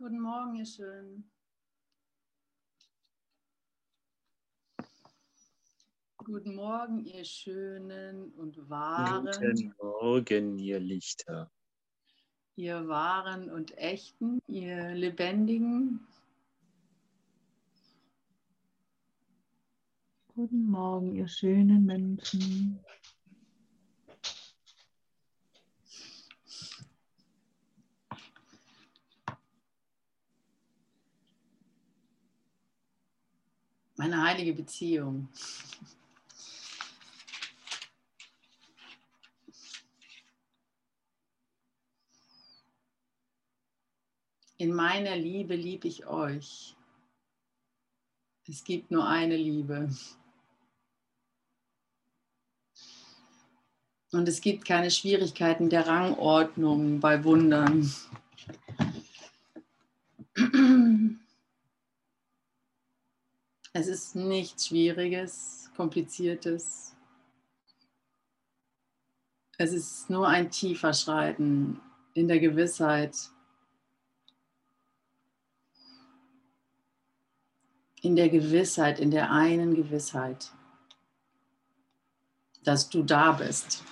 Guten 0.00 0.20
Morgen, 0.20 0.54
ihr 0.54 0.64
Schönen. 0.64 1.30
Guten 6.16 6.54
Morgen, 6.54 7.04
ihr 7.04 7.22
Schönen 7.22 8.32
und 8.32 8.70
Wahren. 8.70 9.26
Guten 9.26 9.74
Morgen, 9.78 10.58
ihr 10.58 10.80
Lichter. 10.80 11.52
Ihr 12.56 12.88
Wahren 12.88 13.50
und 13.50 13.76
Echten, 13.76 14.40
ihr 14.46 14.94
Lebendigen. 14.94 16.00
Guten 20.28 20.64
Morgen, 20.64 21.14
ihr 21.14 21.28
schönen 21.28 21.84
Menschen. 21.84 22.82
Meine 34.00 34.22
heilige 34.22 34.54
Beziehung. 34.54 35.28
In 44.56 44.72
meiner 44.72 45.14
Liebe 45.16 45.54
liebe 45.54 45.86
ich 45.86 46.06
euch. 46.06 46.74
Es 48.48 48.64
gibt 48.64 48.90
nur 48.90 49.06
eine 49.06 49.36
Liebe. 49.36 49.94
Und 54.12 54.26
es 54.26 54.40
gibt 54.40 54.64
keine 54.64 54.90
Schwierigkeiten 54.90 55.68
der 55.68 55.86
Rangordnung 55.86 57.00
bei 57.00 57.22
Wundern. 57.22 57.92
Es 63.72 63.86
ist 63.86 64.16
nichts 64.16 64.66
Schwieriges, 64.66 65.70
Kompliziertes. 65.76 66.96
Es 69.58 69.72
ist 69.72 70.10
nur 70.10 70.26
ein 70.26 70.50
tiefer 70.50 70.92
Schreiten 70.92 71.80
in 72.14 72.26
der 72.26 72.40
Gewissheit, 72.40 73.16
in 78.02 78.16
der 78.16 78.28
Gewissheit, 78.28 78.98
in 78.98 79.12
der 79.12 79.30
einen 79.30 79.76
Gewissheit, 79.76 80.50
dass 82.64 82.88
du 82.88 83.04
da 83.04 83.32
bist. 83.32 83.84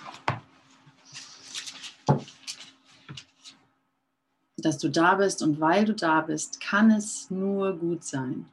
Dass 4.57 4.77
du 4.77 4.89
da 4.89 5.15
bist 5.15 5.41
und 5.41 5.61
weil 5.61 5.85
du 5.85 5.95
da 5.95 6.19
bist, 6.19 6.59
kann 6.59 6.91
es 6.91 7.31
nur 7.31 7.77
gut 7.77 8.03
sein. 8.03 8.51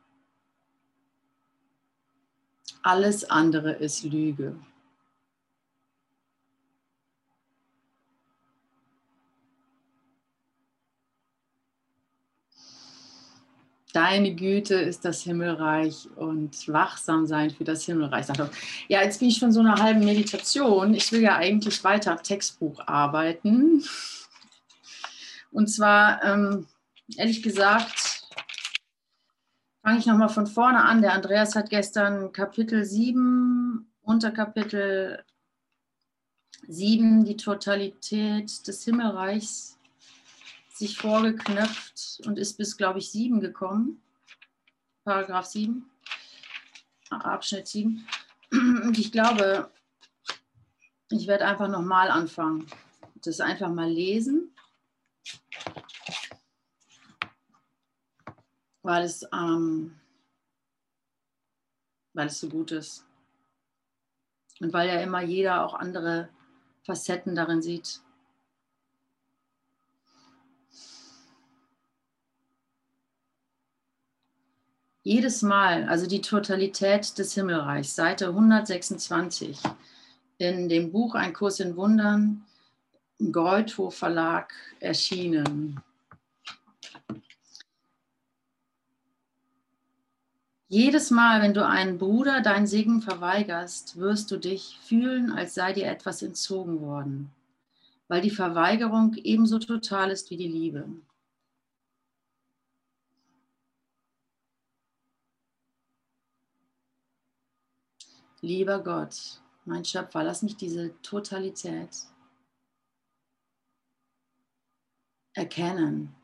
Alles 2.87 3.29
andere 3.29 3.73
ist 3.73 4.05
Lüge. 4.05 4.55
Deine 13.92 14.37
Güte 14.37 14.77
ist 14.77 15.05
das 15.05 15.23
Himmelreich 15.23 16.07
und 16.14 16.69
wachsam 16.69 17.27
sein 17.27 17.51
für 17.51 17.64
das 17.64 17.84
Himmelreich. 17.87 18.27
Ja, 18.87 19.03
jetzt 19.03 19.19
bin 19.19 19.31
ich 19.31 19.41
von 19.41 19.51
so 19.51 19.59
einer 19.59 19.83
halben 19.83 20.05
Meditation. 20.05 20.95
Ich 20.95 21.11
will 21.11 21.23
ja 21.23 21.34
eigentlich 21.34 21.83
weiter 21.83 22.12
am 22.12 22.23
Textbuch 22.23 22.87
arbeiten. 22.87 23.83
Und 25.51 25.67
zwar, 25.67 26.23
ähm, 26.23 26.69
ehrlich 27.17 27.42
gesagt, 27.42 28.06
fange 29.87 30.01
ich 30.01 30.06
nochmal 30.06 30.29
von 30.29 30.48
vorne 30.48 30.83
an. 30.83 31.01
Der 31.01 31.12
Andreas 31.12 31.55
hat 31.55 31.70
gestern 31.70 32.33
Kapitel 32.33 32.84
7, 32.84 33.89
Unterkapitel 34.02 35.23
7, 36.67 37.24
die 37.24 37.36
Totalität 37.36 38.67
des 38.67 38.83
Himmelreichs 38.83 39.79
sich 40.74 40.98
vorgeknöpft 40.98 42.20
und 42.27 42.36
ist 42.36 42.58
bis, 42.58 42.77
glaube 42.77 42.98
ich, 42.98 43.13
7 43.13 43.39
gekommen. 43.39 44.02
Paragraph 45.05 45.47
7, 45.47 45.89
Abschnitt 47.11 47.68
7. 47.68 48.05
Und 48.51 48.98
ich 48.98 49.13
glaube, 49.13 49.70
ich 51.11 51.29
werde 51.29 51.47
einfach 51.47 51.68
nochmal 51.68 52.11
anfangen. 52.11 52.67
Das 53.23 53.39
einfach 53.39 53.68
mal 53.68 53.89
lesen. 53.89 54.51
Weil 58.86 59.02
es, 59.02 59.27
ähm, 59.33 59.98
weil 62.13 62.29
es 62.29 62.39
so 62.39 62.48
gut 62.48 62.70
ist. 62.70 63.05
Und 64.61 64.73
weil 64.73 64.89
ja 64.89 65.01
immer 65.01 65.23
jeder 65.23 65.64
auch 65.64 65.74
andere 65.74 66.29
Facetten 66.85 67.35
darin 67.35 67.63
sieht. 67.63 68.01
Jedes 75.03 75.42
Mal, 75.42 75.89
also 75.89 76.07
die 76.07 76.20
Totalität 76.20 77.18
des 77.18 77.35
Himmelreichs, 77.35 77.97
Seite 77.97 78.29
126 78.29 79.58
in 80.39 80.68
dem 80.68 80.92
Buch 80.92 81.17
Ein 81.17 81.33
Kurs 81.33 81.58
in 81.58 81.74
Wundern, 81.74 82.45
im 83.18 83.33
Verlag 83.91 84.53
erschienen. 84.79 85.83
Jedes 90.69 91.13
Mal, 91.13 91.43
wenn 91.43 91.55
du 91.55 91.65
einen 91.65 91.97
Bruder 91.97 92.41
deinen 92.41 92.67
Segen 92.67 93.01
verweigerst, 93.01 93.99
wirst 93.99 94.33
du 94.33 94.37
dich 94.37 94.79
fühlen, 94.81 95.31
als 95.31 95.55
sei 95.55 95.73
dir 95.73 95.87
etwas 95.87 96.23
entzogen 96.23 96.81
worden, 96.81 97.31
weil 98.09 98.21
die 98.21 98.31
Verweigerung 98.31 99.15
ebenso 99.15 99.61
total 99.61 100.11
ist 100.11 100.31
wie 100.31 100.37
die 100.37 100.49
Liebe. 100.49 100.89
Lieber 108.41 108.83
Gott, 108.83 109.41
mein 109.65 109.85
Schöpfer, 109.85 110.25
lass 110.25 110.43
mich 110.43 110.57
diese 110.57 111.01
Totalität 111.03 111.91
erkennen. 115.35 116.15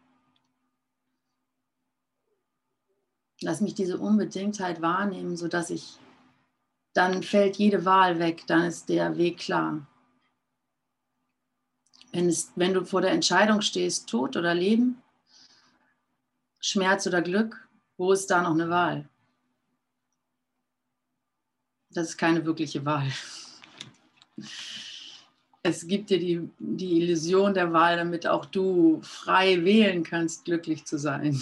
Lass 3.42 3.60
mich 3.60 3.74
diese 3.74 3.98
Unbedingtheit 3.98 4.80
wahrnehmen, 4.80 5.36
sodass 5.36 5.70
ich, 5.70 5.98
dann 6.94 7.22
fällt 7.22 7.56
jede 7.56 7.84
Wahl 7.84 8.18
weg, 8.18 8.44
dann 8.46 8.64
ist 8.64 8.88
der 8.88 9.16
Weg 9.16 9.38
klar. 9.38 9.86
Wenn, 12.12 12.28
es, 12.28 12.52
wenn 12.56 12.74
du 12.74 12.84
vor 12.84 13.00
der 13.00 13.12
Entscheidung 13.12 13.62
stehst, 13.62 14.08
Tod 14.08 14.36
oder 14.36 14.54
Leben, 14.54 15.02
Schmerz 16.60 17.06
oder 17.06 17.22
Glück, 17.22 17.68
wo 17.96 18.12
ist 18.12 18.30
da 18.30 18.42
noch 18.42 18.52
eine 18.52 18.68
Wahl? 18.68 19.08
Das 21.90 22.10
ist 22.10 22.16
keine 22.16 22.44
wirkliche 22.44 22.84
Wahl. 22.84 23.10
Es 25.62 25.86
gibt 25.86 26.10
dir 26.10 26.18
die, 26.18 26.50
die 26.58 27.02
Illusion 27.02 27.54
der 27.54 27.72
Wahl, 27.72 27.96
damit 27.96 28.26
auch 28.26 28.46
du 28.46 29.00
frei 29.02 29.64
wählen 29.64 30.02
kannst, 30.02 30.44
glücklich 30.44 30.84
zu 30.84 30.98
sein. 30.98 31.40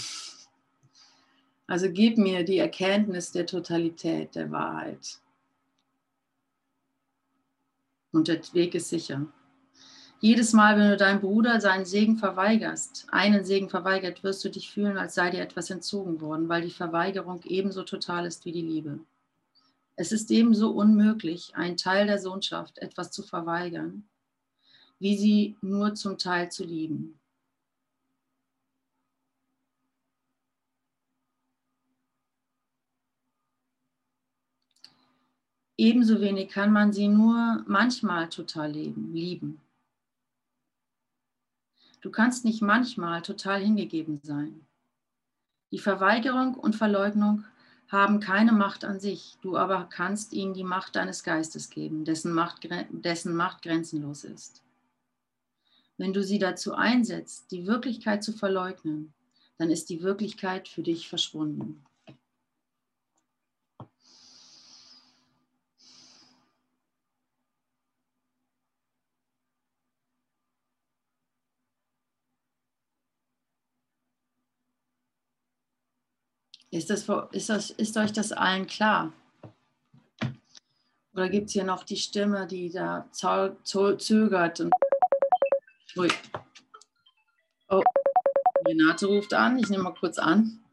Also 1.70 1.88
gib 1.88 2.18
mir 2.18 2.42
die 2.42 2.58
Erkenntnis 2.58 3.30
der 3.30 3.46
Totalität, 3.46 4.34
der 4.34 4.50
Wahrheit. 4.50 5.20
Und 8.10 8.26
der 8.26 8.40
Weg 8.54 8.74
ist 8.74 8.88
sicher. 8.88 9.28
Jedes 10.18 10.52
Mal, 10.52 10.76
wenn 10.76 10.90
du 10.90 10.96
deinem 10.96 11.20
Bruder 11.20 11.60
seinen 11.60 11.84
Segen 11.84 12.18
verweigerst, 12.18 13.06
einen 13.12 13.44
Segen 13.44 13.68
verweigert, 13.68 14.24
wirst 14.24 14.44
du 14.44 14.48
dich 14.48 14.68
fühlen, 14.68 14.98
als 14.98 15.14
sei 15.14 15.30
dir 15.30 15.42
etwas 15.42 15.70
entzogen 15.70 16.20
worden, 16.20 16.48
weil 16.48 16.62
die 16.62 16.72
Verweigerung 16.72 17.40
ebenso 17.44 17.84
total 17.84 18.26
ist 18.26 18.44
wie 18.44 18.52
die 18.52 18.62
Liebe. 18.62 18.98
Es 19.94 20.10
ist 20.10 20.32
ebenso 20.32 20.72
unmöglich, 20.72 21.54
einen 21.54 21.76
Teil 21.76 22.08
der 22.08 22.18
Sohnschaft 22.18 22.78
etwas 22.78 23.12
zu 23.12 23.22
verweigern, 23.22 24.08
wie 24.98 25.16
sie 25.16 25.56
nur 25.60 25.94
zum 25.94 26.18
Teil 26.18 26.50
zu 26.50 26.64
lieben. 26.64 27.19
Ebenso 35.80 36.20
wenig 36.20 36.50
kann 36.50 36.74
man 36.74 36.92
sie 36.92 37.08
nur 37.08 37.64
manchmal 37.66 38.28
total 38.28 38.70
leben, 38.70 39.14
lieben. 39.14 39.62
Du 42.02 42.10
kannst 42.10 42.44
nicht 42.44 42.60
manchmal 42.60 43.22
total 43.22 43.62
hingegeben 43.62 44.20
sein. 44.22 44.66
Die 45.70 45.78
Verweigerung 45.78 46.52
und 46.52 46.76
Verleugnung 46.76 47.46
haben 47.88 48.20
keine 48.20 48.52
Macht 48.52 48.84
an 48.84 49.00
sich, 49.00 49.38
du 49.40 49.56
aber 49.56 49.88
kannst 49.88 50.34
ihnen 50.34 50.52
die 50.52 50.64
Macht 50.64 50.96
deines 50.96 51.24
Geistes 51.24 51.70
geben, 51.70 52.04
dessen 52.04 52.34
Macht, 52.34 52.68
dessen 52.90 53.34
Macht 53.34 53.62
grenzenlos 53.62 54.24
ist. 54.24 54.62
Wenn 55.96 56.12
du 56.12 56.22
sie 56.22 56.38
dazu 56.38 56.74
einsetzt, 56.74 57.50
die 57.52 57.66
Wirklichkeit 57.66 58.22
zu 58.22 58.34
verleugnen, 58.34 59.14
dann 59.56 59.70
ist 59.70 59.88
die 59.88 60.02
Wirklichkeit 60.02 60.68
für 60.68 60.82
dich 60.82 61.08
verschwunden. 61.08 61.82
Ist, 76.80 76.88
das, 76.88 77.06
ist, 77.32 77.50
das, 77.50 77.68
ist 77.68 77.94
euch 77.98 78.10
das 78.10 78.32
allen 78.32 78.66
klar? 78.66 79.12
Oder 81.12 81.28
gibt 81.28 81.48
es 81.48 81.52
hier 81.52 81.64
noch 81.64 81.84
die 81.84 81.98
Stimme, 81.98 82.46
die 82.46 82.70
da 82.70 83.06
zögert? 83.12 84.60
Und 84.60 84.72
Ui. 85.98 86.08
Oh, 87.68 87.82
Renate 88.66 89.04
ruft 89.04 89.34
an. 89.34 89.58
Ich 89.58 89.68
nehme 89.68 89.82
mal 89.82 89.92
kurz 89.92 90.18
an. 90.18 90.64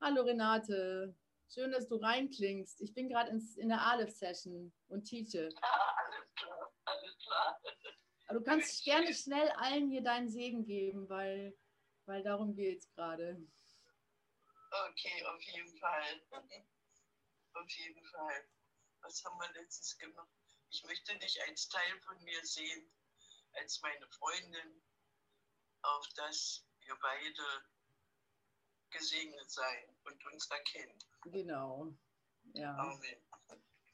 Hallo 0.00 0.22
Renate, 0.22 1.12
schön, 1.52 1.72
dass 1.72 1.88
du 1.88 1.96
reinklingst. 1.96 2.80
Ich 2.80 2.94
bin 2.94 3.08
gerade 3.08 3.36
in 3.56 3.68
der 3.68 3.80
Aleph-Session 3.80 4.72
und 4.90 5.04
teache. 5.06 5.48
Alles 5.60 6.34
klar, 6.36 6.72
alles 6.84 7.18
klar. 7.18 7.60
Aber 8.28 8.38
du 8.38 8.44
kannst 8.44 8.84
gerne 8.84 9.12
schnell 9.12 9.48
allen 9.56 9.90
hier 9.90 10.04
deinen 10.04 10.28
Segen 10.28 10.64
geben, 10.64 11.08
weil, 11.08 11.52
weil 12.06 12.22
darum 12.22 12.54
geht 12.54 12.78
es 12.78 12.88
gerade. 12.92 13.42
Okay, 14.72 15.24
auf 15.26 15.42
jeden 15.42 15.76
Fall. 15.78 16.22
Auf 17.52 17.70
jeden 17.70 18.04
Fall. 18.06 18.48
Was 19.02 19.22
haben 19.24 19.38
wir 19.38 19.52
letztens 19.52 19.98
gemacht? 19.98 20.30
Ich 20.70 20.82
möchte 20.84 21.18
dich 21.18 21.42
als 21.42 21.68
Teil 21.68 22.00
von 22.00 22.22
mir 22.24 22.44
sehen, 22.46 22.90
als 23.52 23.80
meine 23.82 24.08
Freundin, 24.08 24.82
auf 25.82 26.08
dass 26.16 26.64
wir 26.80 26.96
beide 27.02 27.42
gesegnet 28.90 29.50
sein 29.50 29.96
und 30.04 30.24
uns 30.26 30.50
erkennen. 30.50 30.98
Genau. 31.24 31.92
Ja. 32.54 32.74
Amen. 32.76 33.22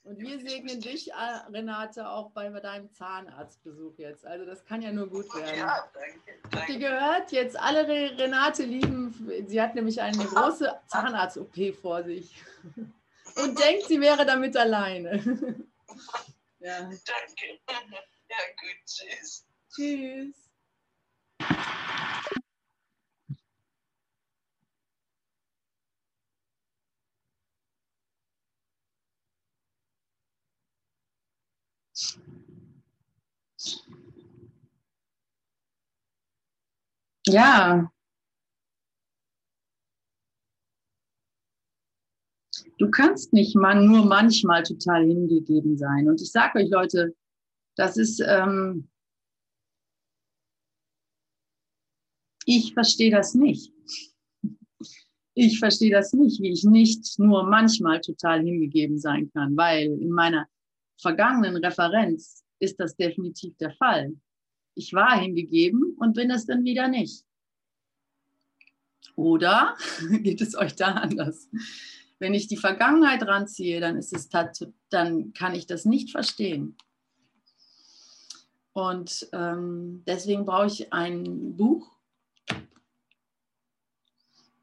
Und 0.09 0.21
wir 0.21 0.41
segnen 0.41 0.81
dich, 0.81 1.13
äh, 1.13 1.15
Renate, 1.53 2.09
auch 2.09 2.31
bei 2.31 2.49
deinem 2.49 2.91
Zahnarztbesuch 2.95 3.99
jetzt. 3.99 4.25
Also 4.25 4.47
das 4.47 4.65
kann 4.65 4.81
ja 4.81 4.91
nur 4.91 5.07
gut 5.07 5.27
werden. 5.35 5.59
Ja, 5.59 5.87
danke. 5.93 6.33
Habt 6.45 6.55
ihr 6.55 6.59
danke. 6.61 6.79
gehört? 6.79 7.33
Jetzt 7.33 7.61
alle 7.61 7.87
Renate 7.87 8.63
lieben. 8.63 9.31
Sie 9.47 9.61
hat 9.61 9.75
nämlich 9.75 10.01
eine 10.01 10.25
große 10.25 10.81
Zahnarzt-OP 10.87 11.75
vor 11.75 12.05
sich. 12.05 12.43
Und 13.37 13.59
denkt, 13.61 13.85
sie 13.87 14.01
wäre 14.01 14.25
damit 14.25 14.57
alleine. 14.57 15.23
Ja. 16.61 16.81
Danke. 16.81 16.99
Ja, 18.31 18.37
gut, 18.61 18.77
tschüss. 18.85 19.47
Tschüss. 19.75 20.48
Ja. 37.29 37.91
Du 42.79 42.91
kannst 42.91 43.33
nicht 43.33 43.57
man, 43.57 43.87
nur 43.87 44.07
manchmal 44.07 44.63
total 44.63 45.05
hingegeben 45.05 45.77
sein. 45.77 46.09
Und 46.09 46.23
ich 46.23 46.31
sage 46.31 46.61
euch, 46.61 46.71
Leute, 46.71 47.15
das 47.77 47.97
ist, 47.97 48.21
ähm, 48.21 48.89
ich 52.45 52.73
verstehe 52.73 53.11
das 53.11 53.35
nicht. 53.35 53.73
Ich 55.35 55.59
verstehe 55.59 55.93
das 55.93 56.13
nicht, 56.13 56.41
wie 56.41 56.53
ich 56.53 56.65
nicht 56.65 57.19
nur 57.19 57.45
manchmal 57.45 58.01
total 58.01 58.43
hingegeben 58.43 58.99
sein 58.99 59.31
kann, 59.33 59.57
weil 59.57 59.87
in 59.87 60.11
meiner 60.11 60.49
vergangenen 61.01 61.57
Referenz 61.65 62.45
ist 62.61 62.81
das 62.81 62.97
definitiv 62.97 63.57
der 63.59 63.73
Fall. 63.73 64.17
Ich 64.79 64.93
war 64.93 65.19
hingegeben 65.19 65.97
und 65.99 66.15
bin 66.15 66.31
es 66.31 66.47
dann 66.47 66.65
wieder 66.65 66.87
nicht. 66.87 67.25
Oder 69.17 69.77
geht 70.23 70.41
es 70.41 70.55
euch 70.55 70.77
da 70.77 70.93
anders? 70.93 71.49
Wenn 72.21 72.33
ich 72.33 72.47
die 72.47 72.57
Vergangenheit 72.57 73.27
ranziehe, 73.27 73.81
dann 73.81 73.97
ist 73.97 74.13
es 74.13 74.29
dann 74.89 75.33
kann 75.33 75.55
ich 75.57 75.67
das 75.67 75.85
nicht 75.85 76.11
verstehen. 76.11 76.77
Und 78.73 79.29
ähm, 79.33 80.05
deswegen 80.07 80.45
brauche 80.47 80.69
ich 80.69 80.93
ein 80.93 81.57
Buch, 81.57 81.91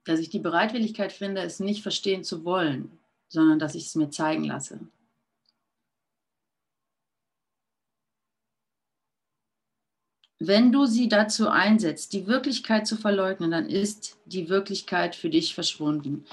dass 0.06 0.22
ich 0.22 0.30
die 0.30 0.40
Bereitwilligkeit 0.40 1.12
finde, 1.12 1.42
es 1.42 1.60
nicht 1.60 1.82
verstehen 1.82 2.24
zu 2.24 2.46
wollen, 2.46 2.98
sondern 3.28 3.60
dass 3.60 3.76
ich 3.76 3.88
es 3.88 3.96
mir 3.96 4.10
zeigen 4.10 4.46
lasse. 4.46 4.80
Wenn 10.40 10.72
du 10.74 10.86
sie 10.86 11.08
dazu 11.08 11.48
einsetzt, 11.50 12.12
die 12.12 12.28
Wirklichkeit 12.28 12.86
zu 12.86 12.98
verleugnen, 12.98 13.52
dann 13.52 13.70
ist 13.70 14.18
die 14.26 14.50
Wirklichkeit 14.50 15.16
für 15.16 15.30
dich 15.30 15.56
verschwunden. 15.56 16.26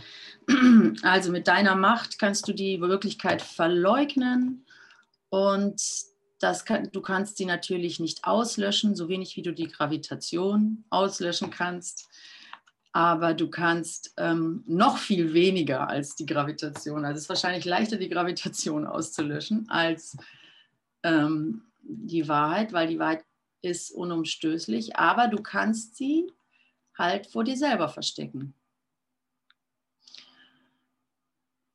Also 1.02 1.30
mit 1.30 1.46
deiner 1.46 1.76
Macht 1.76 2.18
kannst 2.18 2.48
du 2.48 2.52
die 2.52 2.80
Wirklichkeit 2.80 3.42
verleugnen 3.42 4.66
und 5.28 5.80
das 6.40 6.64
kann, 6.64 6.90
du 6.90 7.00
kannst 7.00 7.36
sie 7.36 7.44
natürlich 7.44 8.00
nicht 8.00 8.24
auslöschen, 8.24 8.96
so 8.96 9.08
wenig 9.08 9.36
wie 9.36 9.42
du 9.42 9.52
die 9.52 9.68
Gravitation 9.68 10.84
auslöschen 10.90 11.50
kannst. 11.50 12.08
Aber 12.92 13.32
du 13.32 13.48
kannst 13.48 14.12
ähm, 14.18 14.64
noch 14.66 14.98
viel 14.98 15.32
weniger 15.32 15.88
als 15.88 16.16
die 16.16 16.26
Gravitation. 16.26 17.04
Also 17.04 17.16
es 17.16 17.22
ist 17.22 17.28
wahrscheinlich 17.28 17.64
leichter, 17.64 17.96
die 17.96 18.08
Gravitation 18.08 18.86
auszulöschen 18.86 19.66
als 19.70 20.16
ähm, 21.04 21.62
die 21.82 22.28
Wahrheit, 22.28 22.72
weil 22.72 22.88
die 22.88 22.98
Wahrheit 22.98 23.24
ist 23.62 23.90
unumstößlich. 23.92 24.96
Aber 24.96 25.28
du 25.28 25.42
kannst 25.42 25.96
sie 25.96 26.30
halt 26.98 27.26
vor 27.26 27.44
dir 27.44 27.56
selber 27.56 27.88
verstecken. 27.88 28.54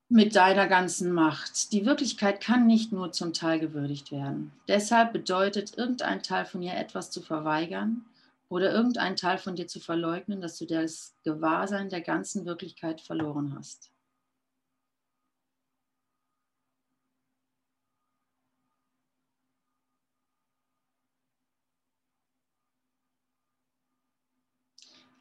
mit 0.09 0.35
deiner 0.35 0.67
ganzen 0.67 1.11
Macht. 1.11 1.71
Die 1.73 1.85
Wirklichkeit 1.85 2.39
kann 2.39 2.65
nicht 2.65 2.91
nur 2.91 3.11
zum 3.11 3.33
Teil 3.33 3.59
gewürdigt 3.59 4.11
werden. 4.11 4.51
Deshalb 4.67 5.11
bedeutet 5.11 5.77
irgendein 5.77 6.23
Teil 6.23 6.45
von 6.45 6.61
ihr 6.61 6.75
etwas 6.75 7.11
zu 7.11 7.21
verweigern 7.21 8.05
oder 8.49 8.71
irgendein 8.71 9.17
Teil 9.17 9.37
von 9.37 9.55
dir 9.55 9.67
zu 9.67 9.79
verleugnen, 9.79 10.39
dass 10.39 10.57
du 10.57 10.65
das 10.65 11.15
Gewahrsein 11.23 11.89
der 11.89 12.01
ganzen 12.01 12.45
Wirklichkeit 12.45 13.01
verloren 13.01 13.53
hast. 13.57 13.91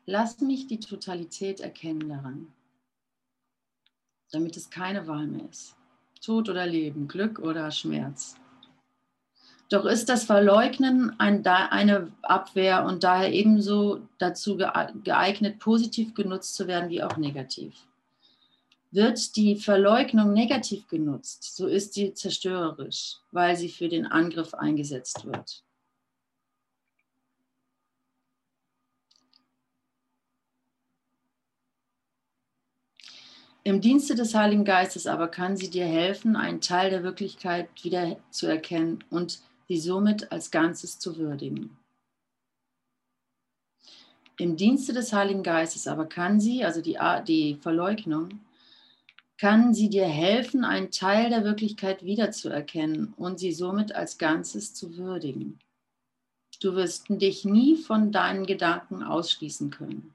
Lass 0.06 0.40
mich 0.40 0.66
die 0.66 0.80
Totalität 0.80 1.60
erkennen 1.60 2.08
daran 2.08 2.52
damit 4.32 4.56
es 4.56 4.70
keine 4.70 5.06
Wahl 5.06 5.26
mehr 5.26 5.48
ist. 5.50 5.76
Tod 6.20 6.48
oder 6.48 6.66
Leben, 6.66 7.08
Glück 7.08 7.38
oder 7.38 7.70
Schmerz. 7.70 8.36
Doch 9.68 9.84
ist 9.84 10.08
das 10.08 10.24
Verleugnen 10.24 11.18
ein, 11.18 11.44
eine 11.44 12.12
Abwehr 12.22 12.84
und 12.84 13.02
daher 13.02 13.32
ebenso 13.32 14.00
dazu 14.18 14.56
geeignet, 14.56 15.58
positiv 15.58 16.14
genutzt 16.14 16.54
zu 16.54 16.68
werden 16.68 16.88
wie 16.88 17.02
auch 17.02 17.16
negativ. 17.16 17.74
Wird 18.92 19.34
die 19.36 19.56
Verleugnung 19.56 20.32
negativ 20.32 20.86
genutzt, 20.86 21.56
so 21.56 21.66
ist 21.66 21.94
sie 21.94 22.14
zerstörerisch, 22.14 23.16
weil 23.32 23.56
sie 23.56 23.68
für 23.68 23.88
den 23.88 24.06
Angriff 24.06 24.54
eingesetzt 24.54 25.24
wird. 25.24 25.64
Im 33.66 33.80
Dienste 33.80 34.14
des 34.14 34.32
Heiligen 34.32 34.64
Geistes 34.64 35.08
aber 35.08 35.26
kann 35.26 35.56
sie 35.56 35.68
dir 35.68 35.86
helfen, 35.86 36.36
einen 36.36 36.60
Teil 36.60 36.88
der 36.88 37.02
Wirklichkeit 37.02 37.68
wieder 37.82 38.16
zu 38.30 38.46
erkennen 38.46 39.02
und 39.10 39.40
sie 39.66 39.78
somit 39.78 40.30
als 40.30 40.52
Ganzes 40.52 41.00
zu 41.00 41.16
würdigen. 41.16 41.76
Im 44.38 44.56
Dienste 44.56 44.92
des 44.92 45.12
Heiligen 45.12 45.42
Geistes 45.42 45.88
aber 45.88 46.06
kann 46.06 46.38
sie, 46.38 46.64
also 46.64 46.80
die, 46.80 46.96
die 47.26 47.56
Verleugnung, 47.56 48.38
kann 49.36 49.74
sie 49.74 49.90
dir 49.90 50.06
helfen, 50.06 50.62
einen 50.62 50.92
Teil 50.92 51.30
der 51.30 51.42
Wirklichkeit 51.42 52.04
wiederzuerkennen 52.04 53.14
und 53.16 53.40
sie 53.40 53.50
somit 53.50 53.96
als 53.96 54.16
Ganzes 54.16 54.74
zu 54.74 54.96
würdigen. 54.96 55.58
Du 56.60 56.76
wirst 56.76 57.06
dich 57.08 57.44
nie 57.44 57.74
von 57.74 58.12
deinen 58.12 58.46
Gedanken 58.46 59.02
ausschließen 59.02 59.70
können. 59.70 60.14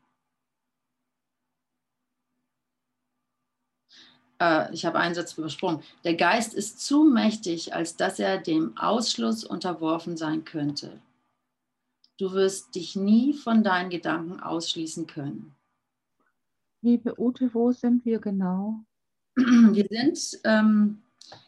Äh, 4.42 4.74
ich 4.74 4.86
habe 4.86 5.00
einen 5.00 5.16
Satz 5.16 5.38
übersprungen, 5.38 5.84
der 6.04 6.16
Geist 6.16 6.54
ist 6.54 6.82
zu 6.82 7.04
mächtig, 7.04 7.74
als 7.74 7.96
dass 7.96 8.20
er 8.20 8.40
dem 8.40 8.76
Ausschluss 8.78 9.44
unterworfen 9.44 10.18
sein 10.18 10.44
könnte. 10.44 11.00
Du 12.18 12.34
wirst 12.34 12.76
dich 12.76 12.96
nie 12.96 13.34
von 13.34 13.64
deinen 13.64 13.90
Gedanken 13.90 14.40
ausschließen 14.40 15.08
können. 15.08 15.56
Liebe 16.82 17.20
Ute, 17.20 17.54
wo 17.54 17.72
sind 17.72 18.04
wir 18.06 18.20
genau? 18.20 18.80
Wir 19.36 19.88
sind 19.90 20.42
ähm, 20.44 21.02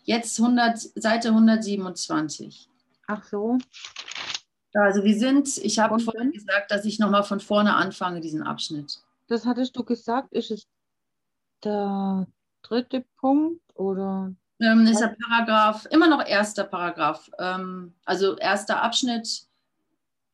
jetzt 0.06 0.40
100, 0.40 0.80
Seite 0.96 1.30
127. 1.30 2.70
Ach 3.08 3.24
so, 3.26 3.58
Also 4.74 5.04
wir 5.04 5.20
sind, 5.20 5.58
ich 5.58 5.80
habe 5.80 6.00
vorhin 6.00 6.32
gesagt, 6.32 6.72
dass 6.72 6.86
ich 6.86 6.98
nochmal 7.00 7.26
von 7.26 7.42
vorne 7.42 7.76
anfange, 7.76 8.22
diesen 8.22 8.42
Abschnitt. 8.42 9.02
das 9.28 9.46
hattest 9.46 9.76
du 9.76 9.84
gesagt. 9.84 10.32
Ist 10.32 10.52
es 10.52 10.66
der 11.66 12.26
dritte 12.64 13.06
Punkt 13.18 13.62
oder? 13.76 14.34
Ähm, 14.60 14.88
ist 14.88 15.00
der 15.02 15.16
Paragraph, 15.28 15.86
immer 15.92 16.08
noch 16.08 16.26
erster 16.26 16.64
Paragraph, 16.64 17.30
ähm, 17.38 17.94
also 18.06 18.38
erster 18.38 18.82
Abschnitt, 18.82 19.46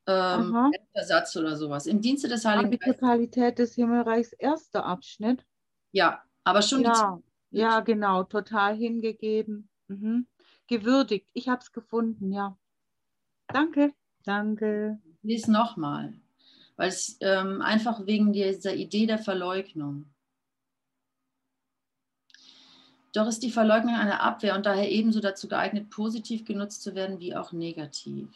ähm, 0.07 0.71
erster 0.95 1.07
Satz 1.07 1.35
oder 1.35 1.55
sowas. 1.55 1.85
Im 1.87 2.01
Dienste 2.01 2.27
des 2.27 2.45
Ah, 2.45 2.51
Heiligen 2.51 2.71
die 2.71 2.77
Geistes. 2.77 2.99
Totalität 2.99 3.59
des 3.59 3.75
Himmelreichs, 3.75 4.33
erster 4.33 4.85
Abschnitt. 4.85 5.45
Ja, 5.91 6.21
aber 6.43 6.61
schon 6.61 6.79
die 6.79 6.85
Ja, 6.85 7.19
ja, 7.51 7.79
genau, 7.79 8.23
total 8.23 8.75
hingegeben. 8.75 9.69
Mhm. 9.87 10.27
Gewürdigt. 10.67 11.27
Ich 11.33 11.49
habe 11.49 11.61
es 11.61 11.71
gefunden, 11.71 12.31
ja. 12.31 12.55
Danke, 13.47 13.91
danke. 14.25 14.99
Lies 15.23 15.47
nochmal, 15.47 16.13
weil 16.75 16.89
es 16.89 17.17
ähm, 17.21 17.61
einfach 17.63 18.05
wegen 18.05 18.31
dieser 18.31 18.75
Idee 18.75 19.07
der 19.07 19.17
Verleugnung. 19.17 20.05
Doch 23.13 23.27
ist 23.27 23.41
die 23.41 23.51
Verleugnung 23.51 23.95
eine 23.95 24.21
Abwehr 24.21 24.55
und 24.55 24.65
daher 24.65 24.89
ebenso 24.91 25.19
dazu 25.19 25.47
geeignet, 25.47 25.89
positiv 25.89 26.45
genutzt 26.45 26.83
zu 26.83 26.93
werden 26.93 27.19
wie 27.19 27.35
auch 27.35 27.51
negativ. 27.51 28.29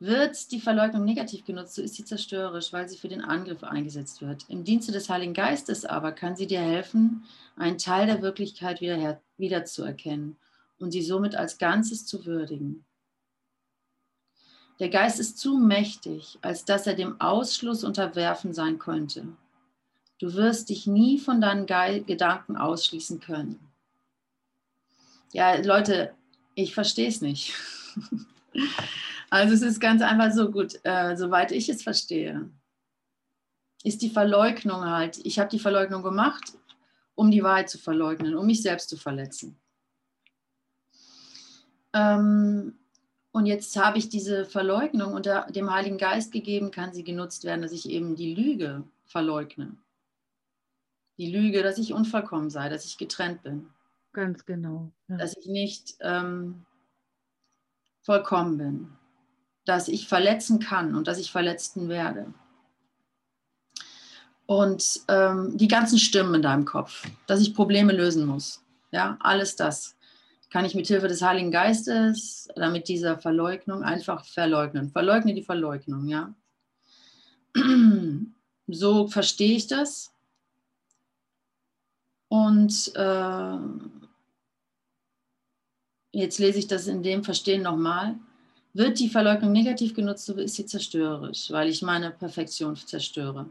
Wird 0.00 0.52
die 0.52 0.60
Verleugnung 0.60 1.04
negativ 1.04 1.44
genutzt, 1.44 1.74
so 1.74 1.82
ist 1.82 1.96
sie 1.96 2.04
zerstörerisch, 2.04 2.72
weil 2.72 2.88
sie 2.88 2.96
für 2.96 3.08
den 3.08 3.20
Angriff 3.20 3.64
eingesetzt 3.64 4.22
wird. 4.22 4.44
Im 4.48 4.62
Dienste 4.62 4.92
des 4.92 5.08
Heiligen 5.08 5.34
Geistes 5.34 5.84
aber 5.84 6.12
kann 6.12 6.36
sie 6.36 6.46
dir 6.46 6.60
helfen, 6.60 7.24
einen 7.56 7.78
Teil 7.78 8.06
der 8.06 8.22
Wirklichkeit 8.22 8.80
wieder, 8.80 9.20
wiederzuerkennen 9.38 10.36
und 10.78 10.92
sie 10.92 11.02
somit 11.02 11.34
als 11.34 11.58
Ganzes 11.58 12.06
zu 12.06 12.24
würdigen. 12.26 12.84
Der 14.80 14.88
Geist 14.88 15.18
ist 15.18 15.38
zu 15.38 15.58
mächtig, 15.58 16.38
als 16.40 16.64
dass 16.64 16.86
er 16.86 16.94
dem 16.94 17.20
Ausschluss 17.20 17.82
unterwerfen 17.82 18.54
sein 18.54 18.78
könnte. 18.78 19.26
Du 20.18 20.34
wirst 20.34 20.68
dich 20.68 20.86
nie 20.86 21.18
von 21.18 21.40
deinen 21.40 21.66
Ge 21.66 22.02
Gedanken 22.04 22.56
ausschließen 22.56 23.20
können. 23.20 23.58
Ja, 25.32 25.56
Leute, 25.56 26.14
ich 26.54 26.74
verstehe 26.74 27.08
es 27.08 27.20
nicht. 27.20 27.54
Also 29.30 29.52
es 29.52 29.60
ist 29.60 29.78
ganz 29.78 30.00
einfach 30.00 30.32
so 30.32 30.50
gut, 30.50 30.80
äh, 30.84 31.14
soweit 31.14 31.52
ich 31.52 31.68
es 31.68 31.82
verstehe, 31.82 32.50
ist 33.84 34.00
die 34.02 34.10
Verleugnung 34.10 34.84
halt, 34.84 35.18
ich 35.24 35.38
habe 35.38 35.50
die 35.50 35.58
Verleugnung 35.58 36.02
gemacht, 36.02 36.54
um 37.14 37.30
die 37.30 37.42
Wahrheit 37.42 37.68
zu 37.68 37.78
verleugnen, 37.78 38.36
um 38.36 38.46
mich 38.46 38.62
selbst 38.62 38.88
zu 38.88 38.96
verletzen. 38.96 39.58
Ähm, 41.92 42.78
und 43.38 43.46
jetzt 43.46 43.76
habe 43.76 43.98
ich 43.98 44.08
diese 44.08 44.44
Verleugnung 44.44 45.14
unter 45.14 45.46
dem 45.48 45.70
Heiligen 45.70 45.96
Geist 45.96 46.32
gegeben, 46.32 46.72
kann 46.72 46.92
sie 46.92 47.04
genutzt 47.04 47.44
werden, 47.44 47.62
dass 47.62 47.70
ich 47.70 47.88
eben 47.88 48.16
die 48.16 48.34
Lüge 48.34 48.82
verleugne. 49.06 49.76
Die 51.18 51.30
Lüge, 51.30 51.62
dass 51.62 51.78
ich 51.78 51.92
unvollkommen 51.92 52.50
sei, 52.50 52.68
dass 52.68 52.84
ich 52.84 52.98
getrennt 52.98 53.44
bin, 53.44 53.68
Ganz 54.12 54.44
genau. 54.44 54.90
Ja. 55.06 55.18
dass 55.18 55.36
ich 55.36 55.46
nicht 55.46 55.94
ähm, 56.00 56.66
vollkommen 58.00 58.58
bin, 58.58 58.92
dass 59.64 59.86
ich 59.86 60.08
verletzen 60.08 60.58
kann 60.58 60.96
und 60.96 61.06
dass 61.06 61.18
ich 61.18 61.30
verletzten 61.30 61.88
werde. 61.88 62.34
Und 64.46 65.02
ähm, 65.06 65.56
die 65.56 65.68
ganzen 65.68 66.00
Stimmen 66.00 66.34
in 66.34 66.42
deinem 66.42 66.64
Kopf, 66.64 67.06
dass 67.28 67.40
ich 67.40 67.54
Probleme 67.54 67.92
lösen 67.92 68.26
muss. 68.26 68.64
Ja, 68.90 69.16
alles 69.20 69.54
das 69.54 69.96
kann 70.50 70.64
ich 70.64 70.74
mit 70.74 70.86
Hilfe 70.86 71.08
des 71.08 71.22
Heiligen 71.22 71.50
Geistes 71.50 72.48
oder 72.54 72.70
mit 72.70 72.88
dieser 72.88 73.18
Verleugnung 73.18 73.82
einfach 73.82 74.24
verleugnen. 74.24 74.90
Verleugne 74.90 75.34
die 75.34 75.42
Verleugnung, 75.42 76.08
ja. 76.08 76.34
So 78.70 79.08
verstehe 79.08 79.56
ich 79.56 79.66
das. 79.66 80.12
Und 82.28 82.92
äh, 82.94 83.58
jetzt 86.12 86.38
lese 86.38 86.58
ich 86.58 86.66
das 86.66 86.86
in 86.86 87.02
dem 87.02 87.24
Verstehen 87.24 87.62
nochmal. 87.62 88.16
Wird 88.74 88.98
die 88.98 89.08
Verleugnung 89.08 89.52
negativ 89.52 89.94
genutzt, 89.94 90.26
so 90.26 90.34
ist 90.34 90.56
sie 90.56 90.66
zerstörerisch, 90.66 91.50
weil 91.50 91.70
ich 91.70 91.80
meine 91.80 92.10
Perfektion 92.10 92.76
zerstöre, 92.76 93.48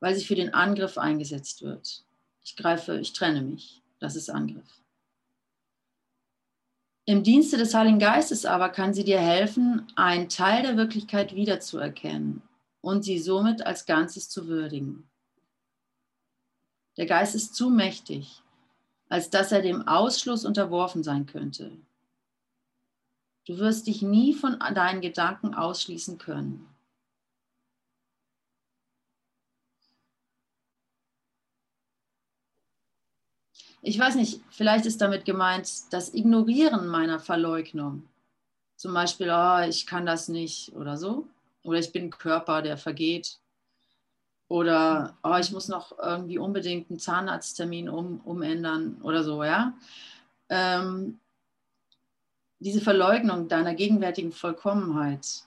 weil 0.00 0.14
sie 0.14 0.24
für 0.24 0.34
den 0.34 0.52
Angriff 0.52 0.98
eingesetzt 0.98 1.62
wird. 1.62 2.04
Ich 2.44 2.54
greife, 2.54 2.98
ich 2.98 3.14
trenne 3.14 3.40
mich. 3.40 3.82
Das 3.98 4.14
ist 4.14 4.28
Angriff. 4.28 4.82
Im 7.08 7.22
Dienste 7.22 7.56
des 7.56 7.72
Heiligen 7.72 7.98
Geistes 7.98 8.44
aber 8.44 8.68
kann 8.68 8.92
sie 8.92 9.02
dir 9.02 9.18
helfen, 9.18 9.90
einen 9.96 10.28
Teil 10.28 10.62
der 10.62 10.76
Wirklichkeit 10.76 11.34
wiederzuerkennen 11.34 12.42
und 12.82 13.02
sie 13.02 13.18
somit 13.18 13.64
als 13.64 13.86
Ganzes 13.86 14.28
zu 14.28 14.46
würdigen. 14.46 15.08
Der 16.98 17.06
Geist 17.06 17.34
ist 17.34 17.54
zu 17.54 17.70
mächtig, 17.70 18.42
als 19.08 19.30
dass 19.30 19.52
er 19.52 19.62
dem 19.62 19.88
Ausschluss 19.88 20.44
unterworfen 20.44 21.02
sein 21.02 21.24
könnte. 21.24 21.70
Du 23.46 23.56
wirst 23.56 23.86
dich 23.86 24.02
nie 24.02 24.34
von 24.34 24.58
deinen 24.58 25.00
Gedanken 25.00 25.54
ausschließen 25.54 26.18
können. 26.18 26.68
Ich 33.82 33.98
weiß 33.98 34.16
nicht, 34.16 34.40
vielleicht 34.50 34.86
ist 34.86 35.00
damit 35.00 35.24
gemeint, 35.24 35.92
das 35.92 36.12
Ignorieren 36.12 36.88
meiner 36.88 37.20
Verleugnung. 37.20 38.08
Zum 38.76 38.92
Beispiel, 38.94 39.30
oh, 39.30 39.60
ich 39.68 39.86
kann 39.86 40.06
das 40.06 40.28
nicht 40.28 40.74
oder 40.74 40.96
so. 40.96 41.26
Oder 41.62 41.78
ich 41.78 41.92
bin 41.92 42.04
ein 42.04 42.10
Körper, 42.10 42.62
der 42.62 42.76
vergeht. 42.76 43.38
Oder 44.48 45.16
oh, 45.22 45.36
ich 45.36 45.52
muss 45.52 45.68
noch 45.68 45.98
irgendwie 45.98 46.38
unbedingt 46.38 46.90
einen 46.90 46.98
Zahnarzttermin 46.98 47.88
um, 47.88 48.20
umändern 48.20 49.00
oder 49.02 49.22
so, 49.22 49.44
ja. 49.44 49.74
Ähm, 50.48 51.20
diese 52.58 52.80
Verleugnung 52.80 53.48
deiner 53.48 53.74
gegenwärtigen 53.74 54.32
Vollkommenheit 54.32 55.44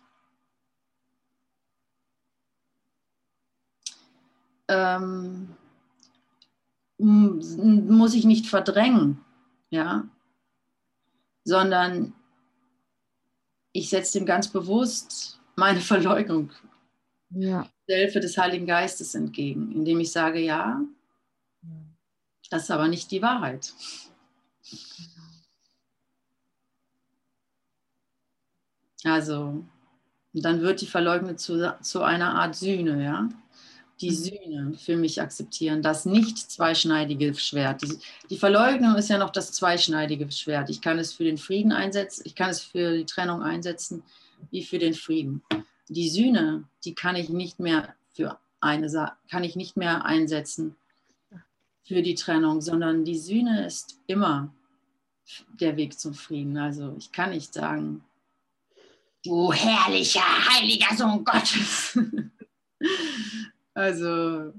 ähm, 4.67 5.55
muss 7.01 8.13
ich 8.13 8.25
nicht 8.25 8.47
verdrängen, 8.47 9.19
ja, 9.69 10.07
sondern 11.43 12.13
ich 13.73 13.89
setze 13.89 14.19
dem 14.19 14.25
ganz 14.25 14.47
bewusst 14.47 15.39
meine 15.55 15.81
Verleugnung 15.81 16.51
Ja. 17.29 17.67
der 17.87 17.97
Hilfe 17.97 18.19
des 18.19 18.37
Heiligen 18.37 18.65
Geistes 18.65 19.15
entgegen, 19.15 19.71
indem 19.71 19.99
ich 19.99 20.11
sage, 20.11 20.39
ja, 20.39 20.81
das 22.49 22.63
ist 22.63 22.71
aber 22.71 22.87
nicht 22.87 23.09
die 23.11 23.21
Wahrheit. 23.21 23.73
Also, 29.03 29.63
dann 30.33 30.61
wird 30.61 30.81
die 30.81 30.87
Verleugnung 30.87 31.37
zu, 31.37 31.75
zu 31.81 32.03
einer 32.03 32.35
Art 32.35 32.55
Sühne, 32.55 33.03
ja. 33.03 33.29
Die 34.01 34.11
Sühne 34.11 34.73
für 34.77 34.97
mich 34.97 35.21
akzeptieren, 35.21 35.83
das 35.83 36.05
nicht 36.05 36.37
zweischneidige 36.37 37.35
Schwert. 37.35 37.83
Die, 37.83 37.99
die 38.29 38.37
Verleugnung 38.37 38.95
ist 38.95 39.09
ja 39.09 39.19
noch 39.19 39.29
das 39.29 39.51
zweischneidige 39.51 40.29
Schwert. 40.31 40.69
Ich 40.71 40.81
kann 40.81 40.97
es 40.97 41.13
für 41.13 41.23
den 41.23 41.37
Frieden 41.37 41.71
einsetzen, 41.71 42.23
ich 42.25 42.33
kann 42.33 42.49
es 42.49 42.61
für 42.61 42.97
die 42.97 43.05
Trennung 43.05 43.43
einsetzen, 43.43 44.03
wie 44.49 44.63
für 44.63 44.79
den 44.79 44.95
Frieden. 44.95 45.43
Die 45.87 46.09
Sühne, 46.09 46.63
die 46.83 46.95
kann 46.95 47.15
ich 47.15 47.29
nicht 47.29 47.59
mehr 47.59 47.93
für 48.13 48.39
eine 48.59 49.11
kann 49.29 49.43
ich 49.43 49.55
nicht 49.55 49.77
mehr 49.77 50.05
einsetzen 50.05 50.75
für 51.83 52.01
die 52.01 52.15
Trennung, 52.15 52.61
sondern 52.61 53.05
die 53.05 53.17
Sühne 53.17 53.65
ist 53.65 53.99
immer 54.07 54.53
der 55.59 55.77
Weg 55.77 55.99
zum 55.99 56.13
Frieden. 56.13 56.57
Also 56.57 56.95
ich 56.97 57.11
kann 57.11 57.31
nicht 57.31 57.53
sagen, 57.53 58.03
du 59.23 59.51
herrlicher, 59.51 60.21
heiliger 60.21 60.95
Sohn 60.95 61.23
Gottes. 61.23 61.99
also 63.73 64.53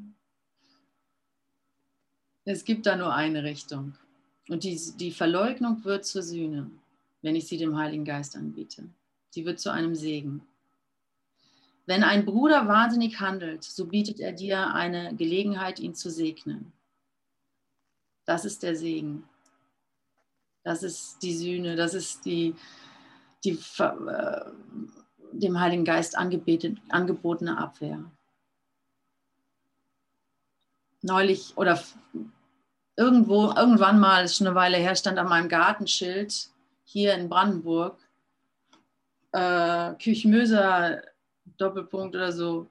es 2.44 2.64
gibt 2.64 2.86
da 2.86 2.96
nur 2.96 3.14
eine 3.14 3.44
Richtung. 3.44 3.94
Und 4.48 4.64
die, 4.64 4.80
die 4.96 5.12
Verleugnung 5.12 5.84
wird 5.84 6.04
zur 6.04 6.22
Sühne, 6.22 6.70
wenn 7.22 7.36
ich 7.36 7.46
sie 7.46 7.58
dem 7.58 7.76
Heiligen 7.76 8.04
Geist 8.04 8.36
anbiete. 8.36 8.88
Sie 9.30 9.44
wird 9.44 9.60
zu 9.60 9.70
einem 9.70 9.94
Segen. 9.94 10.42
Wenn 11.86 12.04
ein 12.04 12.24
Bruder 12.24 12.68
wahnsinnig 12.68 13.20
handelt, 13.20 13.64
so 13.64 13.86
bietet 13.86 14.20
er 14.20 14.32
dir 14.32 14.72
eine 14.74 15.14
Gelegenheit, 15.16 15.80
ihn 15.80 15.94
zu 15.94 16.10
segnen. 16.10 16.72
Das 18.24 18.44
ist 18.44 18.62
der 18.62 18.76
Segen. 18.76 19.24
Das 20.64 20.82
ist 20.82 21.18
die 21.22 21.34
Sühne, 21.34 21.74
das 21.74 21.94
ist 21.94 22.24
die, 22.24 22.54
die, 23.44 23.58
dem 25.32 25.60
Heiligen 25.60 25.84
Geist 25.84 26.16
angebotene 26.16 27.58
Abwehr. 27.58 28.04
Neulich 31.02 31.52
oder 31.56 31.80
irgendwo, 32.96 33.52
irgendwann 33.52 33.98
mal, 33.98 34.24
ist 34.24 34.36
schon 34.36 34.46
eine 34.46 34.56
Weile 34.56 34.76
her, 34.76 34.94
stand 34.94 35.18
an 35.18 35.28
meinem 35.28 35.48
Gartenschild 35.48 36.48
hier 36.84 37.14
in 37.14 37.28
Brandenburg, 37.28 37.98
äh, 39.32 39.94
Küchmöser 39.94 41.02
Doppelpunkt 41.56 42.14
oder 42.14 42.32
so. 42.32 42.68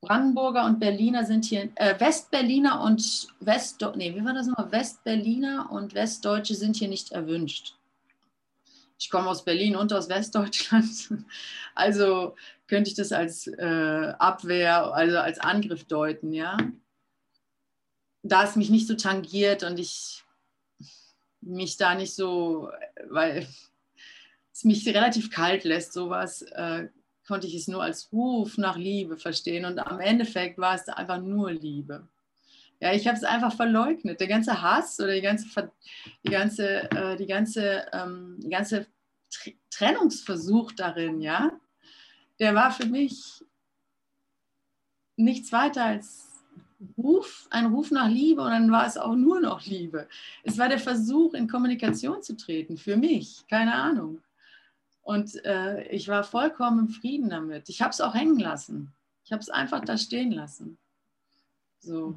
Brandenburger 0.00 0.64
und 0.64 0.80
Berliner 0.80 1.24
sind 1.24 1.44
hier, 1.44 1.70
äh, 1.74 1.98
Westberliner 1.98 2.82
und 2.82 3.28
West, 3.40 3.84
nee, 3.96 4.14
wie 4.14 4.24
war 4.24 4.32
das 4.32 4.46
nochmal? 4.46 4.72
Westberliner 4.72 5.68
und 5.70 5.94
Westdeutsche 5.94 6.54
sind 6.54 6.76
hier 6.76 6.88
nicht 6.88 7.12
erwünscht. 7.12 7.76
Ich 8.98 9.10
komme 9.10 9.28
aus 9.28 9.44
Berlin 9.44 9.76
und 9.76 9.92
aus 9.92 10.08
Westdeutschland. 10.08 10.88
Also 11.74 12.34
könnte 12.66 12.90
ich 12.90 12.96
das 12.96 13.12
als 13.12 13.46
äh, 13.46 14.12
Abwehr, 14.18 14.92
also 14.92 15.18
als 15.18 15.38
Angriff 15.38 15.84
deuten, 15.84 16.32
ja. 16.32 16.58
Da 18.22 18.44
es 18.44 18.56
mich 18.56 18.70
nicht 18.70 18.86
so 18.86 18.94
tangiert 18.94 19.62
und 19.62 19.78
ich 19.78 20.22
mich 21.40 21.76
da 21.76 21.94
nicht 21.94 22.14
so, 22.14 22.70
weil 23.08 23.46
es 24.52 24.64
mich 24.64 24.86
relativ 24.86 25.30
kalt 25.30 25.64
lässt, 25.64 25.92
sowas, 25.92 26.42
äh, 26.42 26.88
konnte 27.26 27.46
ich 27.46 27.54
es 27.54 27.68
nur 27.68 27.82
als 27.82 28.12
Ruf 28.12 28.58
nach 28.58 28.76
Liebe 28.76 29.16
verstehen. 29.16 29.64
Und 29.64 29.78
am 29.78 30.00
Endeffekt 30.00 30.58
war 30.58 30.74
es 30.74 30.88
einfach 30.88 31.20
nur 31.20 31.52
Liebe. 31.52 32.08
Ja, 32.80 32.92
ich 32.92 33.06
habe 33.06 33.16
es 33.16 33.24
einfach 33.24 33.54
verleugnet. 33.54 34.20
Der 34.20 34.26
ganze 34.26 34.62
Hass 34.62 34.98
oder 34.98 35.14
die 35.14 35.20
ganze, 35.20 35.70
die 36.24 36.30
ganze, 36.30 36.90
äh, 36.90 37.16
die 37.16 37.26
ganze, 37.26 37.86
ähm, 37.92 38.38
die 38.40 38.48
ganze 38.48 38.86
Trennungsversuch 39.70 40.72
darin, 40.72 41.20
ja, 41.20 41.52
der 42.38 42.54
war 42.54 42.72
für 42.72 42.86
mich 42.86 43.44
nichts 45.16 45.52
weiter 45.52 45.84
als 45.84 46.29
Ruf, 46.96 47.46
ein 47.50 47.66
Ruf 47.66 47.90
nach 47.90 48.08
Liebe 48.08 48.40
und 48.42 48.50
dann 48.50 48.70
war 48.70 48.86
es 48.86 48.96
auch 48.96 49.14
nur 49.14 49.40
noch 49.40 49.64
Liebe. 49.66 50.08
Es 50.42 50.56
war 50.56 50.68
der 50.68 50.78
Versuch, 50.78 51.34
in 51.34 51.48
Kommunikation 51.48 52.22
zu 52.22 52.36
treten, 52.36 52.78
für 52.78 52.96
mich, 52.96 53.44
keine 53.48 53.74
Ahnung. 53.74 54.22
Und 55.02 55.44
äh, 55.44 55.82
ich 55.88 56.08
war 56.08 56.24
vollkommen 56.24 56.86
im 56.86 56.88
Frieden 56.88 57.30
damit. 57.30 57.68
Ich 57.68 57.82
habe 57.82 57.90
es 57.90 58.00
auch 58.00 58.14
hängen 58.14 58.38
lassen. 58.38 58.92
Ich 59.24 59.32
habe 59.32 59.42
es 59.42 59.50
einfach 59.50 59.84
da 59.84 59.98
stehen 59.98 60.32
lassen. 60.32 60.78
So 61.80 62.16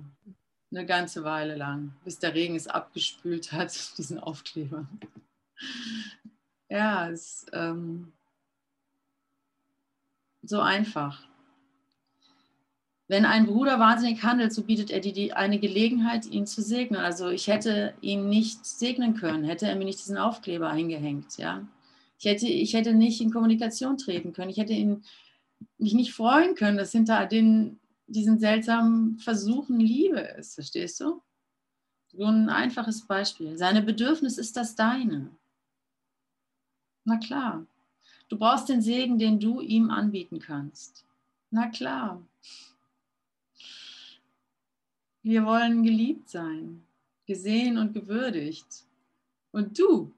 eine 0.72 0.86
ganze 0.86 1.24
Weile 1.24 1.56
lang, 1.56 1.94
bis 2.04 2.20
der 2.20 2.34
Regen 2.34 2.56
es 2.56 2.68
abgespült 2.68 3.52
hat, 3.52 3.74
diesen 3.98 4.20
Aufkleber. 4.20 4.88
Ja, 6.70 7.10
es 7.10 7.44
ist 7.44 7.52
ähm, 7.54 8.12
so 10.42 10.60
einfach. 10.60 11.24
Wenn 13.14 13.26
ein 13.26 13.46
Bruder 13.46 13.78
wahnsinnig 13.78 14.24
handelt, 14.24 14.54
so 14.54 14.64
bietet 14.64 14.90
er 14.90 15.00
dir 15.00 15.38
eine 15.38 15.60
Gelegenheit, 15.60 16.26
ihn 16.26 16.48
zu 16.48 16.64
segnen. 16.64 17.00
Also 17.00 17.30
ich 17.30 17.46
hätte 17.46 17.94
ihn 18.02 18.28
nicht 18.28 18.66
segnen 18.66 19.14
können, 19.14 19.44
hätte 19.44 19.68
er 19.68 19.76
mir 19.76 19.86
nicht 19.86 20.00
diesen 20.00 20.18
Aufkleber 20.18 20.72
eingehängt. 20.72 21.38
Ja? 21.38 21.64
Ich, 22.18 22.26
hätte, 22.26 22.48
ich 22.48 22.74
hätte 22.74 22.96
nicht 22.96 23.22
in 23.22 23.32
Kommunikation 23.32 24.00
treten 24.00 24.34
können. 24.34 24.50
Ich 24.50 24.58
hätte 24.58 24.74
ihn, 24.74 25.04
mich 25.78 25.94
nicht 25.94 26.12
freuen 26.12 26.56
können, 26.56 26.76
dass 26.76 26.92
hinter 26.92 27.28
den, 27.28 27.80
diesen 28.08 28.40
seltsamen 28.40 29.20
Versuchen 29.20 29.80
Liebe 29.80 30.18
ist. 30.18 30.56
Verstehst 30.56 31.00
du? 31.00 31.22
So 32.14 32.26
ein 32.26 32.50
einfaches 32.50 33.06
Beispiel. 33.06 33.60
Seine 33.60 33.84
Bedürfnis 33.84 34.40
ist 34.40 34.58
das 34.58 34.74
deine. 34.74 35.30
Na 37.06 37.18
klar. 37.18 37.68
Du 38.28 38.40
brauchst 38.40 38.70
den 38.70 38.82
Segen, 38.82 39.20
den 39.20 39.40
du 39.40 39.62
ihm 39.62 39.92
anbieten 39.92 40.40
kannst. 40.40 41.06
Na 41.52 41.68
klar. 41.68 42.20
Wir 45.24 45.46
wollen 45.46 45.84
geliebt 45.84 46.28
sein, 46.28 46.86
gesehen 47.26 47.78
und 47.78 47.94
gewürdigt. 47.94 48.86
Und 49.52 49.80
du, 49.80 50.14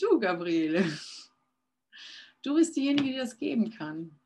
du, 0.00 0.18
Gabriele, 0.18 0.84
du 2.42 2.56
bist 2.56 2.74
diejenige, 2.74 3.10
die 3.10 3.16
das 3.16 3.38
geben 3.38 3.70
kann. 3.70 4.18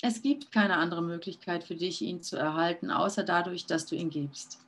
Es 0.00 0.22
gibt 0.22 0.52
keine 0.52 0.76
andere 0.76 1.02
Möglichkeit 1.02 1.64
für 1.64 1.76
dich, 1.76 2.02
ihn 2.02 2.22
zu 2.22 2.36
erhalten, 2.36 2.90
außer 2.90 3.24
dadurch, 3.24 3.66
dass 3.66 3.86
du 3.86 3.96
ihn 3.96 4.10
gibst. 4.10 4.58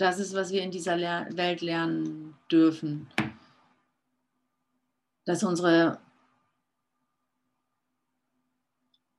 Das 0.00 0.18
ist, 0.18 0.34
was 0.34 0.50
wir 0.50 0.62
in 0.62 0.70
dieser 0.70 0.96
Welt 0.96 1.60
lernen 1.60 2.34
dürfen. 2.50 3.06
Dass 5.26 5.44
unsere 5.44 6.00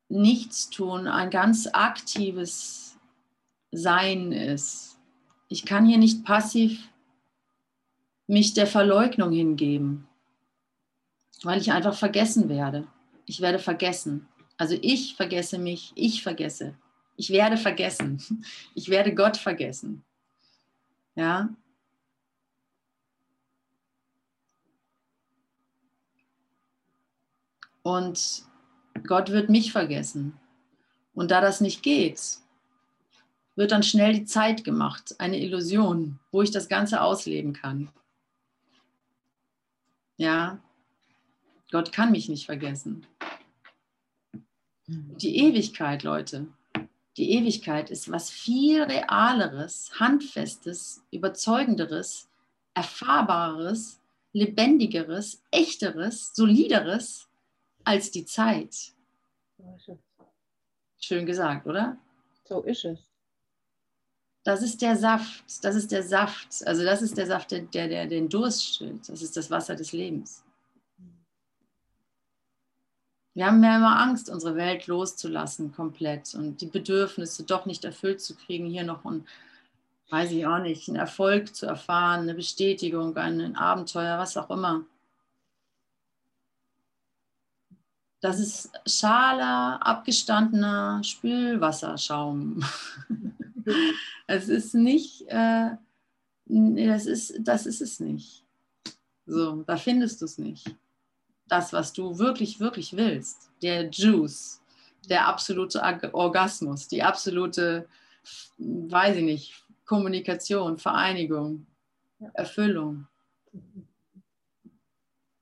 Nichtstun 0.10 1.08
ein 1.08 1.30
ganz 1.30 1.68
aktives 1.72 2.98
Sein 3.72 4.32
ist. 4.32 4.98
Ich 5.50 5.68
kann 5.68 5.86
hier 5.86 6.00
nicht 6.00 6.26
passiv 6.26 6.90
mich 8.26 8.56
der 8.56 8.66
Verleugnung 8.66 9.32
hingeben, 9.32 10.08
weil 11.44 11.62
ich 11.62 11.72
einfach 11.72 11.94
vergessen 11.94 12.50
werde. 12.50 12.88
Ich 13.28 13.40
werde 13.40 13.60
vergessen. 13.60 14.28
Also 14.58 14.76
ich 14.82 15.16
vergesse 15.16 15.60
mich, 15.60 15.92
ich 15.94 16.24
vergesse. 16.24 16.74
Ich 17.18 17.30
werde 17.30 17.58
vergessen. 17.58 18.44
Ich 18.74 18.90
werde 18.90 19.14
Gott 19.14 19.38
vergessen. 19.38 20.04
Ja. 21.16 21.50
Und 27.84 28.46
Gott 29.08 29.30
wird 29.30 29.50
mich 29.50 29.72
vergessen. 29.72 30.40
Und 31.14 31.32
da 31.32 31.42
das 31.42 31.62
nicht 31.62 31.84
geht, 31.84 32.40
wird 33.56 33.72
dann 33.72 33.84
schnell 33.84 34.14
die 34.14 34.26
Zeit 34.26 34.64
gemacht, 34.64 35.16
eine 35.20 35.40
Illusion, 35.40 36.20
wo 36.32 36.42
ich 36.42 36.52
das 36.52 36.70
Ganze 36.70 37.02
ausleben 37.02 37.54
kann. 37.54 37.90
Ja, 40.18 40.60
Gott 41.72 41.92
kann 41.92 42.12
mich 42.12 42.30
nicht 42.30 42.46
vergessen. 42.46 43.06
Die 44.88 45.38
Ewigkeit, 45.38 46.04
Leute, 46.04 46.48
die 47.18 47.32
Ewigkeit 47.32 47.90
ist 47.90 48.12
was 48.12 48.30
viel 48.30 48.84
realeres, 48.84 49.92
handfestes, 50.00 51.04
überzeugenderes, 51.12 52.30
erfahrbares, 52.74 54.00
lebendigeres, 54.34 55.44
echteres, 55.52 56.34
solideres 56.34 57.28
als 57.84 58.12
die 58.12 58.26
Zeit. 58.26 58.94
Schön 61.00 61.26
gesagt, 61.26 61.68
oder? 61.68 61.98
So 62.46 62.62
ist 62.62 62.86
es. 62.86 63.00
Das 64.44 64.64
ist 64.64 64.82
der 64.82 64.96
Saft, 64.96 65.64
das 65.64 65.76
ist 65.76 65.92
der 65.92 66.02
Saft, 66.02 66.66
also 66.66 66.84
das 66.84 67.04
ist 67.04 67.16
der 67.16 67.28
Saft, 67.28 67.52
der, 67.52 67.62
der, 67.62 67.88
der 67.88 68.08
den 68.08 68.28
Durst 68.28 68.76
stillt. 68.76 69.08
Das 69.08 69.22
ist 69.22 69.38
das 69.38 69.52
Wasser 69.52 69.76
des 69.76 69.92
Lebens. 69.92 70.44
Wir 73.34 73.46
haben 73.46 73.64
ja 73.64 73.78
immer 73.78 73.98
Angst, 73.98 74.30
unsere 74.30 74.56
Welt 74.56 74.88
loszulassen 74.88 75.72
komplett 75.72 76.36
und 76.36 76.60
die 76.60 76.66
Bedürfnisse 76.66 77.44
doch 77.44 77.66
nicht 77.66 77.86
erfüllt 77.86 78.22
zu 78.22 78.36
kriegen, 78.36 78.66
hier 78.68 78.84
noch 78.84 79.06
ein, 79.06 79.26
weiß 80.10 80.32
ich 80.32 80.46
auch 80.46 80.60
nicht, 80.60 80.90
einen 80.90 80.98
Erfolg 80.98 81.56
zu 81.56 81.66
erfahren, 81.66 82.22
eine 82.22 82.34
Bestätigung, 82.34 83.16
ein 83.16 83.56
Abenteuer, 83.56 84.18
was 84.18 84.36
auch 84.36 84.50
immer. 84.50 84.84
Das 88.20 88.40
ist 88.40 88.70
schaler, 88.86 89.80
abgestandener 89.82 91.02
Spülwasserschaum. 91.04 92.64
es 94.28 94.50
ist 94.50 94.76
nicht, 94.76 95.24
äh, 95.30 95.72
das, 96.46 97.06
ist, 97.06 97.34
das 97.40 97.66
ist 97.66 97.82
es 97.82 98.00
nicht. 98.02 98.44
So, 99.26 99.64
da 99.64 99.78
findest 99.78 100.22
du 100.22 100.26
es 100.26 100.38
nicht 100.38 100.76
das, 101.48 101.74
was 101.74 101.94
du 101.94 102.18
wirklich, 102.18 102.60
wirklich 102.60 102.96
willst. 102.96 103.52
Der 103.62 103.90
Juice, 103.90 104.62
der 105.10 105.28
absolute 105.28 105.82
Orgasmus, 106.14 106.88
die 106.88 107.04
absolute, 107.04 107.88
weiß 108.58 109.18
ich 109.18 109.24
nicht, 109.24 109.66
Kommunikation, 109.86 110.78
Vereinigung, 110.78 111.66
Erfüllung. 112.34 113.08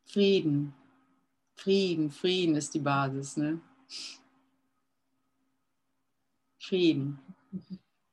Frieden. 0.05 0.73
Frieden, 1.55 2.09
Frieden 2.09 2.55
ist 2.55 2.73
die 2.73 2.79
Basis. 2.79 3.37
Ne? 3.37 3.59
Frieden. 6.57 7.19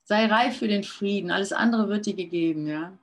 Sei 0.04 0.26
reif 0.26 0.58
für 0.58 0.68
den 0.68 0.84
Frieden, 0.84 1.30
alles 1.30 1.52
andere 1.52 1.88
wird 1.88 2.06
dir 2.06 2.14
gegeben, 2.14 2.66
ja 2.66 2.96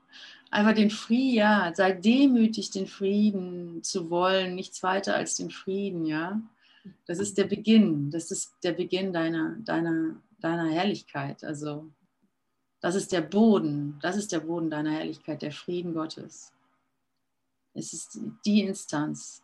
einfach 0.54 0.74
den 0.74 0.92
Frieden, 0.92 1.36
ja, 1.36 1.74
sei 1.74 1.94
demütig, 1.94 2.70
den 2.70 2.88
Frieden 2.88 3.84
zu 3.84 4.10
wollen, 4.10 4.56
nichts 4.56 4.84
weiter 4.84 5.16
als 5.16 5.36
den 5.36 5.50
Frieden, 5.50 6.06
ja. 6.06 6.42
Das 7.06 7.20
ist 7.20 7.38
der 7.38 7.46
Beginn, 7.46 8.12
das 8.12 8.30
ist 8.30 8.56
der 8.64 8.74
Beginn 8.74 9.14
deiner, 9.14 9.56
deiner, 9.60 10.22
deiner 10.40 10.70
Herrlichkeit. 10.70 11.44
Also 11.44 11.90
das 12.82 12.96
ist 12.96 13.12
der 13.12 13.22
Boden, 13.22 13.98
das 14.02 14.16
ist 14.16 14.32
der 14.32 14.42
Boden 14.42 14.70
deiner 14.70 14.92
Herrlichkeit, 14.92 15.42
der 15.42 15.52
Frieden 15.52 15.94
Gottes. 15.94 16.52
Es 17.74 17.94
ist 17.94 18.20
die 18.46 18.62
Instanz. 18.62 19.42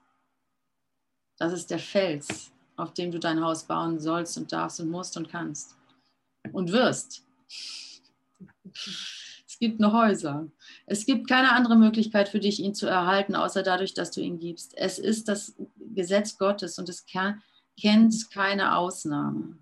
Das 1.37 1.53
ist 1.53 1.71
der 1.71 1.79
Fels, 1.79 2.51
auf 2.75 2.93
dem 2.93 3.11
du 3.11 3.19
dein 3.19 3.41
Haus 3.41 3.63
bauen 3.63 3.99
sollst 3.99 4.37
und 4.37 4.51
darfst 4.51 4.79
und 4.81 4.91
musst 4.91 5.17
und 5.17 5.29
kannst 5.29 5.75
und 6.51 6.71
wirst. 6.71 7.25
Es 9.61 9.67
gibt 9.67 9.81
noch 9.81 9.91
Häuser. 9.91 10.47
Es 10.85 11.05
gibt 11.05 11.27
keine 11.27 11.51
andere 11.51 11.75
Möglichkeit 11.75 12.29
für 12.29 12.39
dich, 12.39 12.61
ihn 12.61 12.73
zu 12.73 12.87
erhalten, 12.87 13.35
außer 13.35 13.61
dadurch, 13.61 13.93
dass 13.93 14.09
du 14.09 14.21
ihn 14.21 14.39
gibst. 14.39 14.73
Es 14.77 14.97
ist 14.97 15.27
das 15.27 15.53
Gesetz 15.93 16.37
Gottes 16.37 16.79
und 16.79 16.87
es 16.87 17.05
kennt 17.05 18.31
keine 18.31 18.77
Ausnahme. 18.77 19.57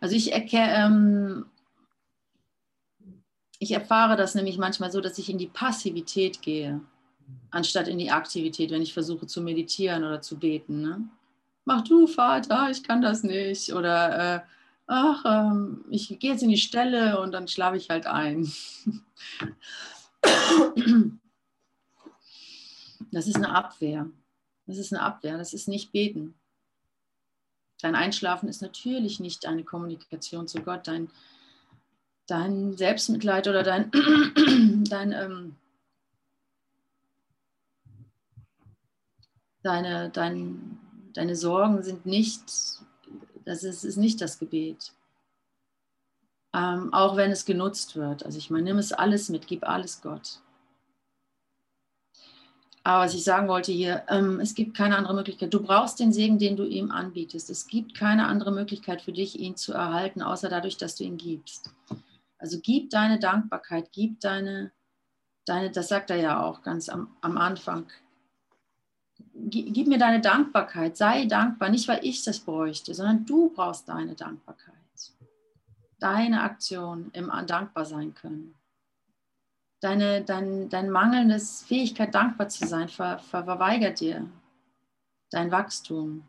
Also 0.00 0.16
ich, 0.16 0.32
ähm, 0.32 1.44
ich 3.58 3.72
erfahre 3.72 4.16
das 4.16 4.34
nämlich 4.34 4.56
manchmal 4.56 4.90
so, 4.90 5.02
dass 5.02 5.18
ich 5.18 5.28
in 5.28 5.36
die 5.36 5.48
Passivität 5.48 6.40
gehe, 6.40 6.80
anstatt 7.50 7.88
in 7.88 7.98
die 7.98 8.10
Aktivität, 8.10 8.70
wenn 8.70 8.80
ich 8.80 8.94
versuche 8.94 9.26
zu 9.26 9.42
meditieren 9.42 10.02
oder 10.02 10.22
zu 10.22 10.38
beten. 10.38 10.80
Ne? 10.80 11.08
Mach 11.66 11.82
du, 11.82 12.06
Vater, 12.06 12.70
ich 12.70 12.82
kann 12.82 13.02
das 13.02 13.22
nicht. 13.22 13.74
Oder 13.74 14.36
äh, 14.36 14.40
ach, 14.86 15.24
ähm, 15.24 15.84
ich 15.90 16.08
gehe 16.18 16.32
jetzt 16.32 16.42
in 16.42 16.48
die 16.48 16.56
Stelle 16.56 17.20
und 17.20 17.32
dann 17.32 17.48
schlafe 17.48 17.76
ich 17.76 17.90
halt 17.90 18.06
ein. 18.06 18.50
Das 23.10 23.26
ist 23.26 23.36
eine 23.36 23.54
Abwehr. 23.54 24.08
Das 24.66 24.78
ist 24.78 24.92
eine 24.92 25.02
Abwehr, 25.02 25.36
das 25.36 25.52
ist 25.52 25.68
nicht 25.68 25.92
beten. 25.92 26.34
Dein 27.80 27.96
Einschlafen 27.96 28.48
ist 28.48 28.62
natürlich 28.62 29.20
nicht 29.20 29.44
eine 29.44 29.64
Kommunikation 29.64 30.46
zu 30.46 30.62
Gott, 30.62 30.86
dein, 30.86 31.10
dein 32.26 32.76
Selbstmitleid 32.76 33.48
oder 33.48 33.64
dein, 33.64 33.90
dein 34.88 35.12
ähm, 35.12 35.56
deine, 39.62 40.10
dein, 40.10 40.78
deine 41.14 41.36
Sorgen 41.36 41.82
sind 41.82 42.06
nicht 42.06 42.42
das 43.44 43.64
ist, 43.64 43.84
ist 43.84 43.96
nicht 43.96 44.20
das 44.20 44.38
Gebet. 44.38 44.92
Ähm, 46.54 46.92
auch 46.92 47.16
wenn 47.16 47.30
es 47.30 47.44
genutzt 47.44 47.96
wird. 47.96 48.24
Also 48.24 48.38
ich 48.38 48.50
meine, 48.50 48.64
nimm 48.64 48.78
es 48.78 48.92
alles 48.92 49.28
mit, 49.28 49.46
gib 49.46 49.66
alles 49.66 50.02
Gott. 50.02 50.40
Aber 52.84 53.04
was 53.04 53.14
ich 53.14 53.22
sagen 53.22 53.48
wollte 53.48 53.70
hier, 53.70 54.04
ähm, 54.08 54.40
es 54.40 54.54
gibt 54.54 54.76
keine 54.76 54.96
andere 54.96 55.14
Möglichkeit. 55.14 55.54
Du 55.54 55.62
brauchst 55.62 56.00
den 56.00 56.12
Segen, 56.12 56.38
den 56.38 56.56
du 56.56 56.64
ihm 56.64 56.90
anbietest. 56.90 57.48
Es 57.48 57.68
gibt 57.68 57.94
keine 57.94 58.26
andere 58.26 58.50
Möglichkeit 58.50 59.02
für 59.02 59.12
dich, 59.12 59.38
ihn 59.38 59.56
zu 59.56 59.72
erhalten, 59.72 60.20
außer 60.20 60.48
dadurch, 60.48 60.78
dass 60.78 60.96
du 60.96 61.04
ihn 61.04 61.16
gibst. 61.16 61.70
Also 62.38 62.58
gib 62.60 62.90
deine 62.90 63.20
Dankbarkeit, 63.20 63.90
gib 63.92 64.18
deine, 64.20 64.72
deine 65.46 65.70
das 65.70 65.88
sagt 65.88 66.10
er 66.10 66.16
ja 66.16 66.42
auch 66.42 66.62
ganz 66.62 66.88
am, 66.88 67.16
am 67.20 67.38
Anfang, 67.38 67.86
gib 69.44 69.88
mir 69.88 69.98
deine 69.98 70.20
Dankbarkeit, 70.20 70.96
sei 70.96 71.26
dankbar, 71.26 71.68
nicht 71.68 71.88
weil 71.88 72.04
ich 72.04 72.24
das 72.24 72.40
bräuchte, 72.40 72.94
sondern 72.94 73.26
du 73.26 73.50
brauchst 73.50 73.88
deine 73.88 74.14
Dankbarkeit. 74.14 74.74
Deine 75.98 76.42
Aktion 76.42 77.10
im 77.12 77.30
Dankbar 77.46 77.84
sein 77.84 78.14
können. 78.14 78.54
Deine, 79.80 80.22
dein, 80.22 80.68
dein 80.68 80.90
mangelndes 80.90 81.62
Fähigkeit, 81.62 82.14
dankbar 82.14 82.48
zu 82.48 82.66
sein, 82.66 82.88
ver, 82.88 83.18
ver, 83.18 83.44
verweigert 83.44 84.00
dir 84.00 84.28
dein 85.32 85.50
Wachstum, 85.50 86.28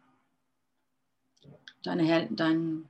deine, 1.84 2.28
dein, 2.32 2.90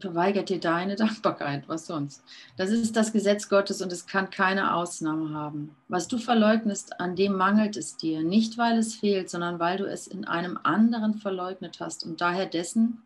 verweigert 0.00 0.48
dir 0.48 0.60
deine 0.60 0.96
Dankbarkeit, 0.96 1.68
was 1.68 1.86
sonst? 1.86 2.22
Das 2.56 2.70
ist 2.70 2.96
das 2.96 3.12
Gesetz 3.12 3.48
Gottes 3.48 3.82
und 3.82 3.92
es 3.92 4.06
kann 4.06 4.30
keine 4.30 4.74
Ausnahme 4.74 5.34
haben. 5.34 5.76
Was 5.88 6.08
du 6.08 6.18
verleugnest, 6.18 7.00
an 7.00 7.16
dem 7.16 7.34
mangelt 7.34 7.76
es 7.76 7.96
dir, 7.96 8.22
nicht 8.22 8.58
weil 8.58 8.78
es 8.78 8.94
fehlt, 8.94 9.30
sondern 9.30 9.58
weil 9.58 9.78
du 9.78 9.84
es 9.84 10.06
in 10.06 10.24
einem 10.24 10.58
anderen 10.62 11.14
verleugnet 11.14 11.80
hast 11.80 12.04
und 12.04 12.20
daher 12.20 12.46
dessen 12.46 13.02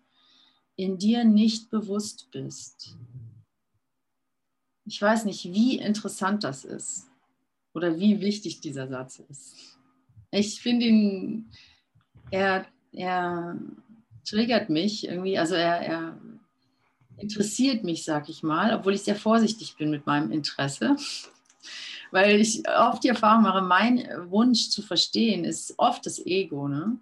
in 0.76 0.98
dir 0.98 1.24
nicht 1.24 1.70
bewusst 1.70 2.30
bist. 2.30 2.96
Ich 4.84 5.00
weiß 5.00 5.24
nicht, 5.26 5.44
wie 5.44 5.78
interessant 5.78 6.44
das 6.44 6.64
ist 6.64 7.08
oder 7.72 7.98
wie 7.98 8.20
wichtig 8.20 8.60
dieser 8.60 8.88
Satz 8.88 9.20
ist. 9.28 9.78
Ich 10.30 10.60
finde 10.60 10.86
ihn, 10.86 11.50
er, 12.30 12.66
er 12.92 13.58
triggert 14.24 14.70
mich 14.70 15.06
irgendwie, 15.06 15.38
also 15.38 15.54
er, 15.54 15.80
er 15.80 16.20
interessiert 17.22 17.84
mich, 17.84 18.04
sag 18.04 18.28
ich 18.28 18.42
mal, 18.42 18.74
obwohl 18.74 18.94
ich 18.94 19.02
sehr 19.02 19.16
vorsichtig 19.16 19.76
bin 19.76 19.90
mit 19.90 20.06
meinem 20.06 20.32
Interesse. 20.32 20.96
Weil 22.10 22.40
ich 22.40 22.62
oft 22.68 23.02
die 23.04 23.08
Erfahrung 23.08 23.42
mache, 23.42 23.62
mein 23.62 24.06
Wunsch 24.30 24.68
zu 24.68 24.82
verstehen 24.82 25.44
ist 25.44 25.74
oft 25.78 26.04
das 26.04 26.18
Ego. 26.18 26.68
Ne? 26.68 26.98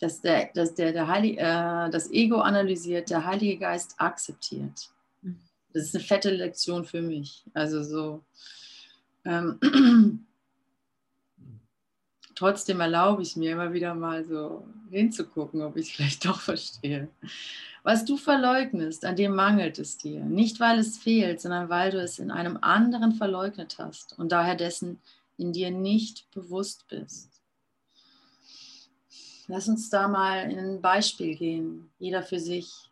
Dass, 0.00 0.20
der, 0.20 0.50
dass 0.54 0.74
der, 0.74 0.92
der 0.92 1.06
Heilige, 1.06 1.40
äh, 1.40 1.90
das 1.90 2.10
Ego 2.10 2.40
analysiert, 2.40 3.10
der 3.10 3.24
Heilige 3.24 3.58
Geist 3.58 3.94
akzeptiert. 3.98 4.90
Das 5.72 5.84
ist 5.84 5.94
eine 5.94 6.04
fette 6.04 6.30
Lektion 6.30 6.84
für 6.84 7.02
mich. 7.02 7.44
Also 7.54 7.82
so. 7.82 8.24
Ähm, 9.24 10.26
trotzdem 12.38 12.80
erlaube 12.80 13.22
ich 13.22 13.34
mir 13.34 13.52
immer 13.52 13.72
wieder 13.72 13.94
mal 13.94 14.24
so 14.24 14.64
hinzugucken, 14.90 15.60
ob 15.62 15.76
ich 15.76 15.88
es 15.88 15.92
vielleicht 15.96 16.24
doch 16.24 16.40
verstehe. 16.40 17.08
Was 17.82 18.04
du 18.04 18.16
verleugnest, 18.16 19.04
an 19.04 19.16
dem 19.16 19.34
mangelt 19.34 19.78
es 19.78 19.96
dir. 19.96 20.20
Nicht, 20.20 20.60
weil 20.60 20.78
es 20.78 20.98
fehlt, 20.98 21.40
sondern 21.40 21.68
weil 21.68 21.90
du 21.90 22.00
es 22.00 22.18
in 22.18 22.30
einem 22.30 22.58
anderen 22.60 23.12
verleugnet 23.12 23.76
hast 23.78 24.18
und 24.18 24.30
daher 24.30 24.54
dessen 24.54 25.00
in 25.36 25.52
dir 25.52 25.70
nicht 25.70 26.30
bewusst 26.30 26.86
bist. 26.88 27.28
Lass 29.48 29.68
uns 29.68 29.88
da 29.88 30.06
mal 30.06 30.50
in 30.50 30.58
ein 30.58 30.80
Beispiel 30.80 31.34
gehen, 31.34 31.90
jeder 31.98 32.22
für 32.22 32.38
sich. 32.38 32.87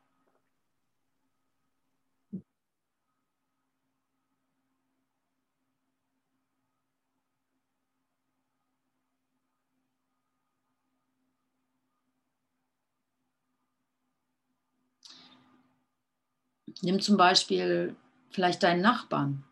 Nimm 16.83 17.01
zum 17.01 17.17
Beispiel 17.17 17.97
vielleicht 18.31 18.63
deinen 18.63 18.83
Nachbarn, 18.83 19.45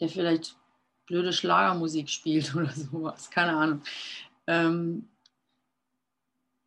der 0.00 0.08
vielleicht 0.08 0.56
blöde 1.06 1.32
Schlagermusik 1.32 2.08
spielt 2.10 2.54
oder 2.54 2.70
sowas, 2.70 3.30
keine 3.30 3.56
Ahnung. 3.56 3.82
Ähm, 4.46 5.08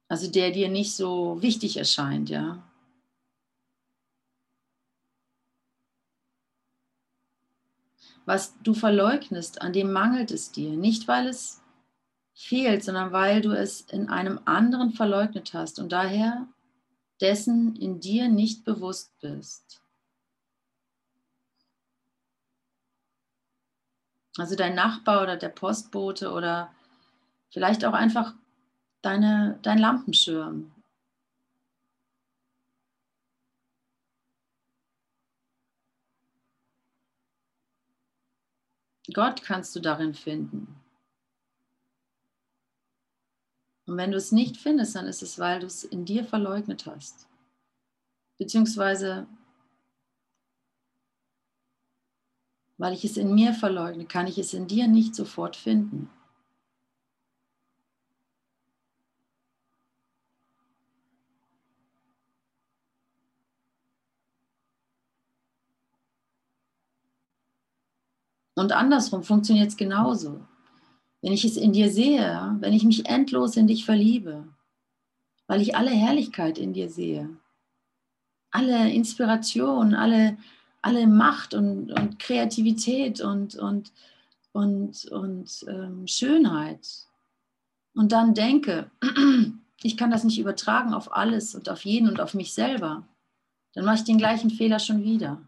also 0.10 0.30
der 0.30 0.52
dir 0.52 0.68
nicht 0.68 0.96
so 0.96 1.42
wichtig 1.42 1.78
erscheint, 1.78 2.30
ja. 2.30 2.62
Was 8.26 8.56
du 8.62 8.74
verleugnest, 8.74 9.62
an 9.62 9.74
dem 9.74 9.92
mangelt 9.92 10.32
es 10.32 10.52
dir. 10.52 10.72
Nicht, 10.72 11.08
weil 11.08 11.28
es 11.28 11.62
fehlt, 12.34 12.84
sondern 12.84 13.12
weil 13.12 13.42
du 13.42 13.52
es 13.52 13.82
in 13.82 14.10
einem 14.10 14.40
anderen 14.46 14.92
verleugnet 14.92 15.54
hast 15.54 15.80
und 15.80 15.92
daher 15.92 16.48
dessen 17.22 17.76
in 17.76 18.00
dir 18.00 18.28
nicht 18.28 18.66
bewusst 18.66 19.18
bist. 19.22 19.82
Also 24.38 24.56
dein 24.56 24.76
Nachbar 24.76 25.24
oder 25.24 25.38
der 25.38 25.50
Postbote 25.50 26.32
oder 26.32 26.74
vielleicht 27.52 27.86
auch 27.86 27.94
einfach 27.94 28.34
deine, 29.02 29.60
dein 29.62 29.78
Lampenschirm. 29.78 30.72
Gott 39.14 39.42
kannst 39.44 39.76
du 39.76 39.80
darin 39.80 40.14
finden. 40.14 40.81
Und 43.92 43.98
wenn 43.98 44.12
du 44.12 44.18
es 44.18 44.32
nicht 44.32 44.56
findest, 44.56 44.96
dann 44.96 45.06
ist 45.06 45.22
es, 45.22 45.38
weil 45.38 45.60
du 45.60 45.66
es 45.66 45.84
in 45.84 46.06
dir 46.06 46.24
verleugnet 46.24 46.86
hast. 46.86 47.28
Beziehungsweise, 48.38 49.28
weil 52.78 52.94
ich 52.94 53.04
es 53.04 53.18
in 53.18 53.36
mir 53.36 53.54
verleugne, 53.54 54.06
kann 54.06 54.28
ich 54.28 54.38
es 54.38 54.54
in 54.54 54.66
dir 54.66 54.88
nicht 54.88 55.14
sofort 55.14 55.58
finden. 55.58 56.10
Und 68.56 68.72
andersrum 68.72 69.24
funktioniert 69.24 69.68
es 69.68 69.76
genauso. 69.76 70.48
Wenn 71.22 71.34
ich 71.34 71.46
es 71.46 71.58
in 71.58 71.74
dir 71.74 71.90
sehe, 71.90 72.58
wenn 72.60 72.74
ich 72.74 72.84
mich 72.84 73.06
endlos 73.06 73.56
in 73.56 73.68
dich 73.68 73.86
verliebe, 73.86 74.48
weil 75.48 75.62
ich 75.62 75.76
alle 75.76 75.92
Herrlichkeit 75.92 76.58
in 76.58 76.74
dir 76.74 76.90
sehe, 76.90 77.30
alle 78.50 78.92
Inspiration, 78.92 79.94
alle, 79.94 80.38
alle 80.82 81.08
Macht 81.08 81.54
und, 81.54 81.92
und 81.92 82.20
Kreativität 82.20 83.22
und, 83.22 83.56
und, 83.56 83.92
und, 84.52 85.06
und 85.06 85.66
ähm, 85.68 86.08
Schönheit. 86.08 86.88
Und 87.94 88.12
dann 88.12 88.34
denke, 88.34 88.90
ich 89.84 89.98
kann 89.98 90.12
das 90.12 90.24
nicht 90.24 90.40
übertragen 90.40 90.94
auf 90.94 91.16
alles 91.16 91.56
und 91.56 91.70
auf 91.70 91.86
jeden 91.86 92.10
und 92.10 92.20
auf 92.20 92.34
mich 92.34 92.54
selber, 92.54 93.08
dann 93.74 93.86
mache 93.86 93.98
ich 93.98 94.04
den 94.04 94.18
gleichen 94.18 94.50
Fehler 94.50 94.80
schon 94.80 95.04
wieder. 95.04 95.42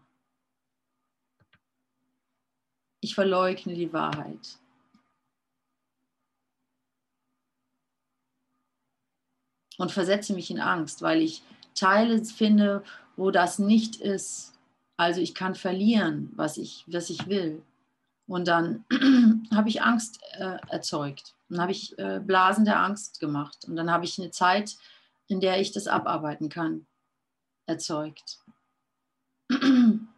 Ich 3.00 3.14
verleugne 3.14 3.74
die 3.74 3.92
Wahrheit. 3.92 4.58
Und 9.78 9.92
versetze 9.92 10.34
mich 10.34 10.50
in 10.50 10.60
Angst, 10.60 11.02
weil 11.02 11.20
ich 11.20 11.42
Teile 11.74 12.24
finde, 12.24 12.82
wo 13.16 13.30
das 13.30 13.58
nicht 13.58 13.96
ist. 13.96 14.52
Also 14.96 15.20
ich 15.20 15.34
kann 15.34 15.54
verlieren, 15.54 16.30
was 16.36 16.56
ich, 16.56 16.84
was 16.86 17.10
ich 17.10 17.26
will. 17.26 17.62
Und 18.26 18.48
dann 18.48 18.84
habe 19.54 19.68
ich 19.68 19.82
Angst 19.82 20.20
äh, 20.38 20.58
erzeugt. 20.68 21.34
Dann 21.48 21.60
habe 21.60 21.72
ich 21.72 21.98
äh, 21.98 22.20
Blasen 22.24 22.64
der 22.64 22.80
Angst 22.80 23.20
gemacht. 23.20 23.64
Und 23.66 23.76
dann 23.76 23.90
habe 23.90 24.04
ich 24.04 24.18
eine 24.18 24.30
Zeit, 24.30 24.76
in 25.26 25.40
der 25.40 25.60
ich 25.60 25.72
das 25.72 25.88
abarbeiten 25.88 26.48
kann, 26.48 26.86
erzeugt. 27.66 28.38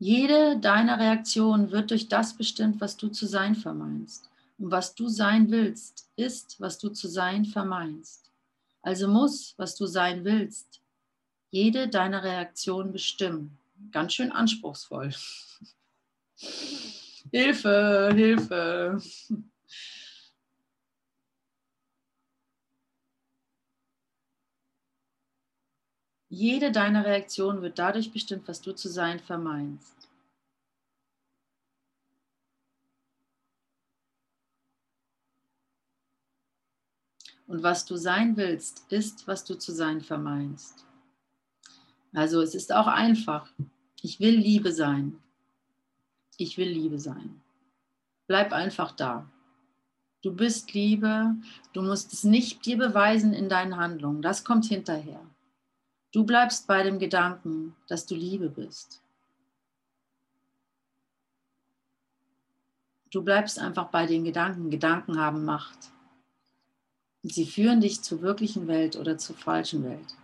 Jede 0.00 0.58
deiner 0.58 0.98
Reaktionen 0.98 1.70
wird 1.72 1.90
durch 1.90 2.08
das 2.08 2.34
bestimmt, 2.34 2.80
was 2.80 2.96
du 2.96 3.08
zu 3.08 3.26
sein 3.26 3.54
vermeinst. 3.54 4.30
Und 4.58 4.70
was 4.70 4.94
du 4.94 5.08
sein 5.08 5.50
willst, 5.50 6.08
ist, 6.16 6.58
was 6.58 6.78
du 6.78 6.88
zu 6.88 7.06
sein 7.06 7.44
vermeinst. 7.44 8.30
Also 8.80 9.08
muss, 9.08 9.52
was 9.58 9.76
du 9.76 9.84
sein 9.84 10.24
willst, 10.24 10.80
jede 11.50 11.86
deiner 11.86 12.22
Reaktionen 12.22 12.92
bestimmen. 12.92 13.58
Ganz 13.92 14.14
schön 14.14 14.32
anspruchsvoll. 14.32 15.12
Hilfe, 17.30 18.10
Hilfe. 18.14 19.02
Jede 26.32 26.70
deiner 26.70 27.04
Reaktionen 27.04 27.60
wird 27.60 27.80
dadurch 27.80 28.12
bestimmt, 28.12 28.46
was 28.46 28.60
du 28.60 28.72
zu 28.72 28.88
sein 28.88 29.18
vermeinst. 29.18 30.08
Und 37.48 37.64
was 37.64 37.84
du 37.84 37.96
sein 37.96 38.36
willst, 38.36 38.84
ist, 38.92 39.26
was 39.26 39.44
du 39.44 39.58
zu 39.58 39.72
sein 39.72 40.00
vermeinst. 40.00 40.86
Also 42.12 42.40
es 42.42 42.54
ist 42.54 42.72
auch 42.72 42.86
einfach. 42.86 43.50
Ich 44.00 44.20
will 44.20 44.36
Liebe 44.36 44.72
sein. 44.72 45.20
Ich 46.36 46.56
will 46.56 46.68
Liebe 46.68 47.00
sein. 47.00 47.42
Bleib 48.28 48.52
einfach 48.52 48.92
da. 48.92 49.28
Du 50.22 50.32
bist 50.32 50.74
Liebe. 50.74 51.34
Du 51.72 51.82
musst 51.82 52.12
es 52.12 52.22
nicht 52.22 52.64
dir 52.64 52.78
beweisen 52.78 53.32
in 53.32 53.48
deinen 53.48 53.76
Handlungen. 53.76 54.22
Das 54.22 54.44
kommt 54.44 54.66
hinterher. 54.66 55.20
Du 56.12 56.24
bleibst 56.24 56.66
bei 56.66 56.82
dem 56.82 56.98
Gedanken, 56.98 57.76
dass 57.86 58.06
du 58.06 58.14
Liebe 58.14 58.48
bist. 58.48 59.00
Du 63.10 63.22
bleibst 63.22 63.58
einfach 63.58 63.88
bei 63.88 64.06
den 64.06 64.24
Gedanken. 64.24 64.70
Gedanken 64.70 65.18
haben 65.18 65.44
Macht. 65.44 65.90
Und 67.22 67.32
sie 67.32 67.46
führen 67.46 67.80
dich 67.80 68.02
zur 68.02 68.22
wirklichen 68.22 68.66
Welt 68.66 68.96
oder 68.96 69.18
zur 69.18 69.36
falschen 69.36 69.84
Welt. 69.84 70.16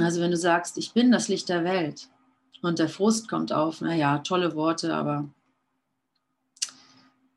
Also 0.00 0.20
wenn 0.20 0.30
du 0.30 0.36
sagst, 0.36 0.78
ich 0.78 0.92
bin 0.92 1.12
das 1.12 1.28
Licht 1.28 1.48
der 1.48 1.64
Welt 1.64 2.08
und 2.62 2.78
der 2.78 2.88
Frust 2.88 3.28
kommt 3.28 3.52
auf, 3.52 3.80
naja, 3.80 4.18
tolle 4.18 4.54
Worte, 4.54 4.94
aber 4.94 5.28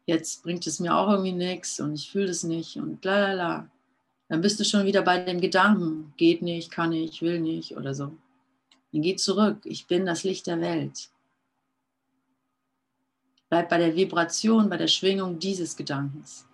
jetzt 0.05 0.43
bringt 0.43 0.65
es 0.65 0.79
mir 0.79 0.95
auch 0.95 1.09
irgendwie 1.09 1.33
nichts 1.33 1.79
und 1.79 1.95
ich 1.95 2.09
fühle 2.09 2.29
es 2.29 2.43
nicht 2.43 2.77
und 2.77 3.03
la 3.03 3.19
la 3.19 3.33
la. 3.33 3.69
Dann 4.29 4.41
bist 4.41 4.59
du 4.59 4.63
schon 4.63 4.85
wieder 4.85 5.01
bei 5.01 5.19
dem 5.19 5.41
Gedanken, 5.41 6.13
geht 6.15 6.43
nicht, 6.43 6.71
kann 6.71 6.91
nicht, 6.91 7.21
will 7.21 7.39
nicht 7.39 7.75
oder 7.75 7.95
so. 7.95 8.15
Dann 8.91 9.01
geh 9.01 9.15
zurück, 9.15 9.57
ich 9.65 9.87
bin 9.87 10.05
das 10.05 10.23
Licht 10.23 10.45
der 10.47 10.61
Welt. 10.61 11.09
Bleib 13.49 13.69
bei 13.69 13.79
der 13.79 13.95
Vibration, 13.95 14.69
bei 14.69 14.77
der 14.77 14.87
Schwingung 14.87 15.39
dieses 15.39 15.75
Gedankens. 15.75 16.47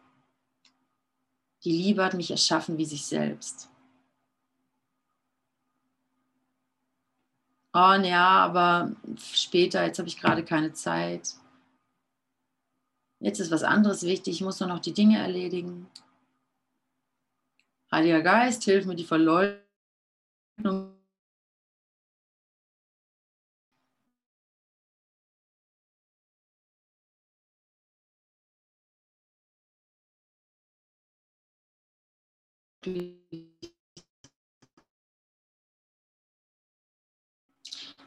Die 1.66 1.72
Liebe 1.72 2.04
hat 2.04 2.14
mich 2.14 2.32
erschaffen 2.32 2.78
wie 2.78 2.86
sich 2.86 3.06
selbst. 3.06 3.70
Oh 7.74 8.00
ja, 8.02 8.30
aber 8.46 8.96
später, 9.20 9.86
jetzt 9.86 10.00
habe 10.00 10.08
ich 10.08 10.18
gerade 10.18 10.46
keine 10.46 10.72
Zeit. 10.72 11.36
Jetzt 13.20 13.40
ist 13.42 13.52
was 13.52 13.64
anderes 13.64 14.04
wichtig, 14.04 14.36
ich 14.36 14.42
muss 14.42 14.62
nur 14.62 14.70
noch 14.70 14.80
die 14.80 14.94
Dinge 14.94 15.18
erledigen. 15.18 15.88
Heiliger 17.96 18.22
Geist, 18.22 18.64
hilf 18.66 18.86
mir 18.86 18.96
die 18.96 19.06
Verleugnung 19.06 19.64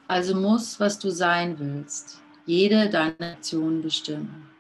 Also 0.07 0.35
muss, 0.35 0.79
was 0.79 0.99
du 0.99 1.09
sein 1.09 1.59
willst, 1.59 2.21
jede 2.45 2.91
deiner 2.91 3.33
Aktionen 3.33 3.81
bestimmen. 3.81 4.58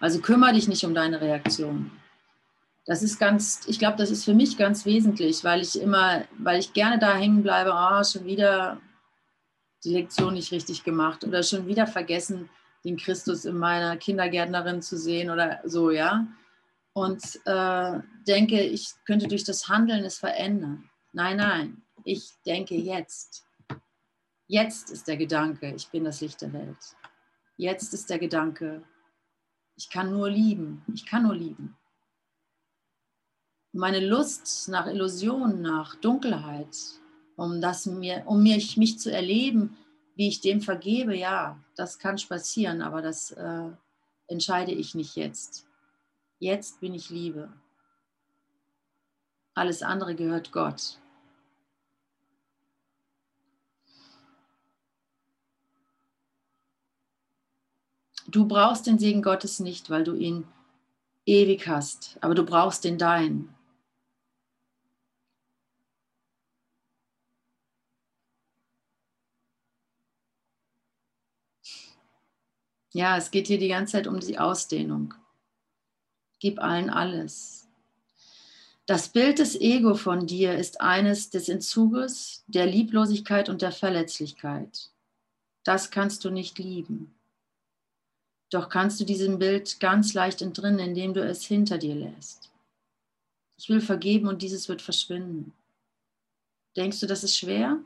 Also 0.00 0.20
kümmere 0.20 0.52
dich 0.52 0.68
nicht 0.68 0.84
um 0.84 0.94
deine 0.94 1.20
Reaktion. 1.20 1.90
Das 2.86 3.02
ist 3.02 3.18
ganz, 3.18 3.60
ich 3.66 3.78
glaube, 3.78 3.98
das 3.98 4.10
ist 4.10 4.24
für 4.24 4.34
mich 4.34 4.56
ganz 4.56 4.86
wesentlich, 4.86 5.44
weil 5.44 5.60
ich 5.60 5.80
immer, 5.80 6.24
weil 6.38 6.58
ich 6.58 6.72
gerne 6.72 6.98
da 6.98 7.14
hängen 7.14 7.42
bleibe, 7.42 7.72
oh, 7.74 8.02
schon 8.02 8.24
wieder 8.24 8.80
die 9.84 9.92
Lektion 9.92 10.34
nicht 10.34 10.52
richtig 10.52 10.84
gemacht 10.84 11.24
oder 11.24 11.42
schon 11.42 11.66
wieder 11.66 11.86
vergessen, 11.86 12.48
den 12.84 12.96
Christus 12.96 13.44
in 13.44 13.58
meiner 13.58 13.96
Kindergärtnerin 13.96 14.82
zu 14.82 14.96
sehen 14.96 15.30
oder 15.30 15.60
so, 15.64 15.90
ja. 15.90 16.26
Und 16.94 17.22
äh, 17.44 18.00
denke, 18.26 18.60
ich 18.60 18.90
könnte 19.06 19.28
durch 19.28 19.44
das 19.44 19.68
Handeln 19.68 20.04
es 20.04 20.18
verändern. 20.18 20.88
Nein, 21.12 21.36
nein, 21.36 21.82
ich 22.04 22.30
denke 22.46 22.74
jetzt. 22.74 23.44
Jetzt 24.46 24.90
ist 24.90 25.06
der 25.06 25.18
Gedanke, 25.18 25.74
ich 25.74 25.88
bin 25.88 26.04
das 26.04 26.20
Licht 26.22 26.40
der 26.40 26.52
Welt. 26.54 26.96
Jetzt 27.56 27.92
ist 27.92 28.08
der 28.08 28.18
Gedanke, 28.18 28.82
ich 29.78 29.88
kann 29.88 30.10
nur 30.10 30.28
lieben. 30.28 30.82
Ich 30.92 31.06
kann 31.06 31.22
nur 31.22 31.36
lieben. 31.36 31.76
Meine 33.72 34.04
Lust 34.04 34.68
nach 34.68 34.88
Illusion, 34.88 35.62
nach 35.62 35.94
Dunkelheit, 35.94 36.76
um, 37.36 37.60
das 37.60 37.86
mir, 37.86 38.24
um 38.26 38.42
mich, 38.42 38.76
mich 38.76 38.98
zu 38.98 39.12
erleben, 39.12 39.76
wie 40.16 40.26
ich 40.26 40.40
dem 40.40 40.60
vergebe, 40.60 41.16
ja, 41.16 41.56
das 41.76 42.00
kann 42.00 42.16
passieren, 42.28 42.82
aber 42.82 43.02
das 43.02 43.30
äh, 43.30 43.70
entscheide 44.26 44.72
ich 44.72 44.96
nicht 44.96 45.14
jetzt. 45.14 45.64
Jetzt 46.40 46.80
bin 46.80 46.92
ich 46.94 47.10
Liebe. 47.10 47.48
Alles 49.54 49.82
andere 49.82 50.16
gehört 50.16 50.50
Gott. 50.50 50.98
Du 58.30 58.46
brauchst 58.46 58.86
den 58.86 58.98
Segen 58.98 59.22
Gottes 59.22 59.58
nicht, 59.58 59.88
weil 59.88 60.04
du 60.04 60.14
ihn 60.14 60.46
ewig 61.24 61.66
hast, 61.66 62.18
aber 62.20 62.34
du 62.34 62.44
brauchst 62.44 62.84
den 62.84 62.98
dein. 62.98 63.54
Ja, 72.92 73.16
es 73.16 73.30
geht 73.30 73.46
hier 73.46 73.58
die 73.58 73.68
ganze 73.68 73.92
Zeit 73.92 74.06
um 74.06 74.20
die 74.20 74.38
Ausdehnung. 74.38 75.14
Gib 76.38 76.60
allen 76.60 76.90
alles. 76.90 77.66
Das 78.84 79.08
Bild 79.08 79.38
des 79.38 79.58
Ego 79.58 79.94
von 79.94 80.26
dir 80.26 80.54
ist 80.54 80.82
eines 80.82 81.30
des 81.30 81.48
Entzuges, 81.48 82.44
der 82.46 82.66
Lieblosigkeit 82.66 83.48
und 83.48 83.62
der 83.62 83.72
Verletzlichkeit. 83.72 84.90
Das 85.64 85.90
kannst 85.90 86.24
du 86.24 86.30
nicht 86.30 86.58
lieben. 86.58 87.17
Doch 88.50 88.68
kannst 88.68 88.98
du 88.98 89.04
diesem 89.04 89.38
Bild 89.38 89.78
ganz 89.80 90.14
leicht 90.14 90.40
entrinnen, 90.40 90.78
indem 90.78 91.12
du 91.14 91.22
es 91.22 91.44
hinter 91.44 91.78
dir 91.78 91.94
lässt. 91.94 92.50
Ich 93.58 93.68
will 93.68 93.80
vergeben 93.80 94.28
und 94.28 94.40
dieses 94.40 94.68
wird 94.68 94.80
verschwinden. 94.80 95.52
Denkst 96.76 97.00
du, 97.00 97.06
das 97.06 97.24
ist 97.24 97.36
schwer? 97.36 97.78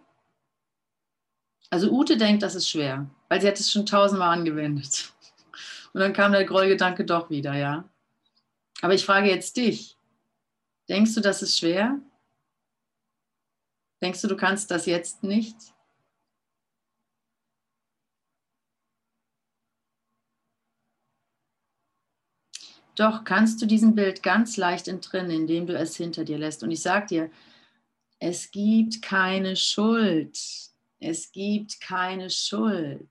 Also 1.70 1.90
Ute 1.90 2.16
denkt, 2.16 2.42
das 2.42 2.54
ist 2.54 2.68
schwer, 2.68 3.08
weil 3.28 3.40
sie 3.40 3.48
hat 3.48 3.58
es 3.58 3.72
schon 3.72 3.86
tausendmal 3.86 4.36
angewendet. 4.36 5.12
Und 5.94 6.00
dann 6.00 6.12
kam 6.12 6.32
der 6.32 6.44
Grollgedanke 6.44 7.04
doch 7.04 7.30
wieder, 7.30 7.54
ja. 7.54 7.88
Aber 8.82 8.94
ich 8.94 9.04
frage 9.04 9.28
jetzt 9.28 9.56
dich, 9.56 9.96
denkst 10.88 11.14
du, 11.14 11.20
das 11.20 11.42
ist 11.42 11.58
schwer? 11.58 11.98
Denkst 14.02 14.20
du, 14.20 14.28
du 14.28 14.36
kannst 14.36 14.70
das 14.70 14.86
jetzt 14.86 15.22
nicht? 15.22 15.56
Doch 22.94 23.24
kannst 23.24 23.62
du 23.62 23.66
diesem 23.66 23.94
Bild 23.94 24.22
ganz 24.22 24.56
leicht 24.56 24.86
entrinnen, 24.86 25.30
indem 25.30 25.66
du 25.66 25.76
es 25.76 25.96
hinter 25.96 26.24
dir 26.24 26.38
lässt. 26.38 26.62
Und 26.62 26.70
ich 26.70 26.82
sage 26.82 27.06
dir, 27.06 27.30
es 28.18 28.50
gibt 28.50 29.02
keine 29.02 29.56
Schuld. 29.56 30.38
Es 31.00 31.32
gibt 31.32 31.80
keine 31.80 32.28
Schuld. 32.28 33.08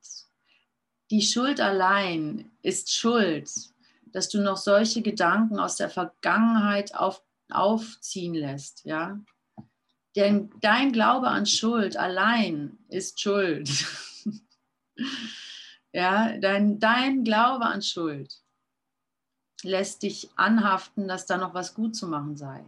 Die 1.09 1.21
Schuld 1.21 1.59
allein 1.59 2.51
ist 2.61 2.93
Schuld, 2.93 3.49
dass 4.13 4.29
du 4.29 4.41
noch 4.41 4.57
solche 4.57 5.01
Gedanken 5.01 5.59
aus 5.59 5.75
der 5.77 5.89
Vergangenheit 5.89 6.95
auf, 6.95 7.21
aufziehen 7.49 8.35
lässt. 8.35 8.85
Ja? 8.85 9.19
Denn 10.15 10.51
dein 10.61 10.91
Glaube 10.91 11.27
an 11.27 11.45
Schuld 11.45 11.97
allein 11.97 12.77
ist 12.87 13.19
Schuld. 13.19 13.69
ja, 15.91 16.37
dein, 16.37 16.79
dein 16.79 17.23
Glaube 17.23 17.65
an 17.65 17.81
Schuld 17.81 18.41
lässt 19.63 20.03
dich 20.03 20.29
anhaften, 20.35 21.07
dass 21.07 21.25
da 21.25 21.37
noch 21.37 21.53
was 21.53 21.73
gut 21.73 21.95
zu 21.95 22.07
machen 22.07 22.35
sei. 22.35 22.63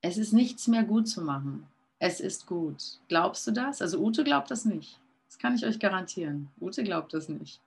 Es 0.00 0.18
ist 0.18 0.32
nichts 0.32 0.66
mehr 0.66 0.82
gut 0.82 1.08
zu 1.08 1.22
machen. 1.22 1.66
Es 1.98 2.18
ist 2.18 2.46
gut. 2.46 2.98
Glaubst 3.08 3.46
du 3.46 3.52
das? 3.52 3.80
Also 3.80 3.98
Ute 3.98 4.24
glaubt 4.24 4.50
das 4.50 4.64
nicht. 4.64 4.98
Das 5.26 5.38
kann 5.38 5.54
ich 5.54 5.64
euch 5.64 5.78
garantieren. 5.78 6.50
Ute 6.60 6.82
glaubt 6.82 7.14
das 7.14 7.28
nicht. 7.28 7.60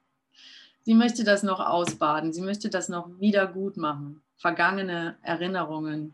Sie 0.81 0.93
möchte 0.93 1.23
das 1.23 1.41
noch 1.41 1.59
ausbaden. 1.59 2.33
Sie 2.33 2.41
möchte 2.41 2.69
das 2.69 2.89
noch 2.89 3.09
wieder 3.19 3.47
gut 3.47 3.77
machen. 3.77 4.21
Vergangene 4.35 5.17
Erinnerungen 5.21 6.13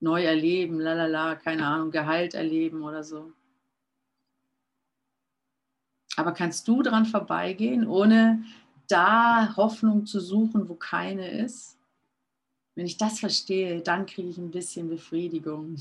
neu 0.00 0.24
erleben, 0.24 0.80
lalala, 0.80 1.36
keine 1.36 1.66
Ahnung, 1.66 1.90
geheilt 1.90 2.34
erleben 2.34 2.82
oder 2.82 3.04
so. 3.04 3.32
Aber 6.20 6.32
kannst 6.32 6.68
du 6.68 6.82
dran 6.82 7.06
vorbeigehen, 7.06 7.88
ohne 7.88 8.44
da 8.88 9.56
Hoffnung 9.56 10.04
zu 10.04 10.20
suchen, 10.20 10.68
wo 10.68 10.74
keine 10.74 11.26
ist? 11.26 11.78
Wenn 12.74 12.84
ich 12.84 12.98
das 12.98 13.20
verstehe, 13.20 13.80
dann 13.80 14.04
kriege 14.04 14.28
ich 14.28 14.36
ein 14.36 14.50
bisschen 14.50 14.90
Befriedigung. 14.90 15.76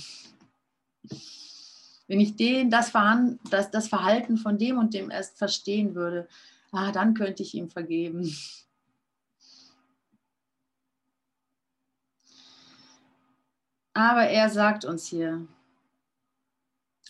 Wenn 2.08 2.22
ich 2.22 2.38
den, 2.38 2.70
das, 2.70 2.90
Verhalten, 2.90 3.38
das, 3.52 3.70
das 3.70 3.90
Verhalten 3.90 4.38
von 4.38 4.58
dem 4.58 4.78
und 4.78 4.94
dem 4.94 5.12
erst 5.12 5.38
verstehen 5.38 5.94
würde, 5.94 6.26
ah, 6.72 6.94
dann 6.94 7.16
könnte 7.16 7.44
ich 7.44 7.54
ihm 7.54 7.70
vergeben. 7.70 8.34
Aber 13.94 14.24
er 14.24 14.50
sagt 14.50 14.86
uns 14.86 15.08
hier, 15.08 15.46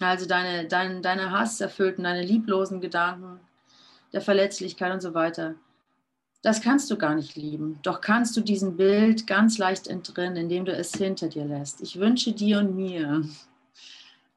also 0.07 0.25
deine, 0.25 0.67
deine, 0.67 1.01
deine 1.01 1.31
hasserfüllten, 1.31 2.03
deine 2.03 2.23
lieblosen 2.23 2.81
Gedanken 2.81 3.39
der 4.13 4.21
Verletzlichkeit 4.21 4.93
und 4.93 5.01
so 5.01 5.13
weiter, 5.13 5.55
das 6.41 6.62
kannst 6.62 6.89
du 6.89 6.97
gar 6.97 7.15
nicht 7.15 7.35
lieben. 7.35 7.79
Doch 7.83 7.99
kannst 7.99 8.38
du 8.38 8.41
diesem 8.41 8.77
Bild 8.77 9.27
ganz 9.27 9.57
leicht 9.57 9.88
entrinnen, 9.88 10.38
indem 10.38 10.65
du 10.65 10.71
es 10.71 10.93
hinter 10.93 11.27
dir 11.27 11.45
lässt. 11.45 11.81
Ich 11.81 11.99
wünsche 11.99 12.31
dir 12.31 12.59
und 12.59 12.75
mir, 12.75 13.23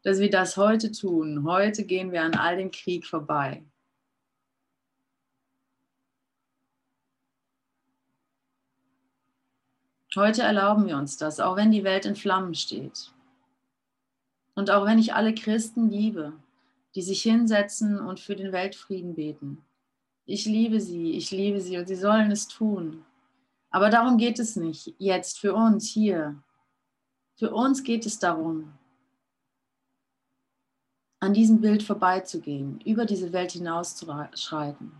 dass 0.02 0.18
wir 0.18 0.30
das 0.30 0.56
heute 0.56 0.90
tun. 0.90 1.44
Heute 1.44 1.84
gehen 1.84 2.10
wir 2.10 2.22
an 2.22 2.34
all 2.34 2.56
dem 2.56 2.72
Krieg 2.72 3.06
vorbei. 3.06 3.64
Heute 10.14 10.42
erlauben 10.42 10.86
wir 10.86 10.96
uns 10.96 11.16
das, 11.16 11.40
auch 11.40 11.56
wenn 11.56 11.70
die 11.70 11.84
Welt 11.84 12.04
in 12.04 12.16
Flammen 12.16 12.54
steht. 12.54 13.12
Und 14.54 14.70
auch 14.70 14.84
wenn 14.84 14.98
ich 14.98 15.14
alle 15.14 15.34
Christen 15.34 15.90
liebe, 15.90 16.32
die 16.94 17.02
sich 17.02 17.22
hinsetzen 17.22 17.98
und 17.98 18.20
für 18.20 18.36
den 18.36 18.52
Weltfrieden 18.52 19.14
beten. 19.14 19.64
Ich 20.26 20.44
liebe 20.44 20.80
sie, 20.80 21.12
ich 21.12 21.30
liebe 21.30 21.60
sie 21.60 21.78
und 21.78 21.86
sie 21.86 21.96
sollen 21.96 22.30
es 22.30 22.48
tun. 22.48 23.04
Aber 23.70 23.88
darum 23.88 24.18
geht 24.18 24.38
es 24.38 24.56
nicht 24.56 24.94
jetzt 24.98 25.38
für 25.38 25.54
uns 25.54 25.88
hier. 25.88 26.42
Für 27.36 27.52
uns 27.52 27.82
geht 27.82 28.04
es 28.04 28.18
darum, 28.18 28.72
an 31.20 31.32
diesem 31.32 31.60
Bild 31.60 31.82
vorbeizugehen, 31.82 32.80
über 32.80 33.06
diese 33.06 33.32
Welt 33.32 33.52
hinauszuschreiten 33.52 34.92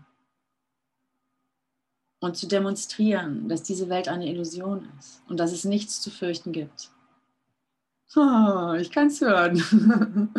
und 2.21 2.37
zu 2.37 2.47
demonstrieren, 2.47 3.49
dass 3.49 3.61
diese 3.61 3.89
Welt 3.89 4.07
eine 4.07 4.29
Illusion 4.29 4.89
ist 4.97 5.21
und 5.27 5.37
dass 5.37 5.51
es 5.51 5.65
nichts 5.65 6.01
zu 6.01 6.09
fürchten 6.09 6.53
gibt. 6.53 6.92
Oh, 8.15 8.73
ich 8.79 8.91
kann 8.91 9.07
es 9.07 9.21
hören. 9.21 9.57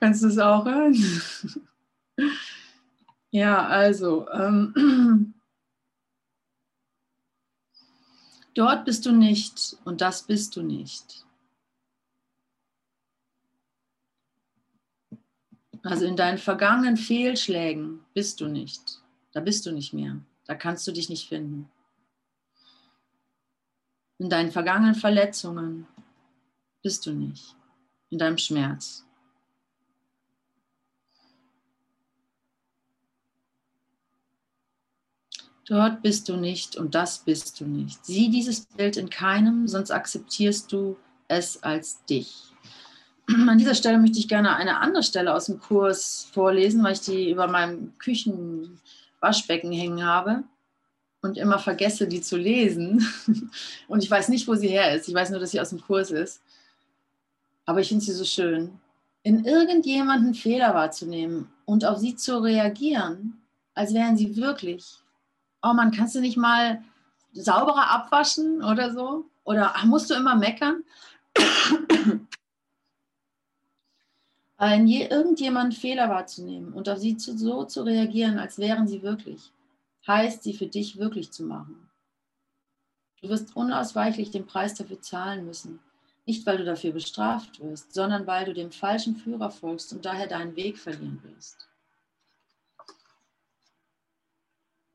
Kannst 0.00 0.22
du 0.22 0.28
es 0.28 0.38
auch 0.38 0.64
hören? 0.64 0.94
Ja, 3.34 3.66
also, 3.66 4.28
ähm, 4.28 5.32
dort 8.54 8.84
bist 8.84 9.06
du 9.06 9.12
nicht 9.12 9.78
und 9.86 10.02
das 10.02 10.24
bist 10.24 10.54
du 10.54 10.62
nicht. 10.62 11.24
Also 15.82 16.04
in 16.04 16.14
deinen 16.14 16.36
vergangenen 16.36 16.98
Fehlschlägen 16.98 18.04
bist 18.12 18.42
du 18.42 18.48
nicht. 18.48 19.00
Da 19.32 19.40
bist 19.40 19.64
du 19.64 19.72
nicht 19.72 19.94
mehr. 19.94 20.20
Da 20.44 20.54
kannst 20.54 20.86
du 20.86 20.92
dich 20.92 21.08
nicht 21.08 21.26
finden. 21.26 21.70
In 24.18 24.28
deinen 24.28 24.52
vergangenen 24.52 24.94
Verletzungen 24.94 25.86
bist 26.82 27.06
du 27.06 27.12
nicht. 27.12 27.54
In 28.10 28.18
deinem 28.18 28.38
Schmerz. 28.38 29.04
Dort 35.66 36.02
bist 36.02 36.28
du 36.28 36.36
nicht 36.36 36.76
und 36.76 36.94
das 36.94 37.18
bist 37.18 37.60
du 37.60 37.64
nicht. 37.64 38.04
Sieh 38.04 38.28
dieses 38.28 38.66
Bild 38.66 38.96
in 38.96 39.08
keinem, 39.08 39.68
sonst 39.68 39.90
akzeptierst 39.90 40.70
du 40.72 40.96
es 41.28 41.62
als 41.62 42.04
dich. 42.04 42.52
An 43.28 43.58
dieser 43.58 43.74
Stelle 43.74 43.98
möchte 43.98 44.18
ich 44.18 44.28
gerne 44.28 44.56
eine 44.56 44.80
andere 44.80 45.02
Stelle 45.02 45.32
aus 45.32 45.46
dem 45.46 45.60
Kurs 45.60 46.28
vorlesen, 46.32 46.82
weil 46.82 46.94
ich 46.94 47.00
die 47.00 47.30
über 47.30 47.46
meinem 47.46 47.96
Küchenwaschbecken 47.98 49.72
hängen 49.72 50.04
habe 50.04 50.42
und 51.22 51.38
immer 51.38 51.58
vergesse, 51.58 52.08
die 52.08 52.20
zu 52.20 52.36
lesen. 52.36 53.06
Und 53.88 54.02
ich 54.02 54.10
weiß 54.10 54.28
nicht, 54.28 54.48
wo 54.48 54.56
sie 54.56 54.68
her 54.68 54.94
ist. 54.94 55.08
Ich 55.08 55.14
weiß 55.14 55.30
nur, 55.30 55.38
dass 55.38 55.52
sie 55.52 55.60
aus 55.60 55.70
dem 55.70 55.80
Kurs 55.80 56.10
ist. 56.10 56.42
Aber 57.66 57.80
ich 57.80 57.88
finde 57.88 58.04
sie 58.04 58.12
so 58.12 58.24
schön. 58.24 58.78
In 59.22 59.44
irgendjemanden 59.44 60.34
Fehler 60.34 60.74
wahrzunehmen 60.74 61.48
und 61.64 61.84
auf 61.84 61.98
sie 61.98 62.16
zu 62.16 62.42
reagieren, 62.42 63.40
als 63.74 63.94
wären 63.94 64.16
sie 64.16 64.36
wirklich 64.36 65.02
oh 65.62 65.72
man, 65.72 65.92
kannst 65.92 66.14
du 66.14 66.20
nicht 66.20 66.36
mal 66.36 66.84
sauberer 67.32 67.90
abwaschen 67.90 68.62
oder 68.62 68.92
so? 68.92 69.24
Oder 69.44 69.72
ach, 69.74 69.84
musst 69.84 70.10
du 70.10 70.14
immer 70.14 70.36
meckern? 70.36 70.84
Wenn 74.58 74.86
je, 74.86 75.08
irgendjemand 75.08 75.74
Fehler 75.74 76.08
wahrzunehmen 76.08 76.72
und 76.72 76.88
auf 76.88 76.98
sie 76.98 77.16
zu, 77.16 77.36
so 77.36 77.64
zu 77.64 77.82
reagieren, 77.82 78.38
als 78.38 78.58
wären 78.58 78.86
sie 78.86 79.02
wirklich, 79.02 79.50
heißt 80.06 80.44
sie 80.44 80.54
für 80.54 80.68
dich 80.68 80.98
wirklich 80.98 81.32
zu 81.32 81.42
machen. 81.42 81.90
Du 83.20 83.28
wirst 83.28 83.56
unausweichlich 83.56 84.30
den 84.30 84.46
Preis 84.46 84.74
dafür 84.74 85.00
zahlen 85.00 85.46
müssen. 85.46 85.80
Nicht, 86.24 86.46
weil 86.46 86.58
du 86.58 86.64
dafür 86.64 86.92
bestraft 86.92 87.60
wirst, 87.60 87.92
sondern 87.92 88.26
weil 88.26 88.44
du 88.44 88.54
dem 88.54 88.70
falschen 88.70 89.16
Führer 89.16 89.50
folgst 89.50 89.92
und 89.92 90.04
daher 90.04 90.28
deinen 90.28 90.54
Weg 90.54 90.78
verlieren 90.78 91.20
wirst. 91.24 91.68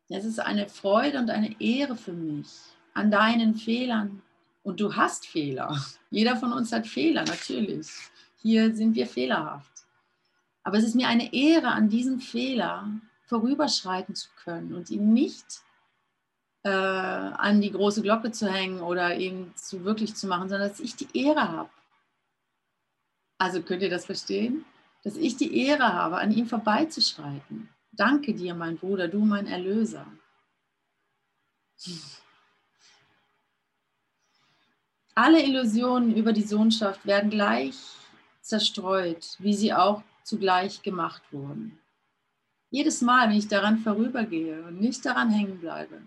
Es 0.10 0.24
ist 0.24 0.40
eine 0.40 0.70
Freude 0.70 1.20
und 1.20 1.30
eine 1.30 1.60
Ehre 1.60 1.98
für 1.98 2.14
mich 2.14 2.48
an 2.94 3.12
deinen 3.12 3.56
Fehlern. 3.56 4.22
Und 4.64 4.80
du 4.80 4.96
hast 4.96 5.26
Fehler. 5.26 5.82
Jeder 6.10 6.36
von 6.36 6.52
uns 6.54 6.72
hat 6.72 6.88
Fehler, 6.88 7.24
natürlich. 7.24 7.90
Hier 8.42 8.76
sind 8.76 8.96
wir 8.96 9.08
fehlerhaft. 9.08 9.72
Aber 10.64 10.78
es 10.78 10.84
ist 10.84 10.96
mir 10.96 11.08
eine 11.08 11.34
Ehre, 11.34 11.68
an 11.68 11.90
diesem 11.90 12.20
Fehler 12.20 12.90
vorüberschreiten 13.26 14.16
zu 14.16 14.30
können 14.44 14.74
und 14.74 14.90
ihn 14.90 15.14
nicht 15.14 15.62
äh, 16.64 16.70
an 16.70 17.62
die 17.62 17.72
große 17.72 18.02
Glocke 18.02 18.32
zu 18.32 18.52
hängen 18.52 18.82
oder 18.82 19.16
ihn 19.16 19.54
zu 19.56 19.84
wirklich 19.84 20.16
zu 20.16 20.28
machen, 20.28 20.50
sondern 20.50 20.70
dass 20.70 20.80
ich 20.80 20.96
die 20.96 21.08
Ehre 21.14 21.52
habe. 21.52 21.70
Also 23.38 23.62
könnt 23.62 23.84
ihr 23.84 23.90
das 23.90 24.06
verstehen? 24.06 24.66
Dass 25.04 25.16
ich 25.16 25.38
die 25.38 25.66
Ehre 25.66 25.94
habe, 25.94 26.18
an 26.18 26.32
ihm 26.32 26.48
vorbeizuschreiten 26.48 27.70
Danke 27.98 28.36
dir, 28.36 28.54
mein 28.54 28.78
Bruder, 28.78 29.08
du 29.08 29.26
mein 29.26 29.48
Erlöser. 29.48 30.06
Alle 35.16 35.44
Illusionen 35.44 36.16
über 36.16 36.32
die 36.32 36.44
Sohnschaft 36.44 37.08
werden 37.08 37.32
gleich 37.32 37.76
zerstreut, 38.42 39.36
wie 39.40 39.56
sie 39.56 39.74
auch 39.74 40.04
zugleich 40.24 40.84
gemacht 40.84 41.24
wurden. 41.32 41.80
Jedes 42.70 43.02
Mal, 43.02 43.30
wenn 43.30 43.38
ich 43.38 43.48
daran 43.48 43.80
vorübergehe 43.80 44.62
und 44.66 44.80
nicht 44.80 45.04
daran 45.04 45.32
hängen 45.32 45.60
bleibe, 45.60 46.00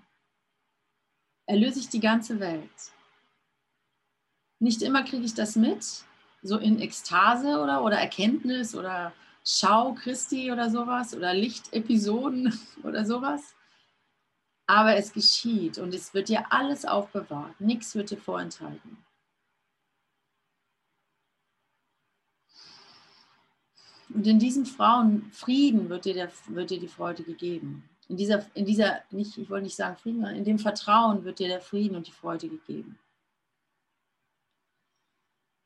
erlöse 1.50 1.80
ich 1.80 1.88
die 1.88 2.00
ganze 2.00 2.38
Welt. 2.38 2.92
Nicht 4.60 4.82
immer 4.82 5.02
kriege 5.02 5.24
ich 5.24 5.34
das 5.34 5.56
mit, 5.56 5.84
so 6.42 6.58
in 6.58 6.80
Ekstase 6.80 7.60
oder, 7.60 7.82
oder 7.82 7.98
Erkenntnis 7.98 8.74
oder 8.74 9.12
Schau 9.44 9.94
Christi 9.94 10.52
oder 10.52 10.70
sowas 10.70 11.14
oder 11.14 11.34
Lichtepisoden 11.34 12.58
oder 12.84 13.04
sowas. 13.04 13.56
Aber 14.66 14.94
es 14.94 15.12
geschieht 15.12 15.78
und 15.78 15.92
es 15.92 16.14
wird 16.14 16.28
dir 16.28 16.52
alles 16.52 16.84
aufbewahrt. 16.84 17.60
Nichts 17.60 17.96
wird 17.96 18.10
dir 18.10 18.18
vorenthalten. 18.18 19.04
Und 24.10 24.26
in 24.26 24.38
diesem 24.38 24.66
Frauenfrieden 24.66 25.88
wird 25.88 26.04
dir, 26.04 26.14
der, 26.14 26.30
wird 26.46 26.70
dir 26.70 26.78
die 26.78 26.88
Freude 26.88 27.24
gegeben. 27.24 27.88
In 28.10 28.16
dieser, 28.16 28.44
in 28.54 28.64
dieser 28.64 29.02
nicht, 29.12 29.38
ich 29.38 29.48
wollte 29.48 29.64
nicht 29.64 29.76
sagen 29.76 29.96
Frieden, 29.96 30.24
in 30.26 30.42
dem 30.42 30.58
Vertrauen 30.58 31.22
wird 31.22 31.38
dir 31.38 31.46
der 31.46 31.60
Frieden 31.60 31.94
und 31.94 32.08
die 32.08 32.12
Freude 32.12 32.48
gegeben. 32.48 32.98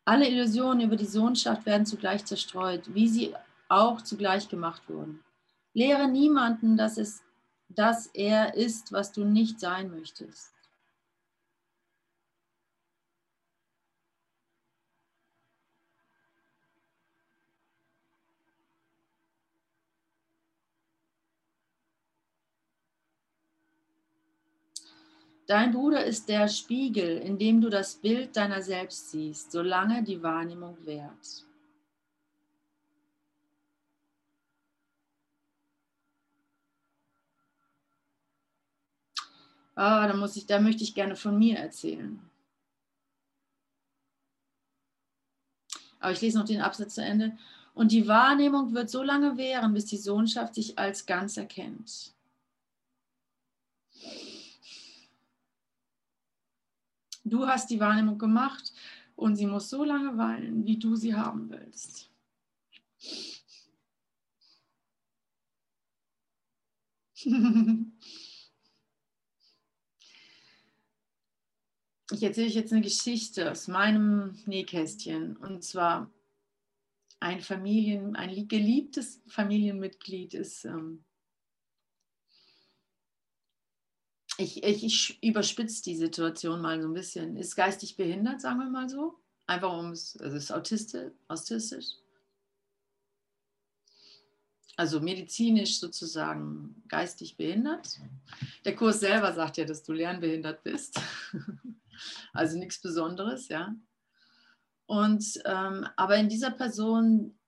Alle 0.05 0.28
Illusionen 0.28 0.82
über 0.82 0.97
die 0.97 1.07
Sohnschaft 1.07 1.64
werden 1.64 1.86
zugleich 1.86 2.26
zerstreut, 2.26 2.95
wie 2.95 3.09
sie 3.09 3.34
auch 3.70 4.03
zugleich 4.03 4.47
gemacht 4.51 4.82
wurden. 4.90 5.24
Lehre 5.72 6.07
niemanden, 6.07 6.76
dass, 6.76 6.99
es, 6.99 7.22
dass 7.70 8.09
er 8.09 8.55
ist, 8.55 8.92
was 8.92 9.11
du 9.11 9.24
nicht 9.24 9.59
sein 9.59 9.90
möchtest. 9.90 10.53
Dein 25.47 25.72
Bruder 25.72 26.05
ist 26.05 26.28
der 26.28 26.49
Spiegel, 26.49 27.18
in 27.18 27.38
dem 27.38 27.61
du 27.61 27.68
das 27.68 27.97
Bild 27.97 28.34
deiner 28.34 28.62
selbst 28.62 29.11
siehst, 29.11 29.53
solange 29.53 30.03
die 30.03 30.22
Wahrnehmung 30.22 30.78
währt. 30.86 31.45
Ah, 39.74 40.07
da, 40.07 40.14
muss 40.14 40.36
ich, 40.36 40.47
da 40.47 40.61
möchte 40.61 40.82
ich 40.82 40.95
gerne 40.95 41.16
von 41.16 41.38
mir 41.38 41.59
erzählen. 41.59 42.20
Aber 45.99 46.12
ich 46.12 46.20
lese 46.20 46.38
noch 46.38 46.47
den 46.47 46.61
Absatz 46.61 46.95
zu 46.95 47.03
Ende. 47.03 47.36
Und 47.74 47.90
die 47.90 48.07
Wahrnehmung 48.07 48.72
wird 48.72 48.88
so 48.88 49.03
lange 49.03 49.36
währen, 49.36 49.74
bis 49.74 49.86
die 49.86 49.97
Sohnschaft 49.97 50.55
sich 50.55 50.78
als 50.78 51.07
ganz 51.07 51.36
erkennt. 51.36 52.14
Du 57.24 57.46
hast 57.46 57.70
die 57.70 57.80
Wahrnehmung 57.80 58.18
gemacht 58.18 58.72
und 59.16 59.36
sie 59.36 59.46
muss 59.46 59.70
so 59.70 59.82
lange 59.82 60.18
weilen, 60.18 60.66
wie 60.66 60.78
du 60.78 60.94
sie 60.94 61.14
haben 61.14 61.48
willst. 61.50 62.10
ich 72.12 72.22
erzähle 72.22 72.48
euch 72.48 72.54
jetzt 72.54 72.72
eine 72.72 72.82
Geschichte 72.82 73.50
aus 73.50 73.68
meinem 73.68 74.38
Nähkästchen. 74.44 75.38
Und 75.38 75.64
zwar 75.64 76.10
ein 77.20 77.40
Familien, 77.40 78.16
ein 78.16 78.46
geliebtes 78.48 79.22
Familienmitglied 79.26 80.34
ist, 80.34 80.66
ähm, 80.66 81.04
ich, 84.39 84.64
ich, 84.64 84.85
ich 84.85 85.22
überspitze 85.22 85.82
die 85.82 85.97
Situation 85.97 86.61
mal 86.61 86.80
so 86.80 86.89
ein 86.89 86.95
bisschen, 86.95 87.37
ist 87.37 87.57
geistig 87.57 87.97
behindert, 87.97 88.41
sagen 88.41 88.59
wir 88.59 88.68
mal 88.70 88.89
so. 88.89 89.18
Einfach 89.47 89.78
um 89.78 89.91
es, 89.91 90.16
also 90.20 90.37
ist 90.37 90.53
autistisch, 90.53 91.12
autistisch. 91.28 91.87
Also 94.76 95.01
medizinisch 95.01 95.78
sozusagen 95.78 96.82
geistig 96.89 97.37
behindert. 97.37 98.01
Der 98.64 98.74
Kurs 98.74 99.01
selber 99.01 99.32
sagt 99.32 99.57
ja, 99.57 99.64
dass 99.64 99.82
du 99.82 99.93
lernbehindert 99.93 100.62
bist. 100.62 101.01
Also 102.32 102.59
nichts 102.59 102.80
Besonderes, 102.80 103.47
ja. 103.47 103.72
Und 104.87 105.41
ähm, 105.45 105.87
aber 105.95 106.16
in 106.16 106.28
dieser 106.28 106.51
Person 106.51 107.39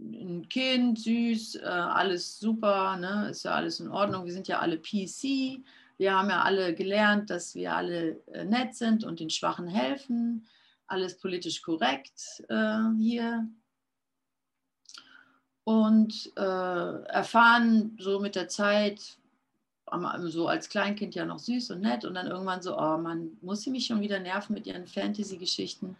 ein 0.00 0.48
Kind, 0.48 0.98
süß, 0.98 1.56
äh, 1.56 1.64
alles 1.64 2.38
super, 2.38 2.96
ne? 2.96 3.28
ist 3.30 3.44
ja 3.44 3.52
alles 3.52 3.80
in 3.80 3.88
Ordnung. 3.88 4.24
Wir 4.24 4.32
sind 4.32 4.48
ja 4.48 4.58
alle 4.58 4.78
PC. 4.78 5.62
Wir 5.98 6.14
haben 6.14 6.28
ja 6.28 6.42
alle 6.42 6.74
gelernt, 6.74 7.30
dass 7.30 7.54
wir 7.54 7.74
alle 7.74 8.20
äh, 8.32 8.44
nett 8.44 8.74
sind 8.74 9.04
und 9.04 9.20
den 9.20 9.30
Schwachen 9.30 9.66
helfen. 9.66 10.46
Alles 10.86 11.18
politisch 11.18 11.62
korrekt 11.62 12.44
äh, 12.48 12.80
hier. 12.98 13.48
Und 15.64 16.32
äh, 16.36 17.02
erfahren 17.08 17.96
so 17.98 18.20
mit 18.20 18.36
der 18.36 18.48
Zeit, 18.48 19.18
so 20.24 20.48
als 20.48 20.68
Kleinkind 20.68 21.14
ja 21.14 21.24
noch 21.24 21.38
süß 21.38 21.70
und 21.70 21.80
nett 21.80 22.04
und 22.04 22.14
dann 22.14 22.26
irgendwann 22.26 22.62
so, 22.62 22.76
oh 22.78 22.98
man, 22.98 23.36
muss 23.40 23.62
sie 23.62 23.70
mich 23.70 23.86
schon 23.86 24.00
wieder 24.00 24.18
nerven 24.18 24.54
mit 24.54 24.66
ihren 24.66 24.86
Fantasy-Geschichten, 24.86 25.96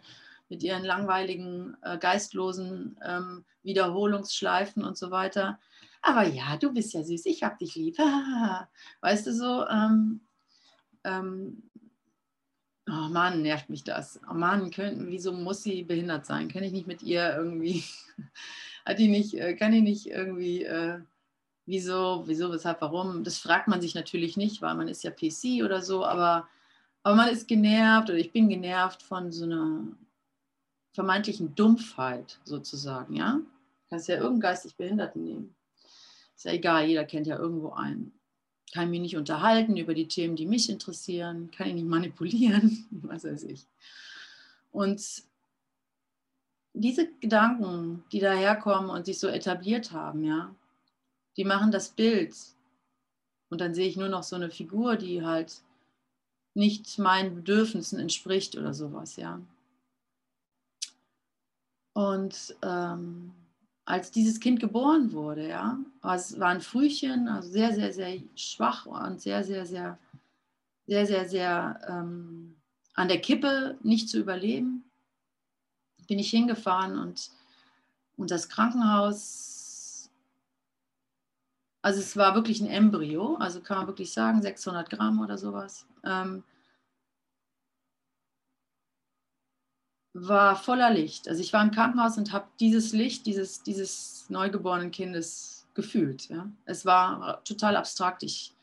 mit 0.49 0.63
ihren 0.63 0.83
langweiligen, 0.83 1.75
äh, 1.81 1.97
geistlosen 1.97 2.97
ähm, 3.05 3.45
Wiederholungsschleifen 3.63 4.83
und 4.83 4.97
so 4.97 5.11
weiter. 5.11 5.59
Aber 6.01 6.27
ja, 6.27 6.57
du 6.57 6.73
bist 6.73 6.93
ja 6.93 7.03
süß, 7.03 7.25
ich 7.25 7.43
hab 7.43 7.57
dich 7.57 7.75
lieb. 7.75 7.97
weißt 9.01 9.27
du 9.27 9.33
so, 9.33 9.67
ähm, 9.67 10.21
ähm, 11.03 11.63
oh 12.87 13.09
Mann, 13.09 13.41
nervt 13.41 13.69
mich 13.69 13.83
das. 13.83 14.19
Oh 14.29 14.33
Mann, 14.33 14.71
können, 14.71 15.07
wieso 15.07 15.33
muss 15.33 15.63
sie 15.63 15.83
behindert 15.83 16.25
sein? 16.25 16.47
Kann 16.47 16.63
ich 16.63 16.71
nicht 16.71 16.87
mit 16.87 17.03
ihr 17.03 17.35
irgendwie, 17.35 17.83
hat 18.85 18.99
die 18.99 19.09
nicht, 19.09 19.33
äh, 19.35 19.55
kann 19.55 19.73
ich 19.73 19.83
nicht 19.83 20.07
irgendwie... 20.07 20.63
Äh, 20.63 20.99
wieso, 21.67 22.23
wieso, 22.25 22.51
weshalb, 22.51 22.81
warum. 22.81 23.23
Das 23.23 23.37
fragt 23.37 23.67
man 23.67 23.81
sich 23.81 23.93
natürlich 23.93 24.37
nicht, 24.37 24.63
weil 24.63 24.73
man 24.73 24.87
ist 24.87 25.03
ja 25.03 25.11
PC 25.11 25.63
oder 25.63 25.81
so, 25.81 26.03
aber, 26.03 26.47
aber 27.03 27.15
man 27.15 27.29
ist 27.29 27.47
genervt 27.47 28.09
oder 28.09 28.17
ich 28.17 28.31
bin 28.31 28.49
genervt 28.49 29.03
von 29.03 29.31
so 29.31 29.45
einer 29.45 29.83
vermeintlichen 30.97 31.53
Dumpfheit 31.53 32.39
sozusagen, 32.43 33.15
ja. 33.15 33.39
Kannst 33.87 34.07
ja 34.07 34.15
irgendeinen 34.15 34.39
geistig 34.39 34.75
Behinderten 34.77 35.23
nehmen. 35.23 35.55
Ist 36.35 36.45
ja 36.45 36.53
egal, 36.53 36.87
jeder 36.87 37.05
kennt 37.05 37.27
ja 37.27 37.37
irgendwo 37.37 37.69
einen. 37.69 38.13
Kann 38.73 38.89
mich 38.89 39.01
nicht 39.01 39.15
unterhalten 39.15 39.77
über 39.77 39.93
die 39.93 40.07
Themen, 40.07 40.35
die 40.35 40.47
mich 40.47 40.71
interessieren, 40.71 41.51
kann 41.51 41.67
ich 41.67 41.75
nicht 41.75 41.85
manipulieren, 41.85 42.87
was 43.03 43.25
weiß 43.25 43.43
ich. 43.43 43.67
Und 44.71 44.99
diese 46.73 47.07
Gedanken, 47.19 48.03
die 48.11 48.19
daherkommen 48.19 48.89
und 48.89 49.05
sich 49.05 49.19
so 49.19 49.27
etabliert 49.27 49.91
haben, 49.91 50.23
ja, 50.23 50.55
die 51.37 51.45
machen 51.45 51.69
das 51.69 51.89
Bild. 51.89 52.35
Und 53.49 53.61
dann 53.61 53.75
sehe 53.75 53.87
ich 53.87 53.97
nur 53.97 54.09
noch 54.09 54.23
so 54.23 54.35
eine 54.35 54.49
Figur, 54.49 54.95
die 54.95 55.23
halt 55.23 55.61
nicht 56.55 56.97
meinen 56.97 57.35
Bedürfnissen 57.35 57.99
entspricht 57.99 58.57
oder 58.57 58.73
sowas, 58.73 59.15
ja. 59.17 59.39
Und 61.97 62.55
ähm, 62.61 63.31
als 63.85 64.11
dieses 64.11 64.39
Kind 64.39 64.59
geboren 64.59 65.13
wurde, 65.13 65.47
ja, 65.47 65.79
es 66.13 66.39
war 66.39 66.49
ein 66.49 66.61
Frühchen, 66.61 67.27
also 67.27 67.49
sehr, 67.49 67.73
sehr, 67.73 67.91
sehr 67.91 68.19
schwach 68.35 68.85
und 68.85 69.19
sehr, 69.19 69.43
sehr, 69.43 69.65
sehr, 69.65 69.97
sehr, 70.85 71.07
sehr, 71.07 71.27
sehr 71.27 71.79
ähm, 71.89 72.55
an 72.93 73.07
der 73.07 73.19
Kippe 73.19 73.79
nicht 73.81 74.09
zu 74.09 74.19
überleben, 74.19 74.83
bin 76.07 76.19
ich 76.19 76.29
hingefahren 76.29 76.99
und, 76.99 77.31
und 78.15 78.29
das 78.29 78.47
Krankenhaus 78.47 80.11
also 81.81 81.99
es 81.99 82.15
war 82.15 82.35
wirklich 82.35 82.61
ein 82.61 82.67
Embryo, 82.67 83.37
also 83.37 83.59
kann 83.61 83.77
man 83.77 83.87
wirklich 83.87 84.13
sagen, 84.13 84.43
600 84.43 84.87
Gramm 84.91 85.19
oder 85.19 85.39
sowas. 85.39 85.87
Ähm, 86.03 86.43
war 90.19 90.55
voller 90.55 90.89
Licht. 90.89 91.27
Also 91.27 91.41
ich 91.41 91.53
war 91.53 91.63
im 91.63 91.71
Krankenhaus 91.71 92.17
und 92.17 92.33
habe 92.33 92.47
dieses 92.59 92.91
Licht 92.91 93.25
dieses, 93.25 93.61
dieses 93.61 94.25
neugeborenen 94.29 94.91
Kindes 94.91 95.67
gefühlt. 95.75 96.27
Ja. 96.29 96.49
Es 96.65 96.85
war 96.85 97.43
total 97.43 97.75
abstrakt. 97.75 98.23
Ich, 98.23 98.55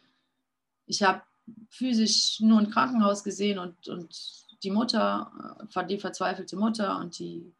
ich 0.87 1.03
habe 1.03 1.23
physisch 1.71 2.41
nur 2.41 2.59
ein 2.59 2.71
Krankenhaus 2.71 3.23
gesehen 3.23 3.59
und, 3.59 3.89
und 3.89 4.45
die 4.65 4.71
Mutter, 4.71 5.31
äh, 5.75 5.87
die 5.87 5.99
verzweifelte 5.99 6.57
Mutter 6.57 6.99
und 6.99 7.19
die 7.19 7.53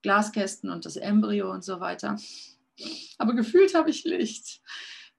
Glaskästen 0.00 0.70
und 0.70 0.86
das 0.86 0.96
Embryo 0.96 1.50
und 1.52 1.62
so 1.62 1.78
weiter. 1.78 2.16
Aber 3.18 3.34
gefühlt 3.34 3.74
habe 3.74 3.90
ich 3.90 4.04
Licht. 4.04 4.62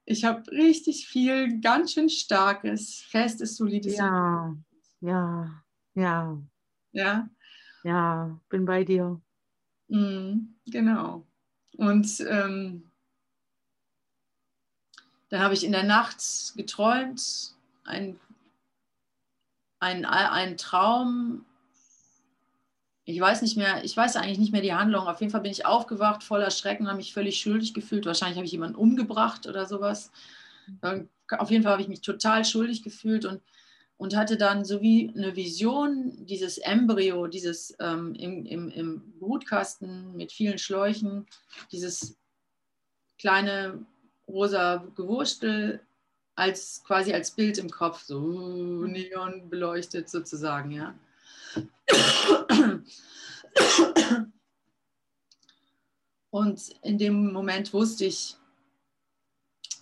Ich 0.05 0.25
habe 0.25 0.49
richtig 0.51 1.07
viel, 1.07 1.61
ganz 1.61 1.93
schön 1.93 2.09
starkes, 2.09 3.05
festes, 3.07 3.55
solides. 3.55 3.95
Ja, 3.95 4.55
ja, 4.99 5.63
ja, 5.93 6.41
Ja, 6.91 7.29
ja, 7.83 8.39
bin 8.49 8.65
bei 8.65 8.83
dir. 8.83 9.19
Mhm, 9.89 10.55
genau. 10.65 11.25
Und 11.77 12.19
ähm, 12.29 12.89
dann 15.29 15.41
habe 15.41 15.53
ich 15.53 15.63
in 15.63 15.71
der 15.71 15.83
Nacht 15.83 16.53
geträumt, 16.55 17.53
ein, 17.83 18.19
ein, 19.79 20.05
ein 20.05 20.57
Traum. 20.57 21.45
Ich 23.05 23.19
weiß 23.19 23.41
nicht 23.41 23.57
mehr, 23.57 23.83
ich 23.83 23.97
weiß 23.97 24.15
eigentlich 24.15 24.39
nicht 24.39 24.51
mehr 24.53 24.61
die 24.61 24.73
Handlung. 24.73 25.07
Auf 25.07 25.19
jeden 25.19 25.31
Fall 25.31 25.41
bin 25.41 25.51
ich 25.51 25.65
aufgewacht, 25.65 26.23
voller 26.23 26.51
Schrecken, 26.51 26.87
habe 26.87 26.97
mich 26.97 27.13
völlig 27.13 27.39
schuldig 27.41 27.73
gefühlt. 27.73 28.05
Wahrscheinlich 28.05 28.37
habe 28.37 28.45
ich 28.45 28.51
jemanden 28.53 28.75
umgebracht 28.77 29.45
oder 29.47 29.65
sowas. 29.65 30.11
Dann- 30.81 31.09
Auf 31.37 31.51
jeden 31.51 31.63
Fall 31.63 31.73
habe 31.73 31.81
ich 31.81 31.87
mich 31.89 32.01
total 32.01 32.45
schuldig 32.45 32.83
gefühlt 32.83 33.25
und, 33.25 33.41
und 33.97 34.15
hatte 34.15 34.37
dann 34.37 34.65
so 34.65 34.81
wie 34.81 35.11
eine 35.15 35.35
Vision, 35.35 36.25
dieses 36.25 36.57
Embryo, 36.57 37.27
dieses 37.27 37.75
ähm, 37.79 38.15
im, 38.15 38.45
im, 38.45 38.69
im 38.69 39.13
Brutkasten 39.19 40.15
mit 40.15 40.31
vielen 40.31 40.57
Schläuchen, 40.57 41.25
dieses 41.71 42.17
kleine 43.17 43.85
rosa 44.27 44.85
Gewurstel 44.95 45.79
als 46.35 46.83
quasi 46.85 47.13
als 47.13 47.31
Bild 47.31 47.57
im 47.57 47.69
Kopf, 47.69 48.03
so 48.03 48.85
neon 48.85 49.49
beleuchtet 49.49 50.09
sozusagen, 50.09 50.71
ja. 50.71 50.95
Und 56.31 56.69
in 56.81 56.97
dem 56.97 57.31
Moment 57.31 57.71
wusste 57.73 58.05
ich, 58.05 58.35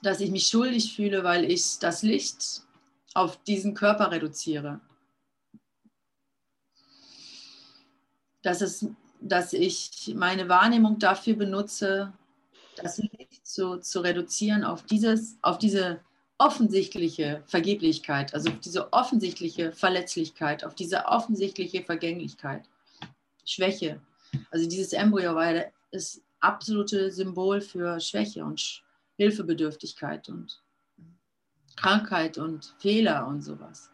dass 0.03 0.19
ich 0.19 0.31
mich 0.31 0.47
schuldig 0.47 0.93
fühle, 0.93 1.23
weil 1.23 1.49
ich 1.49 1.79
das 1.79 2.03
Licht 2.03 2.63
auf 3.13 3.43
diesen 3.43 3.73
Körper 3.73 4.11
reduziere. 4.11 4.79
Dass, 8.41 8.61
es, 8.61 8.87
dass 9.19 9.53
ich 9.53 10.13
meine 10.15 10.49
Wahrnehmung 10.49 10.97
dafür 10.97 11.35
benutze, 11.35 12.13
das 12.75 12.97
Licht 12.97 13.45
zu, 13.45 13.77
zu 13.77 13.99
reduzieren 13.99 14.63
auf, 14.63 14.83
dieses, 14.83 15.37
auf 15.41 15.57
diese 15.57 16.01
offensichtliche 16.37 17.43
Vergeblichkeit, 17.45 18.33
also 18.33 18.49
auf 18.49 18.59
diese 18.59 18.91
offensichtliche 18.93 19.71
Verletzlichkeit, 19.73 20.63
auf 20.63 20.73
diese 20.73 21.05
offensichtliche 21.05 21.83
Vergänglichkeit, 21.83 22.63
Schwäche. 23.45 24.01
Also 24.49 24.67
dieses 24.67 24.93
Embryo 24.93 25.35
war 25.35 25.53
ja 25.53 25.65
das 25.91 26.21
absolute 26.39 27.11
Symbol 27.11 27.61
für 27.61 27.99
Schwäche 27.99 28.43
und 28.43 28.83
Hilfebedürftigkeit 29.17 30.29
und 30.29 30.63
Krankheit 31.75 32.37
und 32.37 32.73
Fehler 32.79 33.27
und 33.27 33.41
sowas. 33.41 33.89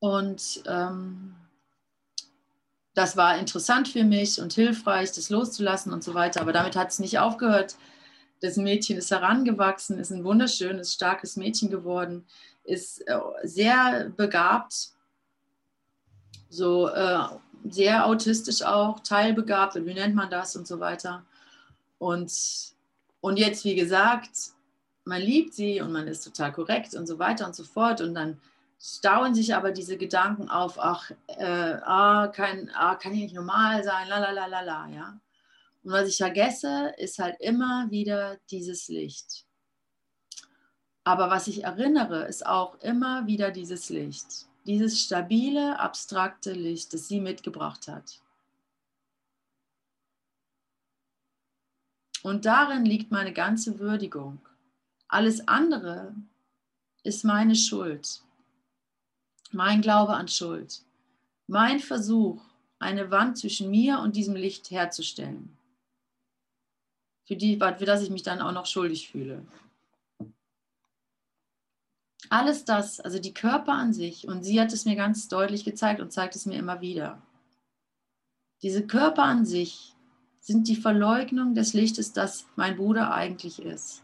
Und 0.00 0.62
ähm, 0.66 1.34
das 2.94 3.16
war 3.16 3.38
interessant 3.38 3.88
für 3.88 4.04
mich 4.04 4.40
und 4.40 4.52
hilfreich, 4.52 5.12
das 5.12 5.30
loszulassen 5.30 5.92
und 5.92 6.02
so 6.02 6.14
weiter. 6.14 6.40
Aber 6.40 6.52
damit 6.52 6.76
hat 6.76 6.90
es 6.90 6.98
nicht 6.98 7.18
aufgehört. 7.18 7.76
Das 8.40 8.56
Mädchen 8.56 8.96
ist 8.96 9.10
herangewachsen, 9.10 9.98
ist 9.98 10.10
ein 10.10 10.24
wunderschönes, 10.24 10.94
starkes 10.94 11.36
Mädchen 11.36 11.70
geworden, 11.70 12.26
ist 12.64 13.00
äh, 13.08 13.18
sehr 13.42 14.10
begabt, 14.16 14.90
so 16.48 16.88
äh, 16.88 17.20
sehr 17.68 18.06
autistisch 18.06 18.62
auch, 18.62 19.00
teilbegabt, 19.00 19.74
wie 19.74 19.94
nennt 19.94 20.14
man 20.14 20.30
das 20.30 20.56
und 20.56 20.66
so 20.66 20.80
weiter. 20.80 21.24
Und, 21.98 22.32
und 23.20 23.38
jetzt, 23.38 23.64
wie 23.64 23.74
gesagt, 23.74 24.30
man 25.08 25.22
liebt 25.22 25.54
sie 25.54 25.80
und 25.80 25.90
man 25.90 26.06
ist 26.06 26.22
total 26.22 26.52
korrekt 26.52 26.94
und 26.94 27.06
so 27.06 27.18
weiter 27.18 27.46
und 27.46 27.56
so 27.56 27.64
fort. 27.64 28.00
Und 28.00 28.14
dann 28.14 28.38
stauen 28.78 29.34
sich 29.34 29.54
aber 29.54 29.72
diese 29.72 29.96
Gedanken 29.96 30.50
auf, 30.50 30.78
ach, 30.78 31.10
äh, 31.26 31.78
ah, 31.82 32.28
kann, 32.28 32.70
ah, 32.74 32.94
kann 32.94 33.14
ich 33.14 33.20
nicht 33.20 33.34
normal 33.34 33.82
sein, 33.82 34.06
la, 34.08 34.88
ja. 34.88 35.18
Und 35.82 35.92
was 35.92 36.08
ich 36.08 36.18
vergesse, 36.18 36.92
ist 36.98 37.18
halt 37.18 37.40
immer 37.40 37.90
wieder 37.90 38.38
dieses 38.50 38.88
Licht. 38.88 39.46
Aber 41.04 41.30
was 41.30 41.46
ich 41.46 41.64
erinnere, 41.64 42.26
ist 42.26 42.44
auch 42.44 42.78
immer 42.80 43.26
wieder 43.26 43.50
dieses 43.50 43.88
Licht. 43.88 44.46
Dieses 44.66 45.00
stabile, 45.00 45.78
abstrakte 45.80 46.52
Licht, 46.52 46.92
das 46.92 47.08
sie 47.08 47.20
mitgebracht 47.20 47.88
hat. 47.88 48.20
Und 52.22 52.44
darin 52.44 52.84
liegt 52.84 53.10
meine 53.10 53.32
ganze 53.32 53.78
Würdigung. 53.78 54.40
Alles 55.08 55.48
andere 55.48 56.14
ist 57.02 57.24
meine 57.24 57.56
Schuld, 57.56 58.22
mein 59.52 59.80
Glaube 59.80 60.14
an 60.14 60.28
Schuld, 60.28 60.82
mein 61.46 61.80
Versuch, 61.80 62.42
eine 62.78 63.10
Wand 63.10 63.38
zwischen 63.38 63.70
mir 63.70 64.00
und 64.00 64.16
diesem 64.16 64.36
Licht 64.36 64.70
herzustellen, 64.70 65.56
für, 67.24 67.36
die, 67.36 67.56
für 67.56 67.84
das 67.86 68.02
ich 68.02 68.10
mich 68.10 68.22
dann 68.22 68.42
auch 68.42 68.52
noch 68.52 68.66
schuldig 68.66 69.10
fühle. 69.10 69.46
Alles 72.28 72.66
das, 72.66 73.00
also 73.00 73.18
die 73.18 73.32
Körper 73.32 73.72
an 73.72 73.94
sich, 73.94 74.28
und 74.28 74.44
sie 74.44 74.60
hat 74.60 74.74
es 74.74 74.84
mir 74.84 74.96
ganz 74.96 75.28
deutlich 75.28 75.64
gezeigt 75.64 76.00
und 76.02 76.12
zeigt 76.12 76.36
es 76.36 76.44
mir 76.44 76.58
immer 76.58 76.82
wieder. 76.82 77.22
Diese 78.60 78.86
Körper 78.86 79.22
an 79.22 79.46
sich 79.46 79.94
sind 80.40 80.68
die 80.68 80.76
Verleugnung 80.76 81.54
des 81.54 81.72
Lichtes, 81.72 82.12
das 82.12 82.46
mein 82.56 82.76
Bruder 82.76 83.14
eigentlich 83.14 83.60
ist. 83.60 84.02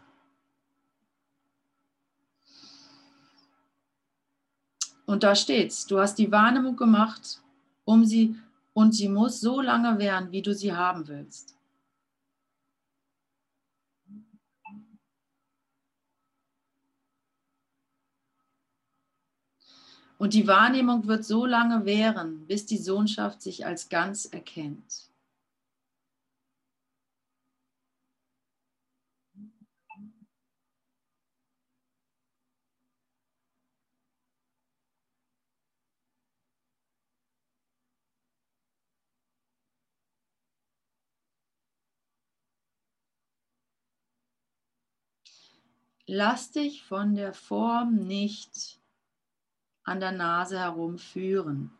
Und 5.05 5.23
da 5.23 5.35
steht's, 5.35 5.85
du 5.85 5.99
hast 5.99 6.15
die 6.15 6.31
Wahrnehmung 6.31 6.75
gemacht, 6.75 7.41
um 7.85 8.05
sie 8.05 8.35
und 8.73 8.93
sie 8.93 9.07
muss 9.07 9.39
so 9.39 9.61
lange 9.61 9.99
währen, 9.99 10.31
wie 10.31 10.41
du 10.41 10.53
sie 10.53 10.73
haben 10.73 11.07
willst. 11.07 11.55
Und 20.17 20.33
die 20.33 20.47
Wahrnehmung 20.47 21.07
wird 21.07 21.25
so 21.25 21.45
lange 21.45 21.85
währen, 21.85 22.47
bis 22.47 22.65
die 22.65 22.77
Sohnschaft 22.77 23.41
sich 23.41 23.65
als 23.65 23.89
ganz 23.89 24.25
erkennt. 24.25 25.04
Lass 46.07 46.51
dich 46.51 46.83
von 46.83 47.15
der 47.15 47.33
Form 47.33 47.95
nicht 47.95 48.79
an 49.83 49.99
der 49.99 50.11
Nase 50.11 50.59
herumführen. 50.59 51.71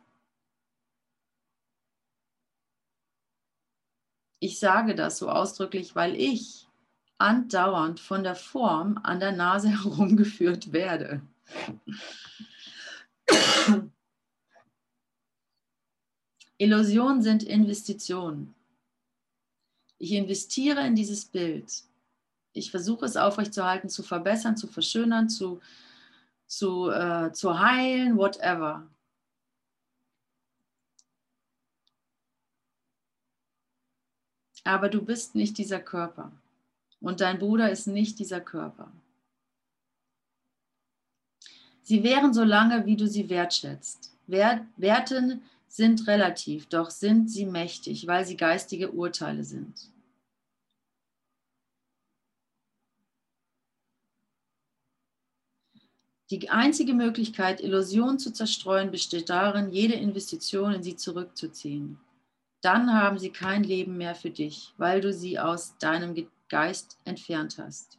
Ich 4.40 4.58
sage 4.58 4.94
das 4.94 5.18
so 5.18 5.28
ausdrücklich, 5.28 5.94
weil 5.94 6.14
ich 6.14 6.66
andauernd 7.18 8.00
von 8.00 8.22
der 8.22 8.34
Form 8.34 8.98
an 9.02 9.20
der 9.20 9.32
Nase 9.32 9.68
herumgeführt 9.82 10.72
werde. 10.72 11.22
Illusionen 16.58 17.22
sind 17.22 17.42
Investitionen. 17.42 18.54
Ich 19.98 20.12
investiere 20.12 20.86
in 20.86 20.94
dieses 20.94 21.24
Bild. 21.24 21.84
Ich 22.56 22.70
versuche 22.70 23.04
es 23.04 23.16
aufrechtzuerhalten, 23.16 23.90
zu 23.90 24.02
verbessern, 24.02 24.56
zu 24.56 24.66
verschönern, 24.66 25.28
zu, 25.28 25.60
zu, 26.46 26.90
äh, 26.90 27.32
zu 27.32 27.58
heilen, 27.58 28.16
whatever. 28.16 28.88
Aber 34.64 34.88
du 34.88 35.02
bist 35.02 35.34
nicht 35.34 35.58
dieser 35.58 35.80
Körper. 35.80 36.32
Und 37.00 37.20
dein 37.20 37.38
Bruder 37.38 37.70
ist 37.70 37.86
nicht 37.86 38.18
dieser 38.18 38.40
Körper. 38.40 38.90
Sie 41.82 42.02
wären 42.02 42.34
so 42.34 42.42
lange, 42.42 42.84
wie 42.86 42.96
du 42.96 43.06
sie 43.06 43.28
wertschätzt. 43.28 44.16
Werten 44.26 45.42
sind 45.68 46.06
relativ, 46.08 46.66
doch 46.66 46.90
sind 46.90 47.30
sie 47.30 47.46
mächtig, 47.46 48.06
weil 48.06 48.24
sie 48.24 48.36
geistige 48.36 48.90
Urteile 48.90 49.44
sind. 49.44 49.92
Die 56.30 56.50
einzige 56.50 56.92
Möglichkeit, 56.92 57.60
Illusionen 57.60 58.18
zu 58.18 58.32
zerstreuen, 58.32 58.90
besteht 58.90 59.30
darin, 59.30 59.70
jede 59.70 59.94
Investition 59.94 60.72
in 60.72 60.82
sie 60.82 60.96
zurückzuziehen. 60.96 61.98
dann 62.62 62.92
haben 62.92 63.18
sie 63.18 63.30
kein 63.30 63.62
Leben 63.62 63.96
mehr 63.96 64.16
für 64.16 64.30
dich, 64.30 64.74
weil 64.76 65.00
du 65.00 65.12
sie 65.12 65.38
aus 65.38 65.78
deinem 65.78 66.16
Geist 66.48 66.98
entfernt 67.04 67.58
hast. 67.58 67.98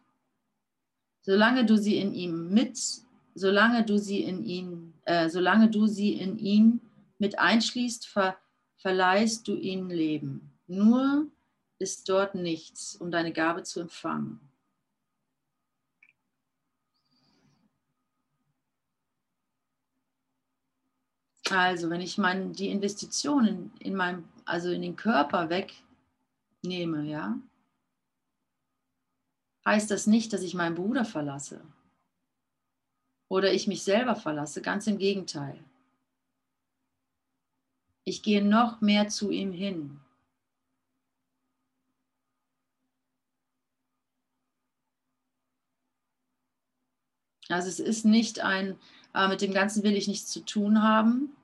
Solange 1.21 1.65
du 1.65 1.77
sie 1.77 1.97
in 1.97 2.13
ihm 2.13 2.49
mit, 2.49 2.77
solange 3.33 3.85
du 3.85 3.97
sie 3.97 4.23
in 4.23 4.43
ihn, 4.43 4.93
äh, 5.05 5.29
solange 5.29 5.69
du 5.69 5.87
sie 5.87 6.13
in 6.13 6.37
ihn 6.37 6.81
mit 7.17 7.39
einschließt, 7.39 8.07
ver, 8.07 8.37
verleihst 8.77 9.47
du 9.47 9.55
ihnen 9.55 9.89
Leben. 9.89 10.51
Nur 10.67 11.27
ist 11.79 12.09
dort 12.09 12.35
nichts, 12.35 12.95
um 12.95 13.11
deine 13.11 13.31
Gabe 13.31 13.63
zu 13.63 13.79
empfangen. 13.79 14.39
Also, 21.49 21.89
wenn 21.89 22.01
ich 22.01 22.17
mein, 22.17 22.53
die 22.53 22.69
Investitionen 22.69 23.71
in 23.79 23.95
meinem, 23.95 24.27
also 24.45 24.69
in 24.69 24.81
den 24.81 24.95
Körper 24.95 25.49
wegnehme, 25.49 27.03
ja, 27.03 27.37
heißt 29.65 29.91
das 29.91 30.07
nicht, 30.07 30.33
dass 30.33 30.41
ich 30.41 30.53
meinen 30.53 30.75
Bruder 30.75 31.05
verlasse 31.05 31.61
oder 33.29 33.53
ich 33.53 33.67
mich 33.67 33.83
selber 33.83 34.15
verlasse. 34.15 34.61
Ganz 34.61 34.87
im 34.87 34.97
Gegenteil. 34.97 35.63
Ich 38.05 38.23
gehe 38.23 38.43
noch 38.43 38.79
mehr 38.81 39.09
zu 39.09 39.31
ihm 39.31 39.51
hin. 39.51 39.99
Also 47.49 47.69
es 47.69 47.79
ist 47.79 48.05
nicht 48.05 48.41
ein, 48.41 48.77
äh, 49.13 49.27
mit 49.27 49.41
dem 49.41 49.53
Ganzen 49.53 49.83
will 49.83 49.95
ich 49.95 50.07
nichts 50.07 50.31
zu 50.31 50.41
tun 50.41 50.81
haben. 50.81 51.36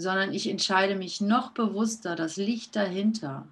Sondern 0.00 0.32
ich 0.32 0.48
entscheide 0.48 0.96
mich 0.96 1.20
noch 1.20 1.52
bewusster, 1.52 2.16
das 2.16 2.36
Licht 2.36 2.76
dahinter 2.76 3.46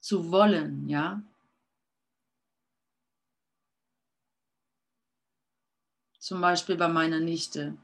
zu 0.00 0.30
wollen, 0.30 0.88
ja. 0.88 1.22
Zum 6.18 6.40
Beispiel 6.40 6.76
bei 6.76 6.88
meiner 6.88 7.18
Nichte. 7.20 7.76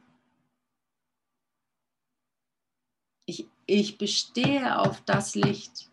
Ich, 3.26 3.48
ich 3.66 3.98
bestehe 3.98 4.78
auf 4.78 5.00
das 5.04 5.34
Licht. 5.34 5.90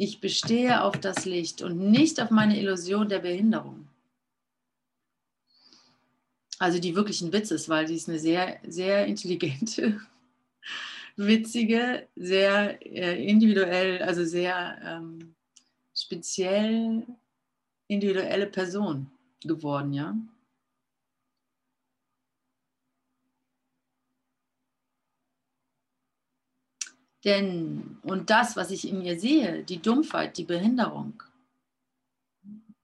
Ich 0.00 0.20
bestehe 0.20 0.84
auf 0.84 0.96
das 0.98 1.24
Licht 1.24 1.62
und 1.62 1.90
nicht 1.90 2.20
auf 2.20 2.30
meine 2.30 2.58
Illusion 2.58 3.08
der 3.08 3.18
Behinderung. 3.18 3.87
Also 6.58 6.80
die 6.80 6.96
wirklich 6.96 7.20
ein 7.22 7.32
Witz 7.32 7.50
ist, 7.50 7.68
weil 7.68 7.86
sie 7.86 7.94
ist 7.94 8.08
eine 8.08 8.18
sehr, 8.18 8.60
sehr 8.66 9.06
intelligente, 9.06 10.00
witzige, 11.16 12.08
sehr 12.16 12.84
äh, 12.84 13.24
individuell, 13.24 14.02
also 14.02 14.24
sehr 14.24 14.78
ähm, 14.84 15.34
speziell 15.94 17.06
individuelle 17.88 18.46
Person 18.46 19.10
geworden, 19.40 19.92
ja. 19.92 20.16
Denn, 27.24 27.98
und 28.02 28.30
das, 28.30 28.56
was 28.56 28.70
ich 28.70 28.88
in 28.88 29.00
mir 29.00 29.18
sehe, 29.18 29.64
die 29.64 29.82
Dumpfheit, 29.82 30.38
die 30.38 30.44
Behinderung, 30.44 31.22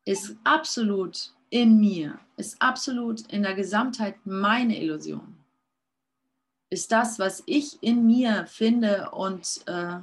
ist 0.04 0.36
absolut 0.44 1.32
in 1.54 1.78
mir, 1.78 2.18
ist 2.36 2.60
absolut 2.60 3.32
in 3.32 3.44
der 3.44 3.54
Gesamtheit 3.54 4.16
meine 4.24 4.76
Illusion. 4.76 5.36
Ist 6.68 6.90
das, 6.90 7.20
was 7.20 7.44
ich 7.46 7.80
in 7.80 8.04
mir 8.06 8.46
finde 8.48 9.10
und, 9.12 9.62
äh, 9.66 10.00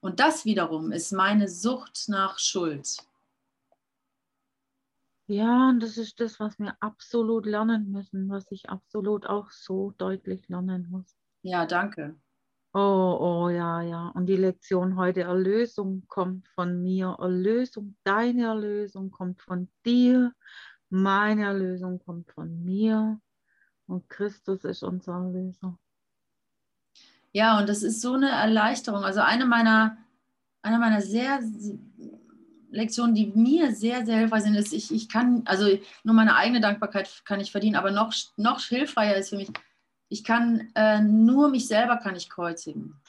und 0.00 0.20
das 0.20 0.44
wiederum 0.44 0.92
ist 0.92 1.10
meine 1.10 1.48
Sucht 1.48 2.04
nach 2.06 2.38
Schuld. 2.38 2.98
Ja, 5.26 5.70
und 5.70 5.80
das 5.80 5.98
ist 5.98 6.20
das, 6.20 6.38
was 6.38 6.60
wir 6.60 6.76
absolut 6.78 7.44
lernen 7.44 7.90
müssen, 7.90 8.28
was 8.28 8.48
ich 8.52 8.70
absolut 8.70 9.26
auch 9.26 9.50
so 9.50 9.92
deutlich 9.98 10.48
lernen 10.48 10.86
muss. 10.90 11.16
Ja, 11.42 11.66
danke. 11.66 12.14
Oh, 12.72 13.16
oh, 13.20 13.48
ja, 13.48 13.82
ja. 13.82 14.08
Und 14.10 14.26
die 14.26 14.36
Lektion 14.36 14.96
heute, 14.96 15.22
Erlösung 15.22 16.04
kommt 16.06 16.46
von 16.48 16.82
mir. 16.82 17.16
Erlösung, 17.18 17.96
deine 18.04 18.44
Erlösung 18.44 19.10
kommt 19.10 19.40
von 19.42 19.68
dir. 19.84 20.32
Meine 20.90 21.44
Erlösung 21.44 21.98
kommt 21.98 22.30
von 22.30 22.64
mir. 22.64 23.20
Und 23.86 24.08
Christus 24.08 24.64
ist 24.64 24.82
unser 24.82 25.14
Erlöser. 25.14 25.78
Ja, 27.32 27.58
und 27.58 27.68
das 27.68 27.82
ist 27.82 28.00
so 28.00 28.14
eine 28.14 28.30
Erleichterung. 28.30 29.04
Also 29.04 29.20
eine 29.20 29.44
meiner, 29.44 29.98
eine 30.62 30.78
meiner 30.78 31.02
sehr 31.02 31.40
Lektionen, 32.70 33.14
die 33.14 33.26
mir 33.26 33.74
sehr, 33.74 34.04
sehr 34.04 34.18
hilfreich 34.18 34.44
sind, 34.44 34.54
ist, 34.54 34.72
ich, 34.72 34.92
ich 34.92 35.08
kann, 35.08 35.42
also 35.46 35.66
nur 36.02 36.14
meine 36.14 36.36
eigene 36.36 36.60
Dankbarkeit 36.60 37.22
kann 37.24 37.40
ich 37.40 37.50
verdienen, 37.50 37.76
aber 37.76 37.90
noch, 37.90 38.12
noch 38.36 38.60
hilfreicher 38.60 39.16
ist 39.16 39.30
für 39.30 39.36
mich, 39.36 39.50
ich 40.08 40.24
kann 40.24 40.70
äh, 40.74 41.00
nur 41.00 41.48
mich 41.48 41.66
selber 41.66 41.96
kann 41.96 42.16
ich 42.16 42.28
kreuzigen. 42.28 43.00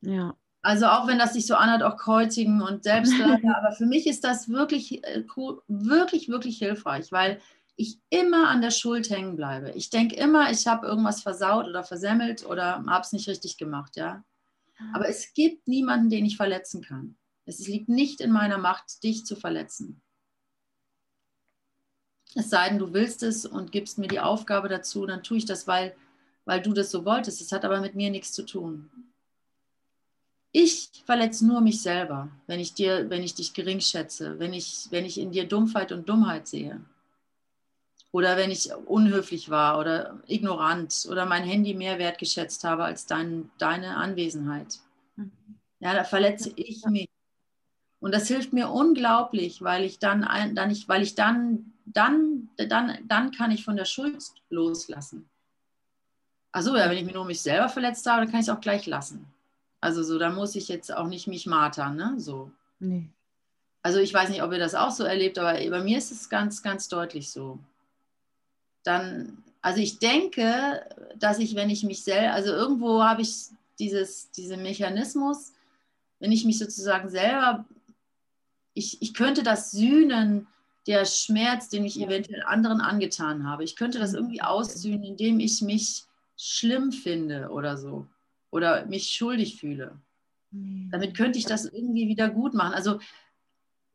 Ja. 0.00 0.36
Also 0.64 0.86
auch 0.86 1.06
wenn 1.06 1.18
das 1.18 1.34
sich 1.34 1.46
so 1.46 1.56
anhört, 1.56 1.82
auch 1.82 1.98
kreuzigen 1.98 2.62
und 2.62 2.84
Selbstleiter, 2.84 3.54
aber 3.58 3.72
für 3.72 3.84
mich 3.84 4.06
ist 4.06 4.24
das 4.24 4.48
wirklich, 4.48 5.04
äh, 5.04 5.22
wirklich, 5.68 6.30
wirklich 6.30 6.56
hilfreich, 6.56 7.12
weil 7.12 7.38
ich 7.76 7.98
immer 8.08 8.48
an 8.48 8.62
der 8.62 8.70
Schuld 8.70 9.10
hängen 9.10 9.36
bleibe. 9.36 9.72
Ich 9.72 9.90
denke 9.90 10.16
immer, 10.16 10.50
ich 10.50 10.66
habe 10.66 10.86
irgendwas 10.86 11.20
versaut 11.20 11.66
oder 11.66 11.84
versemmelt 11.84 12.46
oder 12.46 12.82
habe 12.86 13.04
es 13.04 13.12
nicht 13.12 13.28
richtig 13.28 13.58
gemacht, 13.58 13.96
ja. 13.96 14.24
Aber 14.94 15.06
es 15.06 15.34
gibt 15.34 15.68
niemanden, 15.68 16.08
den 16.08 16.24
ich 16.24 16.38
verletzen 16.38 16.80
kann. 16.80 17.18
Es 17.44 17.66
liegt 17.66 17.90
nicht 17.90 18.22
in 18.22 18.32
meiner 18.32 18.56
Macht, 18.56 19.02
dich 19.02 19.26
zu 19.26 19.36
verletzen. 19.36 20.00
Es 22.34 22.48
sei 22.48 22.70
denn, 22.70 22.78
du 22.78 22.94
willst 22.94 23.22
es 23.22 23.44
und 23.44 23.70
gibst 23.70 23.98
mir 23.98 24.08
die 24.08 24.20
Aufgabe 24.20 24.70
dazu, 24.70 25.04
dann 25.04 25.22
tue 25.22 25.36
ich 25.36 25.44
das, 25.44 25.66
weil, 25.66 25.94
weil 26.46 26.62
du 26.62 26.72
das 26.72 26.90
so 26.90 27.04
wolltest. 27.04 27.42
Es 27.42 27.52
hat 27.52 27.66
aber 27.66 27.82
mit 27.82 27.94
mir 27.94 28.10
nichts 28.10 28.32
zu 28.32 28.46
tun. 28.46 28.90
Ich 30.56 31.02
verletze 31.04 31.44
nur 31.44 31.60
mich 31.60 31.82
selber, 31.82 32.28
wenn 32.46 32.60
ich, 32.60 32.74
dir, 32.74 33.10
wenn 33.10 33.24
ich 33.24 33.34
dich 33.34 33.54
gering 33.54 33.80
schätze, 33.80 34.38
wenn 34.38 34.52
ich, 34.52 34.86
wenn 34.90 35.04
ich 35.04 35.18
in 35.18 35.32
dir 35.32 35.48
Dumpfheit 35.48 35.90
und 35.90 36.08
Dummheit 36.08 36.46
sehe. 36.46 36.80
Oder 38.12 38.36
wenn 38.36 38.52
ich 38.52 38.72
unhöflich 38.72 39.50
war 39.50 39.80
oder 39.80 40.22
ignorant 40.28 41.08
oder 41.10 41.26
mein 41.26 41.42
Handy 41.42 41.74
mehr 41.74 41.98
wertgeschätzt 41.98 42.62
habe 42.62 42.84
als 42.84 43.04
dein, 43.06 43.50
deine 43.58 43.96
Anwesenheit. 43.96 44.78
Mhm. 45.16 45.32
Ja, 45.80 45.92
da 45.92 46.04
verletze 46.04 46.52
ich 46.54 46.86
mich. 46.86 47.08
Und 47.98 48.14
das 48.14 48.28
hilft 48.28 48.52
mir 48.52 48.70
unglaublich, 48.70 49.60
weil 49.60 49.82
ich 49.82 49.98
dann, 49.98 50.24
dann 50.54 50.70
ich, 50.70 50.88
weil 50.88 51.02
ich 51.02 51.16
dann, 51.16 51.72
dann, 51.84 52.48
dann, 52.56 52.98
dann 53.08 53.32
kann 53.32 53.50
ich 53.50 53.64
von 53.64 53.74
der 53.74 53.86
Schuld 53.86 54.22
loslassen. 54.50 55.28
Achso, 56.52 56.76
ja, 56.76 56.88
wenn 56.88 56.98
ich 56.98 57.04
mir 57.04 57.14
nur 57.14 57.24
mich 57.24 57.42
selber 57.42 57.68
verletzt 57.68 58.06
habe, 58.06 58.20
dann 58.20 58.30
kann 58.30 58.38
ich 58.38 58.46
es 58.46 58.54
auch 58.54 58.60
gleich 58.60 58.86
lassen. 58.86 59.33
Also 59.84 60.02
so, 60.02 60.18
da 60.18 60.30
muss 60.30 60.54
ich 60.56 60.68
jetzt 60.68 60.94
auch 60.94 61.06
nicht 61.06 61.26
mich 61.26 61.46
martern, 61.46 61.96
ne? 61.96 62.14
So. 62.16 62.50
Nee. 62.80 63.08
Also 63.82 63.98
ich 63.98 64.14
weiß 64.14 64.30
nicht, 64.30 64.42
ob 64.42 64.52
ihr 64.52 64.58
das 64.58 64.74
auch 64.74 64.90
so 64.90 65.04
erlebt, 65.04 65.38
aber 65.38 65.52
bei 65.52 65.82
mir 65.82 65.98
ist 65.98 66.10
es 66.10 66.30
ganz, 66.30 66.62
ganz 66.62 66.88
deutlich 66.88 67.30
so. 67.30 67.58
Dann, 68.82 69.44
also 69.60 69.80
ich 69.80 69.98
denke, 69.98 70.84
dass 71.16 71.38
ich, 71.38 71.54
wenn 71.54 71.68
ich 71.68 71.84
mich 71.84 72.02
selber, 72.02 72.32
also 72.32 72.50
irgendwo 72.50 73.02
habe 73.02 73.22
ich 73.22 73.46
dieses, 73.78 74.30
diesen 74.30 74.62
Mechanismus, 74.62 75.52
wenn 76.18 76.32
ich 76.32 76.44
mich 76.44 76.58
sozusagen 76.58 77.10
selber 77.10 77.64
ich, 78.74 79.00
ich 79.00 79.14
könnte 79.14 79.42
das 79.42 79.70
sühnen, 79.70 80.46
der 80.86 81.06
Schmerz, 81.06 81.68
den 81.68 81.84
ich 81.84 82.00
eventuell 82.00 82.42
anderen 82.42 82.80
angetan 82.80 83.46
habe. 83.46 83.64
Ich 83.64 83.76
könnte 83.76 83.98
das 83.98 84.12
irgendwie 84.12 84.42
aussühnen, 84.42 85.02
indem 85.02 85.40
ich 85.40 85.62
mich 85.62 86.04
schlimm 86.36 86.92
finde 86.92 87.48
oder 87.50 87.76
so. 87.78 88.06
Oder 88.54 88.86
mich 88.86 89.08
schuldig 89.08 89.58
fühle. 89.58 90.00
Damit 90.52 91.16
könnte 91.16 91.40
ich 91.40 91.44
das 91.44 91.64
irgendwie 91.64 92.06
wieder 92.06 92.30
gut 92.30 92.54
machen. 92.54 92.72
Also 92.72 93.00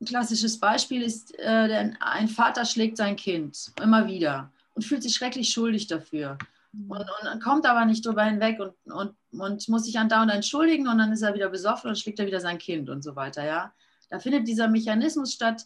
ein 0.02 0.06
klassisches 0.06 0.60
Beispiel 0.60 1.02
ist, 1.02 1.34
äh, 1.40 1.94
ein 2.02 2.28
Vater 2.28 2.66
schlägt 2.66 2.98
sein 2.98 3.16
Kind 3.16 3.72
immer 3.82 4.08
wieder 4.08 4.52
und 4.74 4.84
fühlt 4.84 5.02
sich 5.02 5.16
schrecklich 5.16 5.50
schuldig 5.50 5.88
dafür. 5.88 6.38
Mhm. 6.74 6.92
Und, 6.92 7.00
und, 7.00 7.42
kommt 7.42 7.66
aber 7.66 7.86
nicht 7.86 8.06
drüber 8.06 8.26
hinweg 8.26 8.60
und, 8.60 8.74
und, 8.92 9.16
und 9.32 9.70
muss 9.70 9.86
sich 9.86 9.98
andauernd 9.98 10.34
entschuldigen 10.34 10.90
und 10.90 10.98
dann 10.98 11.14
ist 11.14 11.22
er 11.22 11.34
wieder 11.34 11.48
besoffen 11.48 11.90
und 11.90 11.98
schlägt 11.98 12.20
er 12.20 12.28
wieder 12.28 12.42
sein 12.42 12.58
Kind 12.58 12.90
und 12.90 13.02
so 13.02 13.16
weiter. 13.16 13.46
Ja? 13.46 13.74
Da 14.10 14.20
findet 14.20 14.46
dieser 14.46 14.68
Mechanismus 14.68 15.34
statt, 15.34 15.66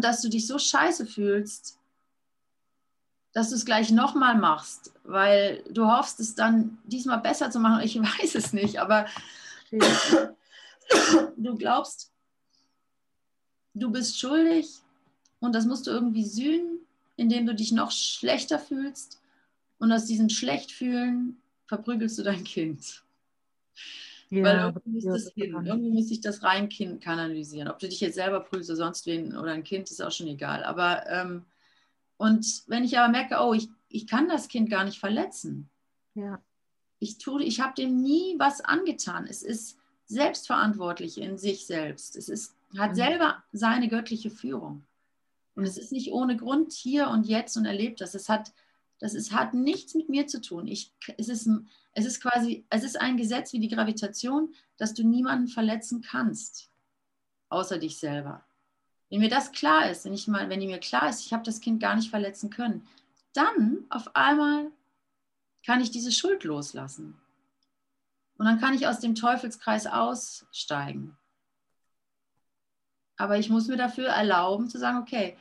dass 0.00 0.22
du 0.22 0.30
dich 0.30 0.46
so 0.46 0.58
scheiße 0.58 1.04
fühlst, 1.04 1.78
dass 3.32 3.50
du 3.50 3.54
es 3.54 3.64
gleich 3.64 3.90
nochmal 3.90 4.36
machst, 4.36 4.92
weil 5.04 5.62
du 5.70 5.86
hoffst, 5.86 6.18
es 6.20 6.34
dann 6.34 6.78
diesmal 6.84 7.20
besser 7.20 7.50
zu 7.50 7.60
machen. 7.60 7.82
Ich 7.82 7.96
weiß 8.00 8.34
es 8.34 8.52
nicht, 8.52 8.78
aber 8.78 9.06
du 11.36 11.56
glaubst, 11.56 12.12
du 13.74 13.90
bist 13.90 14.18
schuldig 14.18 14.68
und 15.38 15.54
das 15.54 15.66
musst 15.66 15.86
du 15.86 15.90
irgendwie 15.90 16.24
sühnen, 16.24 16.80
indem 17.16 17.46
du 17.46 17.54
dich 17.54 17.72
noch 17.72 17.92
schlechter 17.92 18.58
fühlst. 18.58 19.20
Und 19.78 19.92
aus 19.92 20.04
diesem 20.04 20.28
Schlechtfühlen 20.28 21.40
verprügelst 21.66 22.18
du 22.18 22.22
dein 22.22 22.44
Kind. 22.44 23.02
Ja, 24.28 24.44
Weil 24.44 24.58
irgendwie 24.58 25.06
muss, 25.06 25.24
das 25.24 25.32
hin. 25.34 25.54
irgendwie 25.64 25.90
muss 25.90 26.10
ich 26.10 26.20
das 26.20 26.42
rein 26.42 26.68
kanalisieren. 27.00 27.68
Ob 27.68 27.78
du 27.78 27.88
dich 27.88 28.00
jetzt 28.00 28.14
selber 28.14 28.40
prügelst 28.40 28.70
oder 28.70 28.76
sonst 28.76 29.06
wen 29.06 29.36
oder 29.36 29.52
ein 29.52 29.64
Kind, 29.64 29.90
ist 29.90 30.02
auch 30.02 30.12
schon 30.12 30.28
egal. 30.28 30.62
Aber 30.64 31.06
ähm, 31.08 31.46
und 32.20 32.64
wenn 32.66 32.84
ich 32.84 32.98
aber 32.98 33.10
merke, 33.10 33.38
oh, 33.40 33.54
ich, 33.54 33.70
ich 33.88 34.06
kann 34.06 34.28
das 34.28 34.48
Kind 34.48 34.68
gar 34.68 34.84
nicht 34.84 35.00
verletzen. 35.00 35.70
Ja. 36.14 36.38
Ich 36.98 37.16
tue, 37.16 37.42
ich 37.42 37.62
habe 37.62 37.72
dem 37.72 38.02
nie 38.02 38.34
was 38.36 38.60
angetan. 38.60 39.26
Es 39.26 39.42
ist 39.42 39.78
selbstverantwortlich 40.04 41.16
in 41.16 41.38
sich 41.38 41.64
selbst. 41.64 42.16
Es 42.16 42.28
ist, 42.28 42.54
hat 42.76 42.90
mhm. 42.90 42.96
selber 42.96 43.42
seine 43.52 43.88
göttliche 43.88 44.30
Führung. 44.30 44.84
Und 45.54 45.64
es 45.64 45.78
ist 45.78 45.92
nicht 45.92 46.12
ohne 46.12 46.36
Grund 46.36 46.74
hier 46.74 47.08
und 47.08 47.24
jetzt 47.24 47.56
und 47.56 47.64
erlebt 47.64 48.02
das. 48.02 48.14
Es 48.14 48.28
hat, 48.28 48.52
das 48.98 49.14
ist, 49.14 49.32
hat 49.32 49.54
nichts 49.54 49.94
mit 49.94 50.10
mir 50.10 50.26
zu 50.26 50.42
tun. 50.42 50.66
Ich, 50.66 50.92
es, 51.16 51.30
ist, 51.30 51.48
es 51.94 52.04
ist 52.04 52.20
quasi, 52.20 52.66
es 52.68 52.84
ist 52.84 53.00
ein 53.00 53.16
Gesetz 53.16 53.54
wie 53.54 53.60
die 53.60 53.74
Gravitation, 53.74 54.52
dass 54.76 54.92
du 54.92 55.04
niemanden 55.04 55.48
verletzen 55.48 56.02
kannst, 56.02 56.68
außer 57.48 57.78
dich 57.78 57.96
selber. 57.96 58.44
Wenn 59.10 59.20
mir 59.20 59.28
das 59.28 59.52
klar 59.52 59.90
ist, 59.90 60.04
wenn, 60.04 60.14
ich 60.14 60.28
mal, 60.28 60.48
wenn 60.48 60.60
mir 60.60 60.78
klar 60.78 61.08
ist, 61.08 61.26
ich 61.26 61.32
habe 61.32 61.42
das 61.42 61.60
Kind 61.60 61.80
gar 61.80 61.96
nicht 61.96 62.10
verletzen 62.10 62.48
können, 62.48 62.86
dann 63.32 63.84
auf 63.90 64.14
einmal 64.14 64.70
kann 65.66 65.80
ich 65.80 65.90
diese 65.90 66.12
Schuld 66.12 66.44
loslassen. 66.44 67.20
Und 68.38 68.46
dann 68.46 68.60
kann 68.60 68.74
ich 68.74 68.86
aus 68.86 69.00
dem 69.00 69.14
Teufelskreis 69.14 69.86
aussteigen. 69.86 71.16
Aber 73.16 73.38
ich 73.38 73.50
muss 73.50 73.68
mir 73.68 73.76
dafür 73.76 74.06
erlauben 74.06 74.70
zu 74.70 74.78
sagen, 74.78 74.98
okay, 74.98 75.36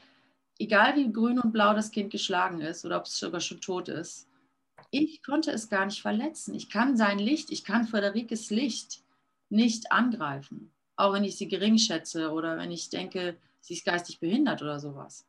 egal 0.59 0.95
wie 0.97 1.11
grün 1.11 1.39
und 1.39 1.53
blau 1.53 1.73
das 1.73 1.91
Kind 1.91 2.11
geschlagen 2.11 2.59
ist 2.59 2.83
oder 2.83 2.97
ob 2.97 3.05
es 3.05 3.17
sogar 3.17 3.39
schon 3.39 3.61
tot 3.61 3.87
ist, 3.87 4.27
ich 4.91 5.23
konnte 5.23 5.51
es 5.51 5.69
gar 5.69 5.85
nicht 5.85 6.01
verletzen. 6.01 6.55
Ich 6.55 6.69
kann 6.69 6.97
sein 6.97 7.19
Licht, 7.19 7.51
ich 7.51 7.63
kann 7.63 7.87
Friederikes 7.87 8.49
Licht 8.49 9.03
nicht 9.49 9.91
angreifen. 9.91 10.71
Auch 10.95 11.13
wenn 11.13 11.23
ich 11.23 11.37
sie 11.37 11.47
gering 11.47 11.77
schätze 11.77 12.31
oder 12.31 12.57
wenn 12.57 12.71
ich 12.71 12.89
denke, 12.89 13.37
sie 13.61 13.73
ist 13.73 13.85
geistig 13.85 14.19
behindert 14.19 14.61
oder 14.61 14.79
sowas. 14.79 15.25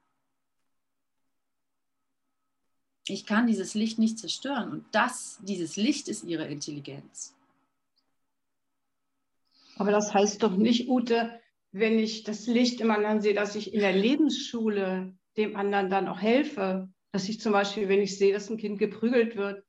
Ich 3.07 3.27
kann 3.27 3.47
dieses 3.47 3.75
Licht 3.75 3.99
nicht 3.99 4.19
zerstören 4.19 4.71
und 4.71 4.85
das, 4.93 5.39
dieses 5.43 5.77
Licht 5.77 6.09
ist 6.09 6.25
ihre 6.25 6.47
Intelligenz. 6.47 7.35
Aber 9.77 9.91
das 9.91 10.13
heißt 10.13 10.43
doch 10.43 10.57
nicht, 10.57 10.89
Ute, 10.89 11.41
wenn 11.73 11.99
ich 11.99 12.25
das 12.25 12.47
Licht 12.47 12.81
im 12.81 12.91
anderen 12.91 13.21
sehe, 13.21 13.35
dass 13.35 13.57
ich 13.57 13.73
in 13.73 13.81
der 13.81 13.95
Lebensschule 13.95 15.15
dem 15.37 15.57
anderen 15.57 15.91
dann 15.91 16.09
auch 16.09 16.21
helfe. 16.21 16.89
Dass 17.13 17.29
ich 17.29 17.41
zum 17.41 17.53
Beispiel, 17.53 17.89
wenn 17.89 18.01
ich 18.01 18.19
sehe, 18.19 18.33
dass 18.33 18.51
ein 18.51 18.57
Kind 18.57 18.79
geprügelt 18.79 19.37
wird, 19.37 19.65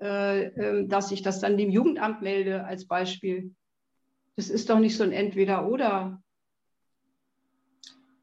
äh, 0.00 0.44
äh, 0.44 0.86
dass 0.86 1.10
ich 1.10 1.22
das 1.22 1.40
dann 1.40 1.58
dem 1.58 1.70
Jugendamt 1.70 2.22
melde 2.22 2.64
als 2.64 2.86
Beispiel. 2.86 3.54
Das 4.36 4.48
ist 4.48 4.70
doch 4.70 4.78
nicht 4.78 4.96
so 4.96 5.04
ein 5.04 5.12
Entweder-Oder. 5.12 6.22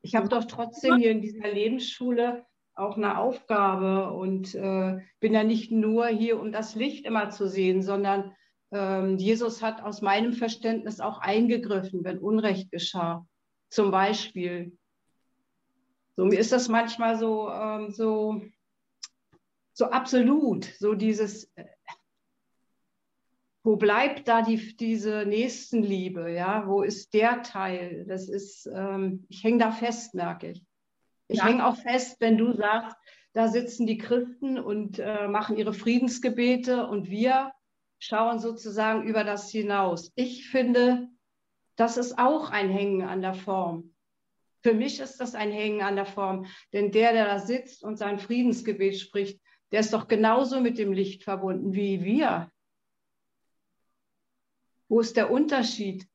Ich 0.03 0.15
habe 0.15 0.27
doch 0.27 0.43
trotzdem 0.43 0.97
hier 0.97 1.11
in 1.11 1.21
dieser 1.21 1.49
Lebensschule 1.49 2.45
auch 2.75 2.97
eine 2.97 3.17
Aufgabe 3.17 4.11
und 4.11 4.53
äh, 4.53 4.97
bin 5.21 5.33
ja 5.33 5.43
nicht 5.43 5.71
nur 5.71 6.07
hier, 6.07 6.39
um 6.39 6.51
das 6.51 6.75
Licht 6.75 7.05
immer 7.05 7.29
zu 7.29 7.47
sehen, 7.47 7.81
sondern 7.81 8.35
ähm, 8.71 9.17
Jesus 9.17 9.61
hat 9.61 9.81
aus 9.81 10.01
meinem 10.01 10.33
Verständnis 10.33 10.99
auch 10.99 11.19
eingegriffen, 11.19 12.03
wenn 12.03 12.17
Unrecht 12.17 12.69
geschah. 12.69 13.25
Zum 13.69 13.91
Beispiel. 13.91 14.77
So, 16.17 16.25
mir 16.25 16.39
ist 16.39 16.51
das 16.51 16.67
manchmal 16.67 17.17
so, 17.17 17.49
ähm, 17.49 17.91
so, 17.91 18.41
so 19.73 19.85
absolut, 19.85 20.65
so 20.79 20.95
dieses, 20.95 21.45
äh, 21.55 21.65
wo 23.63 23.77
bleibt 23.77 24.27
da 24.27 24.41
die, 24.41 24.75
diese 24.75 25.25
Nächstenliebe, 25.25 26.31
ja, 26.31 26.67
wo 26.67 26.81
ist 26.81 27.13
der 27.13 27.43
Teil? 27.43 28.05
Das 28.07 28.27
ist, 28.27 28.69
ähm, 28.73 29.25
ich 29.29 29.43
hänge 29.43 29.59
da 29.59 29.71
fest, 29.71 30.13
merke 30.13 30.51
ich. 30.51 30.63
Ich 31.29 31.37
ja. 31.39 31.45
hänge 31.45 31.65
auch 31.65 31.77
fest, 31.77 32.17
wenn 32.19 32.37
du 32.37 32.51
sagst, 32.51 32.97
da 33.31 33.47
sitzen 33.47 33.87
die 33.87 33.97
Christen 33.97 34.59
und 34.59 34.99
äh, 34.99 35.27
machen 35.27 35.57
ihre 35.57 35.73
Friedensgebete 35.73 36.85
und 36.87 37.09
wir 37.09 37.51
schauen 37.99 38.39
sozusagen 38.39 39.03
über 39.03 39.23
das 39.23 39.49
hinaus. 39.49 40.11
Ich 40.15 40.49
finde, 40.49 41.07
das 41.77 41.97
ist 41.97 42.19
auch 42.19 42.51
ein 42.51 42.69
Hängen 42.69 43.01
an 43.01 43.21
der 43.21 43.33
Form. 43.33 43.95
Für 44.61 44.73
mich 44.73 44.99
ist 44.99 45.19
das 45.19 45.35
ein 45.35 45.51
Hängen 45.51 45.81
an 45.81 45.95
der 45.95 46.05
Form, 46.05 46.45
denn 46.73 46.91
der, 46.91 47.13
der 47.13 47.25
da 47.25 47.39
sitzt 47.39 47.83
und 47.83 47.97
sein 47.97 48.19
Friedensgebet 48.19 48.99
spricht, 48.99 49.41
der 49.71 49.79
ist 49.79 49.93
doch 49.93 50.07
genauso 50.07 50.61
mit 50.61 50.77
dem 50.77 50.93
Licht 50.93 51.23
verbunden 51.23 51.73
wie 51.73 52.03
wir. 52.03 52.51
Wo 54.93 54.99
ist 54.99 55.17
der 55.17 55.31
Unterschied? 55.31 56.07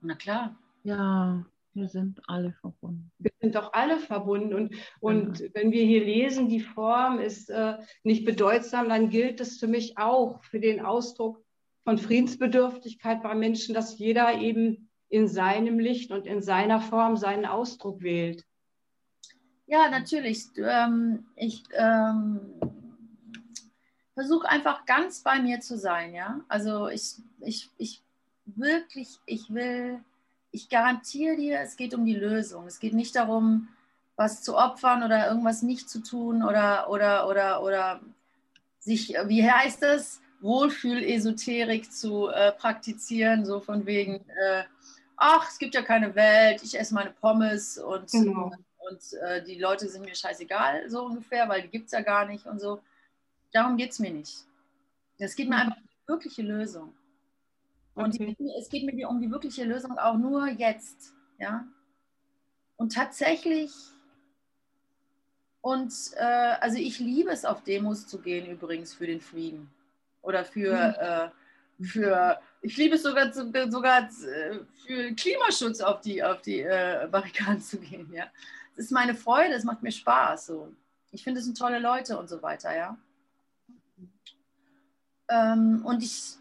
Na 0.00 0.14
klar. 0.14 0.58
Ja, 0.82 1.44
wir 1.74 1.88
sind 1.90 2.22
alle 2.26 2.54
verbunden. 2.54 3.12
Wir 3.18 3.32
sind 3.38 3.54
doch 3.54 3.74
alle 3.74 3.98
verbunden. 3.98 4.54
Und, 4.54 4.74
und 5.00 5.40
ja. 5.40 5.48
wenn 5.52 5.70
wir 5.70 5.84
hier 5.84 6.02
lesen, 6.02 6.48
die 6.48 6.60
Form 6.60 7.18
ist 7.18 7.50
äh, 7.50 7.74
nicht 8.02 8.24
bedeutsam, 8.24 8.88
dann 8.88 9.10
gilt 9.10 9.42
es 9.42 9.58
für 9.58 9.66
mich 9.66 9.98
auch 9.98 10.42
für 10.44 10.58
den 10.58 10.80
Ausdruck 10.80 11.44
von 11.82 11.98
Friedensbedürftigkeit 11.98 13.22
bei 13.22 13.34
Menschen, 13.34 13.74
dass 13.74 13.98
jeder 13.98 14.38
eben 14.38 14.88
in 15.10 15.28
seinem 15.28 15.78
Licht 15.78 16.12
und 16.12 16.26
in 16.26 16.40
seiner 16.40 16.80
Form 16.80 17.18
seinen 17.18 17.44
Ausdruck 17.44 18.00
wählt. 18.00 18.46
Ja, 19.66 19.90
natürlich. 19.90 20.46
Ähm, 20.56 21.26
ich 21.36 21.62
ähm, 21.74 22.40
versuche 24.14 24.48
einfach 24.48 24.86
ganz 24.86 25.20
bei 25.20 25.40
mir 25.40 25.60
zu 25.60 25.76
sein. 25.76 26.14
Ja, 26.14 26.40
also 26.48 26.88
ich, 26.88 27.16
ich, 27.40 27.70
ich 27.78 28.02
wirklich, 28.46 29.18
ich 29.26 29.52
will 29.52 30.00
ich 30.54 30.68
garantiere 30.68 31.36
dir, 31.36 31.60
es 31.60 31.76
geht 31.76 31.94
um 31.94 32.06
die 32.06 32.14
Lösung. 32.14 32.66
Es 32.66 32.78
geht 32.78 32.94
nicht 32.94 33.16
darum, 33.16 33.68
was 34.14 34.42
zu 34.42 34.56
opfern 34.56 35.02
oder 35.02 35.26
irgendwas 35.28 35.62
nicht 35.62 35.90
zu 35.90 36.00
tun 36.00 36.44
oder, 36.44 36.88
oder, 36.88 37.28
oder, 37.28 37.62
oder 37.62 38.00
sich, 38.78 39.08
wie 39.26 39.50
heißt 39.50 39.82
es, 39.82 40.20
Wohlfühl-Esoterik 40.40 41.92
zu 41.92 42.28
äh, 42.28 42.52
praktizieren, 42.52 43.44
so 43.44 43.58
von 43.58 43.84
wegen, 43.84 44.14
äh, 44.14 44.62
ach, 45.16 45.50
es 45.50 45.58
gibt 45.58 45.74
ja 45.74 45.82
keine 45.82 46.14
Welt, 46.14 46.62
ich 46.62 46.78
esse 46.78 46.94
meine 46.94 47.10
Pommes 47.10 47.76
und, 47.76 48.12
genau. 48.12 48.52
und 48.88 49.12
äh, 49.22 49.42
die 49.42 49.58
Leute 49.58 49.88
sind 49.88 50.04
mir 50.04 50.14
scheißegal, 50.14 50.88
so 50.88 51.04
ungefähr, 51.04 51.48
weil 51.48 51.62
die 51.62 51.68
gibt 51.68 51.86
es 51.86 51.92
ja 51.92 52.02
gar 52.02 52.26
nicht 52.26 52.46
und 52.46 52.60
so. 52.60 52.80
Darum 53.54 53.76
geht 53.76 53.92
es 53.92 54.00
mir 54.00 54.10
nicht. 54.10 54.44
Es 55.16 55.36
geht 55.36 55.48
mir 55.48 55.56
einfach 55.56 55.76
um 55.76 55.84
die 55.84 56.08
wirkliche 56.08 56.42
Lösung. 56.42 56.92
Und 57.94 58.14
okay. 58.16 58.36
die, 58.36 58.50
es 58.58 58.68
geht 58.68 58.84
mir 58.84 59.08
um 59.08 59.20
die 59.20 59.30
wirkliche 59.30 59.64
Lösung 59.64 59.96
auch 59.96 60.18
nur 60.18 60.48
jetzt. 60.48 61.14
Ja? 61.38 61.64
Und 62.76 62.92
tatsächlich, 62.92 63.70
und 65.60 65.92
äh, 66.16 66.56
also 66.60 66.78
ich 66.78 66.98
liebe 66.98 67.30
es, 67.30 67.44
auf 67.44 67.62
Demos 67.62 68.08
zu 68.08 68.18
gehen, 68.18 68.50
übrigens 68.50 68.92
für 68.92 69.06
den 69.06 69.20
Frieden. 69.20 69.70
Oder 70.20 70.44
für, 70.44 70.74
mhm. 70.74 71.84
äh, 71.84 71.84
für 71.86 72.40
ich 72.60 72.76
liebe 72.76 72.96
es 72.96 73.04
sogar, 73.04 73.32
sogar 73.32 74.08
äh, 74.08 74.58
für 74.84 75.14
Klimaschutz 75.14 75.80
auf 75.80 76.00
die, 76.00 76.24
auf 76.24 76.42
die 76.42 76.62
äh, 76.62 77.06
Barrikaden 77.08 77.60
zu 77.60 77.78
gehen. 77.78 78.12
Ja? 78.12 78.26
Das 78.74 78.86
ist 78.86 78.90
meine 78.90 79.14
Freude, 79.14 79.54
es 79.54 79.62
macht 79.62 79.84
mir 79.84 79.92
Spaß. 79.92 80.46
So. 80.46 80.72
Ich 81.12 81.22
finde, 81.22 81.38
es 81.38 81.46
sind 81.46 81.56
tolle 81.56 81.78
Leute 81.78 82.18
und 82.18 82.28
so 82.28 82.42
weiter. 82.42 82.74
Ja? 82.74 82.98
Ähm, 85.28 85.82
und 85.84 86.02
ich 86.02 86.36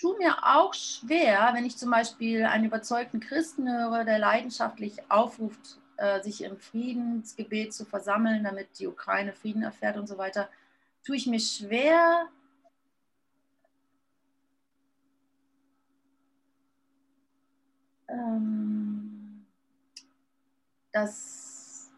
tue 0.00 0.16
mir 0.18 0.36
auch 0.44 0.74
schwer, 0.74 1.50
wenn 1.54 1.64
ich 1.64 1.76
zum 1.76 1.90
Beispiel 1.90 2.44
einen 2.44 2.64
überzeugten 2.64 3.20
Christen 3.20 3.70
höre, 3.70 4.04
der 4.04 4.18
leidenschaftlich 4.18 5.10
aufruft, 5.10 5.78
äh, 5.96 6.20
sich 6.22 6.42
im 6.42 6.58
Friedensgebet 6.58 7.72
zu 7.72 7.84
versammeln, 7.84 8.44
damit 8.44 8.78
die 8.78 8.86
Ukraine 8.86 9.32
Frieden 9.32 9.62
erfährt 9.62 9.96
und 9.96 10.06
so 10.08 10.18
weiter, 10.18 10.48
tue 11.04 11.16
ich 11.16 11.26
mir 11.26 11.40
schwer, 11.40 12.28
ähm, 18.08 19.46
dass 20.92 21.90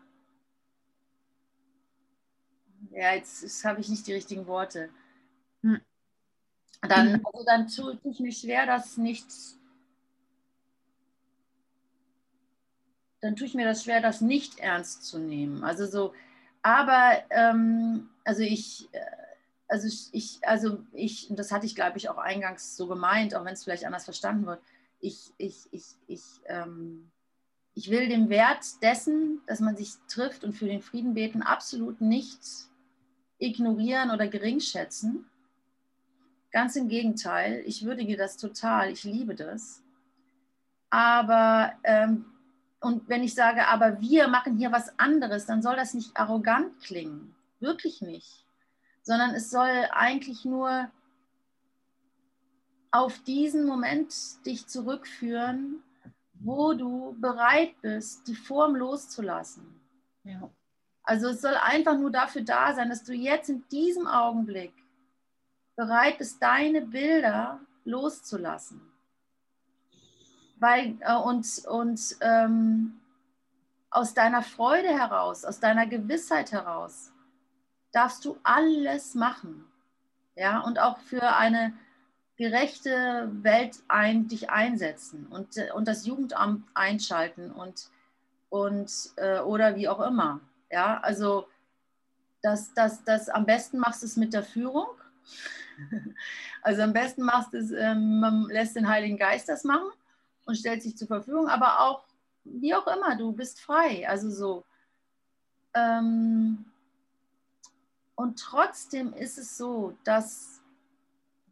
ja, 2.90 3.14
jetzt, 3.14 3.42
jetzt 3.42 3.64
habe 3.64 3.80
ich 3.80 3.88
nicht 3.88 4.06
die 4.06 4.14
richtigen 4.14 4.46
Worte. 4.46 4.88
Dann, 6.88 7.12
mhm. 7.12 7.26
also 7.26 7.44
dann 7.44 7.68
tut 7.68 8.04
es 8.04 8.20
mir 8.20 8.32
schwer, 8.32 8.66
das 8.66 8.96
nicht. 8.96 9.26
Dann 13.20 13.36
tue 13.36 13.46
ich 13.46 13.54
mir 13.54 13.64
das 13.64 13.84
schwer, 13.84 14.00
das 14.00 14.20
nicht 14.20 14.58
ernst 14.58 15.04
zu 15.04 15.18
nehmen. 15.18 15.64
Also 15.64 15.86
so, 15.86 16.12
aber 16.62 17.22
ähm, 17.30 18.08
also 18.24 18.42
ich, 18.42 18.88
äh, 18.92 19.00
also 19.68 19.88
ich, 20.12 20.38
also 20.42 20.78
ich, 20.92 21.28
das 21.30 21.52
hatte 21.52 21.66
ich, 21.66 21.74
glaube 21.74 21.98
ich, 21.98 22.08
auch 22.08 22.18
eingangs 22.18 22.76
so 22.76 22.86
gemeint, 22.86 23.34
auch 23.34 23.44
wenn 23.44 23.54
es 23.54 23.64
vielleicht 23.64 23.84
anders 23.84 24.04
verstanden 24.04 24.46
wird. 24.46 24.60
Ich, 25.00 25.32
ich, 25.38 25.66
ich, 25.70 25.84
ich, 26.06 26.22
ähm, 26.46 27.10
ich 27.74 27.90
will 27.90 28.08
den 28.08 28.28
Wert 28.28 28.64
dessen, 28.82 29.42
dass 29.46 29.60
man 29.60 29.76
sich 29.76 29.92
trifft 30.08 30.44
und 30.44 30.54
für 30.54 30.66
den 30.66 30.82
Frieden 30.82 31.14
beten, 31.14 31.42
absolut 31.42 32.00
nicht 32.00 32.40
ignorieren 33.38 34.10
oder 34.10 34.28
geringschätzen. 34.28 35.28
Ganz 36.56 36.74
im 36.74 36.88
Gegenteil, 36.88 37.62
ich 37.66 37.84
würdige 37.84 38.16
das 38.16 38.38
total, 38.38 38.90
ich 38.90 39.04
liebe 39.04 39.34
das. 39.34 39.82
Aber, 40.88 41.74
ähm, 41.84 42.24
und 42.80 43.06
wenn 43.10 43.22
ich 43.22 43.34
sage, 43.34 43.68
aber 43.68 44.00
wir 44.00 44.26
machen 44.28 44.56
hier 44.56 44.72
was 44.72 44.98
anderes, 44.98 45.44
dann 45.44 45.60
soll 45.60 45.76
das 45.76 45.92
nicht 45.92 46.16
arrogant 46.16 46.80
klingen. 46.80 47.34
Wirklich 47.60 48.00
nicht. 48.00 48.46
Sondern 49.02 49.34
es 49.34 49.50
soll 49.50 49.86
eigentlich 49.90 50.46
nur 50.46 50.90
auf 52.90 53.18
diesen 53.24 53.66
Moment 53.66 54.14
dich 54.46 54.66
zurückführen, 54.66 55.82
wo 56.40 56.72
du 56.72 57.14
bereit 57.20 57.78
bist, 57.82 58.26
die 58.28 58.34
Form 58.34 58.76
loszulassen. 58.76 59.78
Ja. 60.24 60.48
Also 61.02 61.28
es 61.28 61.42
soll 61.42 61.56
einfach 61.56 61.98
nur 61.98 62.10
dafür 62.10 62.40
da 62.40 62.74
sein, 62.74 62.88
dass 62.88 63.04
du 63.04 63.12
jetzt 63.12 63.50
in 63.50 63.68
diesem 63.68 64.06
Augenblick 64.06 64.72
bereit 65.76 66.18
bist, 66.18 66.42
deine 66.42 66.82
Bilder 66.82 67.60
loszulassen. 67.84 68.80
Weil, 70.58 70.96
äh, 71.00 71.14
und 71.16 71.46
und 71.68 72.16
ähm, 72.20 73.00
aus 73.90 74.14
deiner 74.14 74.42
Freude 74.42 74.88
heraus, 74.88 75.44
aus 75.44 75.60
deiner 75.60 75.86
Gewissheit 75.86 76.52
heraus, 76.52 77.12
darfst 77.92 78.24
du 78.24 78.38
alles 78.42 79.14
machen. 79.14 79.64
Ja, 80.34 80.60
und 80.60 80.78
auch 80.78 80.98
für 80.98 81.36
eine 81.36 81.72
gerechte 82.36 83.30
Welt 83.42 83.78
ein, 83.88 84.28
dich 84.28 84.50
einsetzen 84.50 85.26
und, 85.28 85.56
und 85.74 85.88
das 85.88 86.04
Jugendamt 86.04 86.68
einschalten 86.74 87.50
und, 87.50 87.88
und 88.50 88.92
äh, 89.16 89.40
oder 89.40 89.76
wie 89.76 89.88
auch 89.88 90.00
immer. 90.00 90.40
Ja, 90.70 91.00
also 91.00 91.48
das, 92.42 92.74
das, 92.74 93.02
das 93.04 93.30
am 93.30 93.46
besten 93.46 93.78
machst 93.78 94.02
du 94.02 94.06
es 94.06 94.16
mit 94.16 94.34
der 94.34 94.42
Führung. 94.42 94.88
Also 96.62 96.82
am 96.82 96.92
besten 96.92 97.22
machst 97.22 97.54
es, 97.54 97.70
ähm, 97.70 98.20
man 98.20 98.46
lässt 98.48 98.76
den 98.76 98.88
Heiligen 98.88 99.16
Geist 99.16 99.48
das 99.48 99.64
machen 99.64 99.88
und 100.44 100.56
stellt 100.56 100.82
sich 100.82 100.96
zur 100.96 101.06
Verfügung, 101.06 101.48
aber 101.48 101.80
auch, 101.80 102.04
wie 102.44 102.74
auch 102.74 102.86
immer, 102.86 103.16
du 103.16 103.32
bist 103.32 103.60
frei. 103.60 104.08
Also 104.08 104.30
so. 104.30 104.64
Ähm, 105.74 106.64
und 108.14 108.38
trotzdem 108.40 109.12
ist 109.12 109.38
es 109.38 109.56
so, 109.56 109.96
dass 110.04 110.62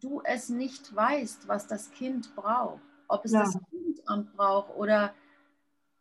du 0.00 0.22
es 0.24 0.48
nicht 0.48 0.94
weißt, 0.94 1.46
was 1.48 1.66
das 1.66 1.90
Kind 1.90 2.34
braucht. 2.34 2.80
Ob 3.08 3.24
es 3.24 3.32
ja. 3.32 3.40
das 3.40 3.58
Jugendamt 3.70 4.34
braucht 4.36 4.74
oder, 4.76 5.14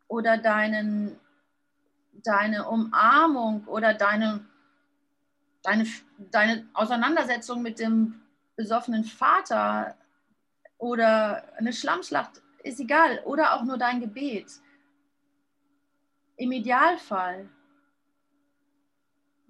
oder 0.08 0.38
deinen, 0.38 1.20
deine 2.14 2.68
Umarmung 2.68 3.66
oder 3.68 3.94
deine, 3.94 4.46
deine, 5.64 5.88
deine 6.18 6.68
Auseinandersetzung 6.74 7.62
mit 7.62 7.80
dem 7.80 8.22
besoffenen 8.56 9.04
Vater 9.04 9.98
oder 10.78 11.58
eine 11.58 11.74
Schlammschlacht, 11.74 12.42
ist 12.64 12.80
egal. 12.80 13.22
Oder 13.26 13.54
auch 13.54 13.64
nur 13.64 13.78
dein 13.78 14.00
Gebet. 14.00 14.52
Im 16.36 16.52
Idealfall 16.52 17.50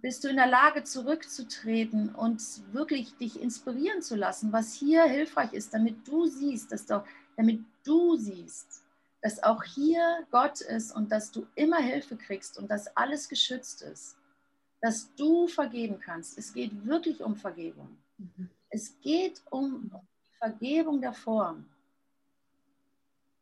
bist 0.01 0.23
du 0.23 0.27
in 0.27 0.35
der 0.35 0.47
Lage 0.47 0.83
zurückzutreten 0.83 2.13
und 2.13 2.41
wirklich 2.73 3.15
dich 3.15 3.41
inspirieren 3.41 4.01
zu 4.01 4.15
lassen, 4.15 4.51
was 4.51 4.73
hier 4.73 5.03
hilfreich 5.03 5.53
ist, 5.53 5.73
damit 5.73 6.07
du 6.07 6.25
siehst, 6.25 6.71
dass 6.71 6.85
doch, 6.85 7.05
damit 7.37 7.61
du 7.85 8.17
siehst, 8.17 8.83
dass 9.21 9.41
auch 9.41 9.63
hier 9.63 10.27
Gott 10.29 10.59
ist 10.59 10.93
und 10.93 11.11
dass 11.11 11.31
du 11.31 11.47
immer 11.55 11.77
Hilfe 11.77 12.17
kriegst 12.17 12.57
und 12.57 12.69
dass 12.69 12.95
alles 12.97 13.29
geschützt 13.29 13.81
ist, 13.81 14.17
dass 14.83 15.15
du 15.15 15.47
vergeben 15.47 15.97
kannst. 15.97 16.37
Es 16.37 16.53
geht 16.53 16.85
wirklich 16.85 17.23
um 17.23 17.37
Vergebung. 17.37 17.87
Mhm. 18.17 18.49
Es 18.69 18.99
geht 18.99 19.41
um 19.49 19.89
die 19.89 20.37
Vergebung 20.37 20.99
der 20.99 21.13
Form. 21.13 21.65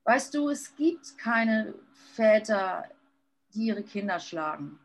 Weißt 0.04 0.36
du, 0.36 0.50
es 0.50 0.76
gibt 0.76 1.18
keine 1.18 1.74
Väter, 2.14 2.84
die 3.56 3.66
ihre 3.68 3.82
Kinder 3.82 4.20
schlagen. 4.20 4.78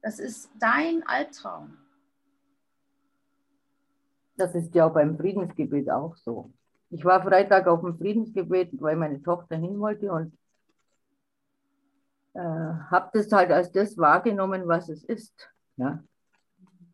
Das 0.00 0.18
ist 0.18 0.48
dein 0.58 1.06
Albtraum. 1.06 1.76
Das 4.38 4.54
ist 4.54 4.74
ja 4.74 4.88
beim 4.88 5.18
Friedensgebet 5.18 5.90
auch 5.90 6.16
so. 6.16 6.50
Ich 6.88 7.04
war 7.04 7.22
Freitag 7.22 7.66
auf 7.66 7.82
dem 7.82 7.98
Friedensgebet, 7.98 8.70
weil 8.80 8.96
meine 8.96 9.22
Tochter 9.22 9.56
hin 9.56 9.78
wollte 9.78 10.10
und 10.10 10.32
äh, 12.34 12.40
habe 12.40 13.10
das 13.12 13.30
halt 13.32 13.50
als 13.50 13.72
das 13.72 13.96
wahrgenommen, 13.98 14.66
was 14.66 14.88
es 14.88 15.04
ist. 15.04 15.50
Ja? 15.76 16.02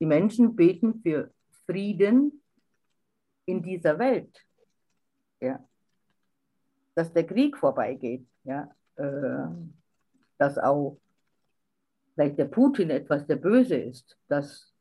Die 0.00 0.06
Menschen 0.06 0.56
beten 0.56 1.00
für 1.02 1.32
Frieden 1.66 2.42
in 3.46 3.62
dieser 3.62 3.98
Welt. 3.98 4.44
Ja? 5.40 5.64
Dass 6.94 7.12
der 7.12 7.26
Krieg 7.26 7.56
vorbeigeht. 7.56 8.26
Ja? 8.44 8.70
Äh, 8.96 9.46
dass 10.38 10.58
auch 10.58 10.98
vielleicht 12.14 12.38
der 12.38 12.46
Putin 12.46 12.90
etwas 12.90 13.26
der 13.26 13.36
Böse 13.36 13.76
ist, 13.76 14.18
dass 14.28 14.72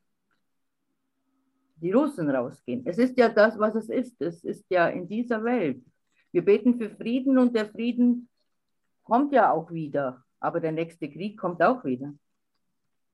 die 1.76 1.92
Russen 1.92 2.28
rausgehen. 2.30 2.82
Es 2.84 2.98
ist 2.98 3.16
ja 3.16 3.28
das, 3.28 3.58
was 3.58 3.74
es 3.76 3.88
ist. 3.88 4.20
Es 4.20 4.42
ist 4.42 4.66
ja 4.70 4.88
in 4.88 5.06
dieser 5.06 5.44
Welt. 5.44 5.84
Wir 6.32 6.44
beten 6.44 6.78
für 6.78 6.90
Frieden 6.90 7.38
und 7.38 7.54
der 7.54 7.66
Frieden 7.66 8.28
kommt 9.04 9.32
ja 9.32 9.52
auch 9.52 9.70
wieder. 9.70 10.24
Aber 10.40 10.60
der 10.60 10.72
nächste 10.72 11.10
Krieg 11.10 11.38
kommt 11.38 11.62
auch 11.62 11.84
wieder. 11.84 12.14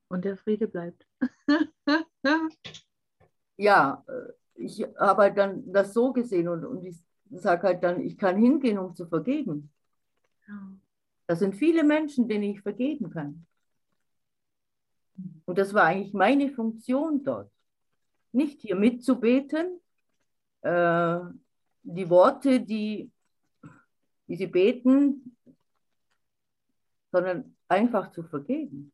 Und 0.09 0.25
der 0.25 0.37
Friede 0.37 0.69
bleibt. 0.69 1.07
ja, 3.57 4.05
äh, 4.07 4.33
ich 4.57 4.83
habe 4.99 5.23
halt 5.23 5.39
dann 5.39 5.73
das 5.73 5.93
so 5.93 6.13
gesehen 6.13 6.49
und, 6.49 6.65
und 6.65 6.85
ich 6.85 6.97
sage 7.31 7.67
halt 7.67 7.83
dann, 7.83 8.01
ich 8.01 8.17
kann 8.17 8.37
hingehen, 8.37 8.79
um 8.79 8.95
zu 8.95 9.07
vergeben. 9.07 9.71
Das 11.27 11.39
sind 11.39 11.55
viele 11.55 11.83
Menschen, 11.83 12.29
denen 12.29 12.45
ich 12.45 12.61
vergeben 12.61 13.11
kann. 13.11 13.47
Und 15.45 15.59
das 15.59 15.75
war 15.75 15.85
eigentlich 15.85 16.13
meine 16.13 16.51
Funktion 16.51 17.23
dort. 17.25 17.51
Nicht 18.33 18.61
hier 18.61 18.77
mitzubeten, 18.77 19.81
äh, 20.63 21.21
die 21.83 22.11
Worte, 22.11 22.61
die, 22.61 23.11
die 24.27 24.37
sie 24.37 24.47
beten, 24.47 25.34
sondern 27.15 27.55
einfach 27.69 28.11
zu 28.11 28.25
vergeben. 28.25 28.93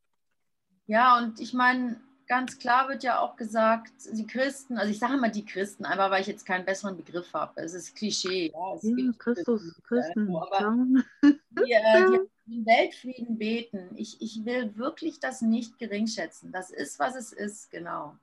Ja, 0.86 1.16
und 1.16 1.40
ich 1.40 1.54
meine, 1.54 1.98
ganz 2.26 2.58
klar 2.58 2.90
wird 2.90 3.02
ja 3.02 3.18
auch 3.18 3.36
gesagt, 3.36 3.92
die 4.12 4.26
Christen, 4.26 4.76
also 4.76 4.90
ich 4.92 4.98
sage 4.98 5.14
immer 5.14 5.30
die 5.30 5.46
Christen, 5.46 5.86
einfach 5.86 6.10
weil 6.10 6.20
ich 6.20 6.26
jetzt 6.26 6.44
keinen 6.44 6.66
besseren 6.66 6.98
Begriff 6.98 7.32
habe. 7.32 7.62
Es 7.62 7.72
ist 7.72 7.96
Klischee. 7.96 8.52
Ja, 8.52 8.74
es 8.74 8.82
ja, 8.82 9.12
Christus, 9.18 9.80
Christen. 9.82 10.26
Christen, 10.26 10.36
aber 10.36 10.76
die, 11.22 11.72
äh, 11.72 12.06
die 12.10 12.18
den 12.50 12.66
Weltfrieden 12.66 13.38
beten. 13.38 13.88
Ich, 13.96 14.20
ich 14.20 14.44
will 14.44 14.76
wirklich 14.76 15.18
das 15.18 15.40
nicht 15.40 15.78
geringschätzen. 15.78 16.52
Das 16.52 16.70
ist, 16.70 16.98
was 16.98 17.16
es 17.16 17.32
ist, 17.32 17.70
genau. 17.70 18.16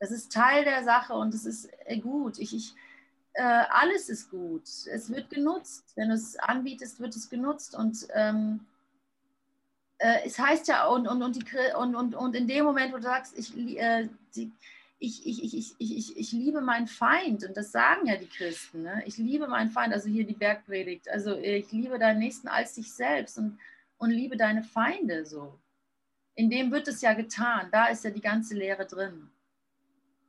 Das 0.00 0.10
ist 0.10 0.32
Teil 0.32 0.64
der 0.64 0.82
Sache 0.82 1.12
und 1.12 1.32
es 1.32 1.44
ist 1.44 1.70
äh, 1.84 1.98
gut. 1.98 2.40
Ich, 2.40 2.54
ich, 2.56 2.74
äh, 3.34 3.42
alles 3.70 4.08
ist 4.08 4.30
gut. 4.30 4.64
Es 4.64 5.10
wird 5.12 5.30
genutzt. 5.30 5.92
Wenn 5.94 6.08
du 6.08 6.14
es 6.14 6.36
anbietest, 6.36 6.98
wird 6.98 7.14
es 7.14 7.30
genutzt. 7.30 7.76
Und 7.76 8.08
ähm, 8.14 8.66
äh, 9.98 10.20
es 10.24 10.38
heißt 10.38 10.68
ja, 10.68 10.86
und, 10.86 11.06
und, 11.06 11.22
und, 11.22 11.36
die, 11.36 11.44
und, 11.76 11.94
und, 11.94 12.14
und 12.14 12.36
in 12.36 12.46
dem 12.46 12.64
Moment, 12.64 12.92
wo 12.92 12.96
du 12.96 13.02
sagst, 13.02 13.36
ich, 13.36 13.54
äh, 13.78 14.08
die, 14.34 14.52
ich, 15.00 15.26
ich, 15.26 15.42
ich, 15.44 15.74
ich, 15.78 15.96
ich, 15.96 16.16
ich 16.16 16.32
liebe 16.32 16.60
meinen 16.60 16.88
Feind. 16.88 17.44
Und 17.44 17.56
das 17.56 17.70
sagen 17.70 18.06
ja 18.06 18.16
die 18.16 18.28
Christen. 18.28 18.82
Ne? 18.82 19.02
Ich 19.06 19.16
liebe 19.16 19.46
meinen 19.46 19.70
Feind, 19.70 19.92
also 19.92 20.08
hier 20.08 20.26
die 20.26 20.34
Bergpredigt. 20.34 21.08
Also 21.08 21.36
ich 21.36 21.70
liebe 21.72 21.98
deinen 21.98 22.18
Nächsten 22.18 22.48
als 22.48 22.74
dich 22.74 22.92
selbst 22.92 23.38
und, 23.38 23.58
und 23.98 24.10
liebe 24.10 24.36
deine 24.36 24.62
Feinde 24.62 25.24
so. 25.24 25.58
In 26.34 26.50
dem 26.50 26.70
wird 26.70 26.88
es 26.88 27.00
ja 27.00 27.14
getan. 27.14 27.68
Da 27.72 27.86
ist 27.86 28.04
ja 28.04 28.10
die 28.10 28.20
ganze 28.20 28.54
Lehre 28.54 28.86
drin. 28.86 29.30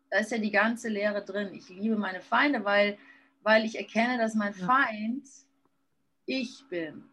Da 0.09 0.19
ist 0.19 0.31
ja 0.31 0.39
die 0.39 0.51
ganze 0.51 0.89
Lehre 0.89 1.23
drin. 1.23 1.53
Ich 1.53 1.69
liebe 1.69 1.95
meine 1.95 2.21
Feinde, 2.21 2.63
weil, 2.65 2.97
weil 3.43 3.65
ich 3.65 3.77
erkenne, 3.77 4.17
dass 4.17 4.33
mein 4.33 4.53
Feind 4.53 5.27
ich 6.25 6.63
bin. 6.69 7.03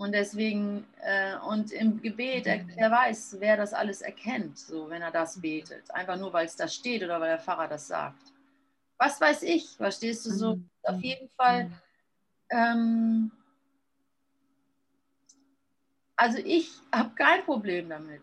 Und 0.00 0.12
deswegen, 0.12 0.86
äh, 1.02 1.36
und 1.46 1.72
im 1.72 2.00
Gebet, 2.00 2.46
er, 2.46 2.62
mhm. 2.62 2.70
er, 2.70 2.90
weiß, 2.90 3.36
wer 3.38 3.58
das 3.58 3.74
alles 3.74 4.00
erkennt, 4.00 4.58
so 4.58 4.88
wenn 4.88 5.02
er 5.02 5.10
das 5.10 5.38
betet. 5.42 5.90
Einfach 5.90 6.16
nur, 6.16 6.32
weil 6.32 6.46
es 6.46 6.56
da 6.56 6.66
steht 6.68 7.02
oder 7.02 7.20
weil 7.20 7.28
der 7.28 7.38
Pfarrer 7.38 7.68
das 7.68 7.88
sagt. 7.88 8.32
Was 8.96 9.20
weiß 9.20 9.42
ich, 9.42 9.76
verstehst 9.76 10.24
du 10.24 10.30
so? 10.30 10.56
Mhm. 10.56 10.70
Auf 10.84 11.02
jeden 11.02 11.28
Fall, 11.28 11.70
ähm, 12.48 13.30
also 16.16 16.38
ich 16.46 16.70
habe 16.90 17.14
kein 17.14 17.44
Problem 17.44 17.90
damit. 17.90 18.22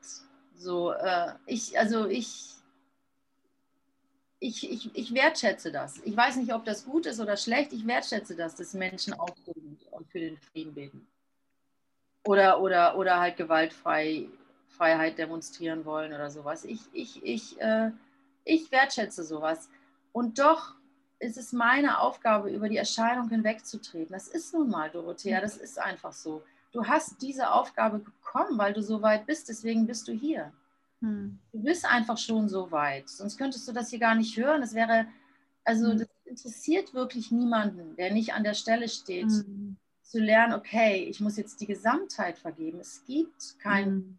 So, 0.55 0.93
äh, 0.93 1.33
ich, 1.45 1.77
also 1.77 2.07
ich, 2.07 2.55
ich, 4.39 4.67
ich, 4.67 4.95
ich 4.95 5.13
wertschätze 5.13 5.71
das. 5.71 5.99
Ich 5.99 6.17
weiß 6.17 6.37
nicht, 6.37 6.51
ob 6.55 6.65
das 6.65 6.85
gut 6.85 7.05
ist 7.05 7.19
oder 7.19 7.37
schlecht. 7.37 7.71
Ich 7.71 7.85
wertschätze 7.85 8.35
das, 8.35 8.55
dass 8.55 8.73
Menschen 8.73 9.13
aufrufen 9.13 9.77
und 9.91 10.09
für 10.09 10.19
den 10.19 10.37
Frieden 10.37 10.73
beten. 10.73 11.06
Oder, 12.27 12.61
oder, 12.61 12.97
oder 12.97 13.19
halt 13.19 13.37
Gewaltfreiheit 13.37 15.17
demonstrieren 15.17 15.85
wollen 15.85 16.13
oder 16.13 16.29
sowas. 16.29 16.65
Ich, 16.65 16.81
ich, 16.91 17.23
ich, 17.23 17.59
äh, 17.61 17.91
ich 18.43 18.71
wertschätze 18.71 19.23
sowas. 19.23 19.69
Und 20.11 20.39
doch 20.39 20.75
ist 21.19 21.37
es 21.37 21.53
meine 21.53 21.99
Aufgabe, 21.99 22.49
über 22.49 22.69
die 22.69 22.77
Erscheinung 22.77 23.29
hinwegzutreten. 23.29 24.11
Das 24.11 24.27
ist 24.27 24.53
nun 24.53 24.69
mal, 24.69 24.89
Dorothea, 24.89 25.41
das 25.41 25.57
ist 25.57 25.79
einfach 25.79 26.13
so. 26.13 26.43
Du 26.71 26.85
hast 26.85 27.21
diese 27.21 27.51
Aufgabe 27.51 27.99
bekommen, 27.99 28.57
weil 28.57 28.73
du 28.73 28.83
so 28.83 29.01
weit 29.01 29.25
bist, 29.25 29.49
deswegen 29.49 29.87
bist 29.87 30.07
du 30.07 30.11
hier. 30.11 30.51
Hm. 31.01 31.39
Du 31.51 31.63
bist 31.63 31.85
einfach 31.85 32.17
schon 32.17 32.49
so 32.49 32.71
weit. 32.71 33.09
Sonst 33.09 33.37
könntest 33.37 33.67
du 33.67 33.71
das 33.71 33.89
hier 33.89 33.99
gar 33.99 34.15
nicht 34.15 34.37
hören. 34.37 34.61
Das 34.61 34.73
wäre, 34.73 35.07
also 35.63 35.91
hm. 35.91 35.99
das 35.99 36.07
interessiert 36.25 36.93
wirklich 36.93 37.31
niemanden, 37.31 37.95
der 37.95 38.11
nicht 38.11 38.33
an 38.33 38.43
der 38.43 38.53
Stelle 38.53 38.89
steht, 38.89 39.31
hm. 39.31 39.77
Zu 40.07 40.19
lernen, 40.19 40.53
okay, 40.53 41.05
ich 41.09 41.19
muss 41.19 41.37
jetzt 41.37 41.59
die 41.59 41.67
Gesamtheit 41.67 42.37
vergeben. 42.37 42.79
Es 42.79 43.03
gibt 43.05 43.59
keinen 43.59 43.91
hm. 43.91 44.17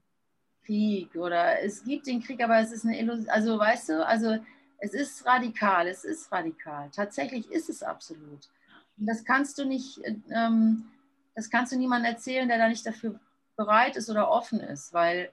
Krieg 0.64 1.16
oder 1.16 1.62
es 1.62 1.82
gibt 1.82 2.06
den 2.06 2.22
Krieg, 2.22 2.44
aber 2.44 2.58
es 2.58 2.72
ist 2.72 2.84
eine 2.84 3.00
Illusion. 3.00 3.30
Also 3.30 3.58
weißt 3.58 3.88
du, 3.88 4.06
also 4.06 4.36
es 4.78 4.92
ist 4.92 5.24
radikal, 5.24 5.88
es 5.88 6.04
ist 6.04 6.30
radikal. 6.30 6.90
Tatsächlich 6.94 7.50
ist 7.50 7.70
es 7.70 7.82
absolut. 7.82 8.50
Und 8.98 9.06
das 9.06 9.24
kannst 9.24 9.58
du 9.58 9.64
nicht, 9.64 10.00
ähm, 10.30 10.86
das 11.34 11.48
kannst 11.48 11.72
du 11.72 11.76
niemandem 11.76 12.12
erzählen, 12.12 12.48
der 12.48 12.58
da 12.58 12.68
nicht 12.68 12.84
dafür 12.84 13.18
bereit 13.56 13.96
ist 13.96 14.10
oder 14.10 14.30
offen 14.30 14.60
ist, 14.60 14.92
weil, 14.92 15.32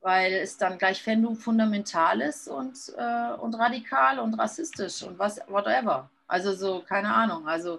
weil 0.00 0.32
es 0.32 0.56
dann 0.58 0.76
gleich 0.76 1.02
fundamental 1.02 2.20
ist 2.20 2.48
und, 2.48 2.76
äh, 2.96 3.32
und 3.34 3.54
radikal 3.54 4.18
und 4.18 4.34
rassistisch 4.34 5.04
und 5.04 5.20
was, 5.20 5.40
whatever. 5.46 6.10
Also 6.26 6.52
so, 6.52 6.80
keine 6.80 7.14
Ahnung. 7.14 7.46
Also 7.46 7.78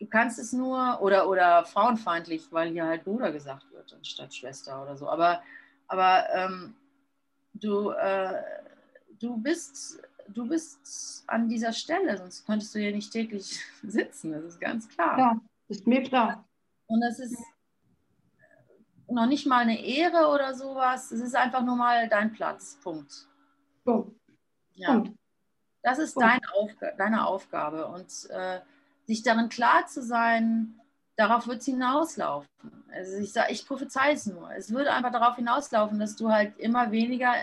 du 0.00 0.06
kannst 0.06 0.38
es 0.38 0.52
nur, 0.52 1.00
oder, 1.00 1.28
oder 1.28 1.64
frauenfeindlich, 1.64 2.48
weil 2.50 2.72
hier 2.72 2.86
halt 2.86 3.04
Bruder 3.04 3.30
gesagt 3.30 3.70
wird 3.70 3.92
anstatt 3.92 4.34
Schwester 4.34 4.82
oder 4.82 4.96
so. 4.96 5.08
Aber, 5.08 5.42
aber 5.86 6.24
ähm, 6.34 6.74
du, 7.54 7.90
äh, 7.90 8.42
du 9.18 9.36
bist 9.36 10.00
du 10.34 10.46
bist 10.46 11.24
an 11.26 11.48
dieser 11.48 11.72
Stelle, 11.72 12.16
sonst 12.16 12.46
könntest 12.46 12.74
du 12.74 12.78
hier 12.78 12.92
nicht 12.92 13.12
täglich 13.12 13.60
sitzen, 13.82 14.32
das 14.32 14.44
ist 14.44 14.60
ganz 14.60 14.88
klar. 14.88 15.18
Ja, 15.18 15.40
ist 15.68 15.86
mir 15.86 16.02
klar. 16.02 16.44
Und 16.86 17.00
das 17.00 17.18
ist 17.18 17.38
noch 19.08 19.26
nicht 19.26 19.46
mal 19.46 19.58
eine 19.58 19.84
Ehre 19.84 20.28
oder 20.28 20.54
sowas, 20.54 21.10
es 21.10 21.20
ist 21.20 21.34
einfach 21.34 21.62
nur 21.62 21.76
mal 21.76 22.08
dein 22.08 22.32
Platz, 22.32 22.78
Punkt. 22.82 23.28
Punkt. 23.84 24.16
Ja. 24.74 24.94
Punkt. 24.94 25.18
Das 25.82 25.98
ist 25.98 26.14
Punkt. 26.14 26.28
Dein 26.28 26.40
Aufg 26.52 26.96
deine 26.98 27.26
Aufgabe 27.26 27.86
und 27.86 28.28
äh, 28.30 28.60
sich 29.10 29.24
darin 29.24 29.48
klar 29.48 29.86
zu 29.86 30.02
sein, 30.04 30.80
darauf 31.16 31.48
wird 31.48 31.58
es 31.58 31.64
hinauslaufen. 31.66 32.48
Also 32.92 33.18
ich, 33.18 33.34
ich 33.50 33.66
prophezei 33.66 34.12
es 34.12 34.26
nur. 34.26 34.52
Es 34.54 34.72
würde 34.72 34.92
einfach 34.92 35.10
darauf 35.10 35.34
hinauslaufen, 35.34 35.98
dass 35.98 36.14
du 36.14 36.30
halt 36.30 36.56
immer 36.58 36.92
weniger 36.92 37.34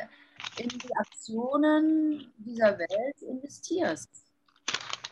in 0.57 0.69
die 0.69 0.95
Aktionen 0.95 2.31
dieser 2.37 2.79
Welt 2.79 3.21
investierst. 3.21 4.09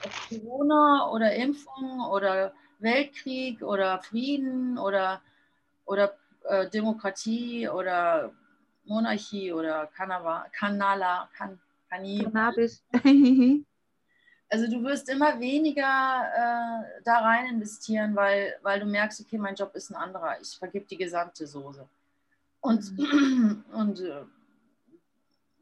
Ob 0.03 0.11
Corona 0.29 1.09
oder 1.11 1.35
Impfung 1.35 1.99
oder 2.09 2.53
Weltkrieg 2.79 3.61
oder 3.61 3.99
Frieden 3.99 4.77
oder, 4.77 5.21
oder 5.85 6.15
äh, 6.45 6.69
Demokratie 6.69 7.67
oder 7.67 8.31
Monarchie 8.85 9.51
oder 9.51 9.87
Kanava, 9.87 10.45
Kanala, 10.53 11.29
kan, 11.35 11.59
Cannabis. 11.89 12.81
also 14.55 14.71
du 14.71 14.81
wirst 14.83 15.09
immer 15.09 15.37
weniger 15.37 15.83
äh, 15.83 17.01
da 17.03 17.17
rein 17.19 17.47
investieren, 17.55 18.15
weil, 18.15 18.55
weil 18.61 18.79
du 18.79 18.85
merkst, 18.85 19.19
okay, 19.19 19.37
mein 19.37 19.55
Job 19.55 19.75
ist 19.75 19.89
ein 19.89 19.97
anderer. 19.97 20.39
Ich 20.41 20.57
vergib 20.57 20.87
die 20.87 20.95
gesamte 20.95 21.45
Soße. 21.45 21.85
Und, 22.61 22.97
mhm. 22.97 23.65
und 23.73 23.99
äh, 23.99 24.23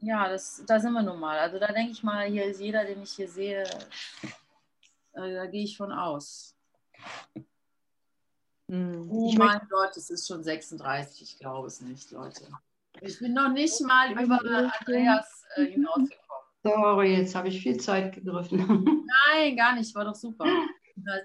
ja, 0.02 0.30
das, 0.30 0.64
da 0.68 0.80
sind 0.80 0.94
wir 0.94 1.02
nun 1.02 1.20
mal. 1.20 1.40
Also 1.40 1.58
da 1.58 1.72
denke 1.72 1.92
ich 1.92 2.04
mal, 2.04 2.28
hier 2.28 2.46
ist 2.46 2.62
jeder, 2.62 2.86
den 2.86 3.02
ich 3.02 3.14
hier 3.14 3.28
sehe, 3.28 3.64
äh, 5.14 5.34
da 5.34 5.48
gehe 5.48 5.64
ich 5.64 5.76
von 5.76 5.92
aus. 5.92 6.56
Hm. 8.70 9.10
Oh 9.10 9.30
ich 9.30 9.38
mein 9.40 9.60
Gott, 9.72 9.98
es 9.98 10.12
ist 10.12 10.28
schon 10.28 10.44
36, 10.44 11.22
ich 11.24 11.40
glaube 11.40 11.68
es 11.68 11.82
nicht, 11.82 12.12
Leute. 12.12 12.44
Ich 13.02 13.18
bin 13.18 13.34
noch 13.34 13.50
nicht 13.50 13.82
mal 13.82 14.12
über 14.12 14.40
Andreas 14.40 15.46
äh, 15.56 15.66
hinausgekommen. 15.72 16.23
Sorry, 16.64 17.18
jetzt 17.18 17.36
habe 17.36 17.50
ich 17.50 17.62
viel 17.62 17.78
Zeit 17.78 18.14
gegriffen. 18.14 18.58
Nein, 19.34 19.56
gar 19.56 19.76
nicht, 19.76 19.94
war 19.96 20.06
doch 20.06 20.16
super. 20.16 20.46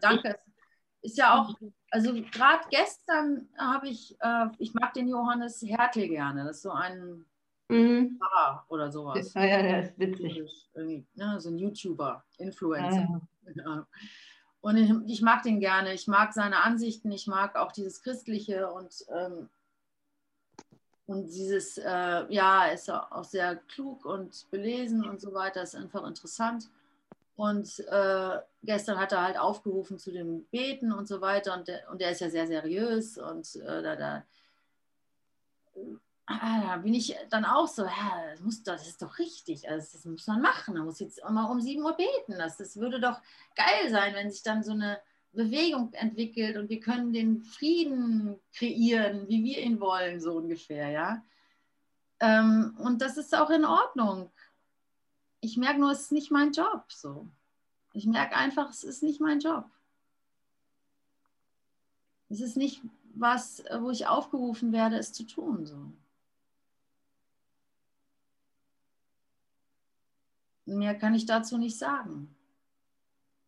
Danke. 0.01 0.37
Ist 1.01 1.17
ja 1.17 1.39
auch, 1.39 1.55
also 1.91 2.13
gerade 2.13 2.65
gestern 2.71 3.49
habe 3.57 3.89
ich, 3.89 4.17
äh, 4.21 4.47
ich 4.59 4.75
mag 4.75 4.93
den 4.95 5.09
Johannes 5.09 5.63
Hertel 5.63 6.09
gerne. 6.09 6.45
Das 6.45 6.57
ist 6.57 6.63
so 6.63 6.73
ein 6.73 7.25
Mhm. 7.69 8.19
oder 8.69 8.91
sowas. 8.91 9.35
Ja, 9.35 9.45
ja, 9.45 9.63
der 9.63 9.83
ist 9.83 9.99
witzig. 9.99 10.43
Ne, 10.75 11.41
so 11.41 11.51
ein 11.51 11.59
YouTuber, 11.59 12.25
Influencer. 12.39 13.07
Ja. 13.45 13.53
Ja. 13.55 13.87
Und 14.61 14.77
ich, 14.77 14.91
ich, 15.07 15.23
mag 15.23 15.43
den 15.43 15.61
gerne. 15.61 15.93
Ich 15.93 16.07
mag 16.07 16.33
seine 16.33 16.63
Ansichten. 16.63 17.13
Ich 17.13 17.27
mag 17.27 17.57
auch 17.57 17.73
dieses 17.73 18.03
Christliche 18.03 18.71
und, 18.71 18.93
ähm, 19.15 19.49
und 21.09 21.27
dieses, 21.29 21.79
äh, 21.79 22.27
ja, 22.29 22.67
ist 22.67 22.91
auch 22.91 23.25
sehr 23.25 23.57
klug 23.57 24.05
und 24.05 24.47
belesen 24.51 25.09
und 25.09 25.21
so 25.21 25.33
weiter. 25.33 25.63
Ist 25.63 25.75
einfach 25.75 26.07
interessant. 26.07 26.69
Und 27.35 27.81
äh, 27.89 28.39
gestern 28.63 28.99
hat 28.99 29.13
er 29.13 29.23
halt 29.23 29.39
aufgerufen 29.39 29.99
zu 29.99 30.13
dem 30.13 30.45
Beten 30.51 30.93
und 30.93 31.09
so 31.09 31.23
weiter. 31.23 31.55
Und 31.55 31.67
der, 31.67 31.91
und 31.91 32.03
der 32.03 32.11
ist 32.11 32.21
ja 32.21 32.29
sehr 32.29 32.47
seriös 32.47 33.17
und 33.17 33.57
äh, 33.57 33.83
da, 33.83 33.97
da 33.97 34.25
ah, 36.27 36.61
da 36.61 36.77
bin 36.77 36.93
ich 36.93 37.17
dann 37.31 37.47
auch 37.47 37.69
so, 37.69 37.85
ja, 37.85 38.31
das, 38.31 38.41
muss, 38.41 38.63
das 38.63 38.87
ist 38.87 39.01
doch 39.01 39.19
richtig, 39.19 39.67
also 39.69 39.89
das 39.93 40.05
muss 40.05 40.27
man 40.27 40.43
machen, 40.43 40.75
man 40.75 40.85
muss 40.85 41.01
jetzt 41.01 41.23
mal 41.27 41.51
um 41.51 41.61
7 41.61 41.83
Uhr 41.83 41.97
beten. 41.97 42.35
Das, 42.37 42.59
das 42.59 42.77
würde 42.77 43.01
doch 43.01 43.19
geil 43.57 43.91
sein, 43.91 44.15
wenn 44.15 44.31
sich 44.31 44.43
dann 44.43 44.63
so 44.63 44.73
eine 44.73 45.01
Bewegung 45.39 45.93
entwickelt 45.93 46.57
und 46.57 46.69
wir 46.69 46.81
können 46.81 47.13
den 47.13 47.45
Frieden 47.45 48.41
kreieren, 48.53 49.29
wie 49.29 49.45
wir 49.45 49.63
ihn 49.63 49.79
wollen, 49.79 50.21
so 50.21 50.33
ungefähr, 50.33 50.91
ja. 50.91 51.25
Ähm, 52.19 52.77
und 52.79 53.01
das 53.01 53.17
ist 53.17 53.33
auch 53.37 53.49
in 53.51 53.65
Ordnung. 53.65 54.33
Ich 55.41 55.57
merke 55.57 55.79
nur, 55.79 55.93
es 55.93 56.01
ist 56.01 56.13
nicht 56.13 56.33
mein 56.33 56.51
Job 56.51 56.91
so. 56.91 57.29
Ich 57.93 58.05
merke 58.05 58.35
einfach, 58.35 58.69
es 58.71 58.83
ist 58.83 59.05
nicht 59.05 59.21
mein 59.21 59.39
Job. 59.39 59.71
Es 62.29 62.41
ist 62.41 62.57
nicht 62.57 62.83
was, 63.15 63.63
wo 63.79 63.93
ich 63.93 64.09
aufgerufen 64.09 64.73
werde, 64.73 64.99
es 64.99 65.13
zu 65.13 65.23
tun. 65.23 65.65
So. 65.65 65.93
Mehr 70.65 70.97
kann 70.97 71.15
ich 71.15 71.27
dazu 71.27 71.59
nicht 71.59 71.79
sagen. 71.79 72.35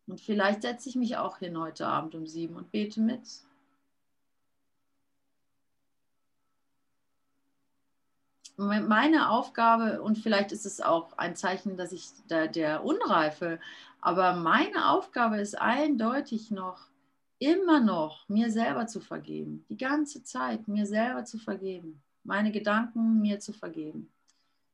Und 0.07 0.21
vielleicht 0.21 0.63
setze 0.63 0.89
ich 0.89 0.95
mich 0.95 1.17
auch 1.17 1.37
hin 1.37 1.57
heute 1.57 1.87
Abend 1.87 2.15
um 2.15 2.27
sieben 2.27 2.55
und 2.55 2.71
bete 2.71 2.99
mit. 2.99 3.21
Meine 8.57 9.29
Aufgabe, 9.29 10.01
und 10.01 10.17
vielleicht 10.17 10.51
ist 10.51 10.65
es 10.65 10.81
auch 10.81 11.17
ein 11.17 11.35
Zeichen, 11.35 11.77
dass 11.77 11.91
ich 11.91 12.09
der, 12.29 12.47
der 12.47 12.83
Unreife, 12.83 13.59
aber 14.01 14.33
meine 14.35 14.89
Aufgabe 14.89 15.39
ist 15.39 15.59
eindeutig 15.59 16.51
noch, 16.51 16.89
immer 17.39 17.79
noch 17.79 18.29
mir 18.29 18.51
selber 18.51 18.85
zu 18.85 18.99
vergeben. 18.99 19.65
Die 19.69 19.77
ganze 19.77 20.23
Zeit 20.23 20.67
mir 20.67 20.85
selber 20.85 21.25
zu 21.25 21.39
vergeben. 21.39 22.03
Meine 22.23 22.51
Gedanken 22.51 23.19
mir 23.21 23.39
zu 23.39 23.51
vergeben 23.51 24.11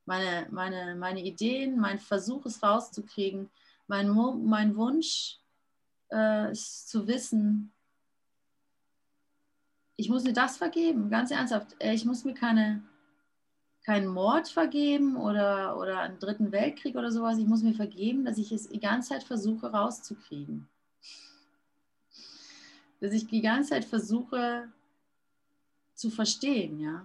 meine, 0.08 0.48
meine, 0.50 0.96
meine 0.96 1.22
Ideen, 1.22 1.78
mein 1.78 2.00
Versuch 2.00 2.46
es 2.46 2.64
rauszukriegen, 2.64 3.50
mein, 3.88 4.10
mein 4.46 4.76
Wunsch 4.76 5.40
äh, 6.12 6.52
ist 6.52 6.90
zu 6.90 7.08
wissen, 7.08 7.74
ich 10.00 10.10
muss 10.10 10.24
mir 10.24 10.34
das 10.34 10.58
vergeben, 10.58 11.10
ganz 11.10 11.32
ernsthaft. 11.32 11.76
Äh, 11.80 11.94
ich 11.94 12.06
muss 12.06 12.24
mir 12.24 12.36
keine, 12.36 12.84
keinen 13.84 14.08
Mord 14.08 14.48
vergeben 14.48 15.18
oder, 15.18 15.78
oder 15.78 16.02
einen 16.02 16.20
dritten 16.20 16.52
Weltkrieg 16.52 16.96
oder 16.96 17.12
sowas. 17.12 17.40
Ich 17.40 17.48
muss 17.48 17.64
mir 17.64 17.74
vergeben, 17.74 18.24
dass 18.24 18.38
ich 18.38 18.52
es 18.52 18.70
die 18.70 18.80
ganze 18.80 19.10
Zeit 19.10 19.24
versuche 19.24 19.72
rauszukriegen. 19.72 20.68
Dass 23.00 23.12
ich 23.12 23.28
die 23.28 23.42
ganze 23.42 23.72
Zeit 23.72 23.86
versuche 23.86 24.72
zu 25.94 26.12
verstehen, 26.12 26.80
ja. 26.80 27.04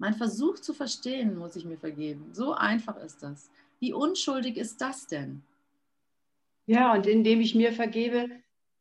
Mein 0.00 0.14
Versuch 0.14 0.60
zu 0.60 0.74
verstehen 0.74 1.36
muss 1.36 1.56
ich 1.56 1.64
mir 1.64 1.78
vergeben. 1.78 2.32
So 2.32 2.54
einfach 2.54 2.96
ist 2.98 3.22
das. 3.22 3.50
Wie 3.80 3.92
unschuldig 3.92 4.56
ist 4.56 4.80
das 4.80 5.06
denn? 5.06 5.42
Ja, 6.68 6.92
und 6.92 7.06
indem 7.06 7.40
ich 7.40 7.54
mir 7.54 7.72
vergebe, 7.72 8.28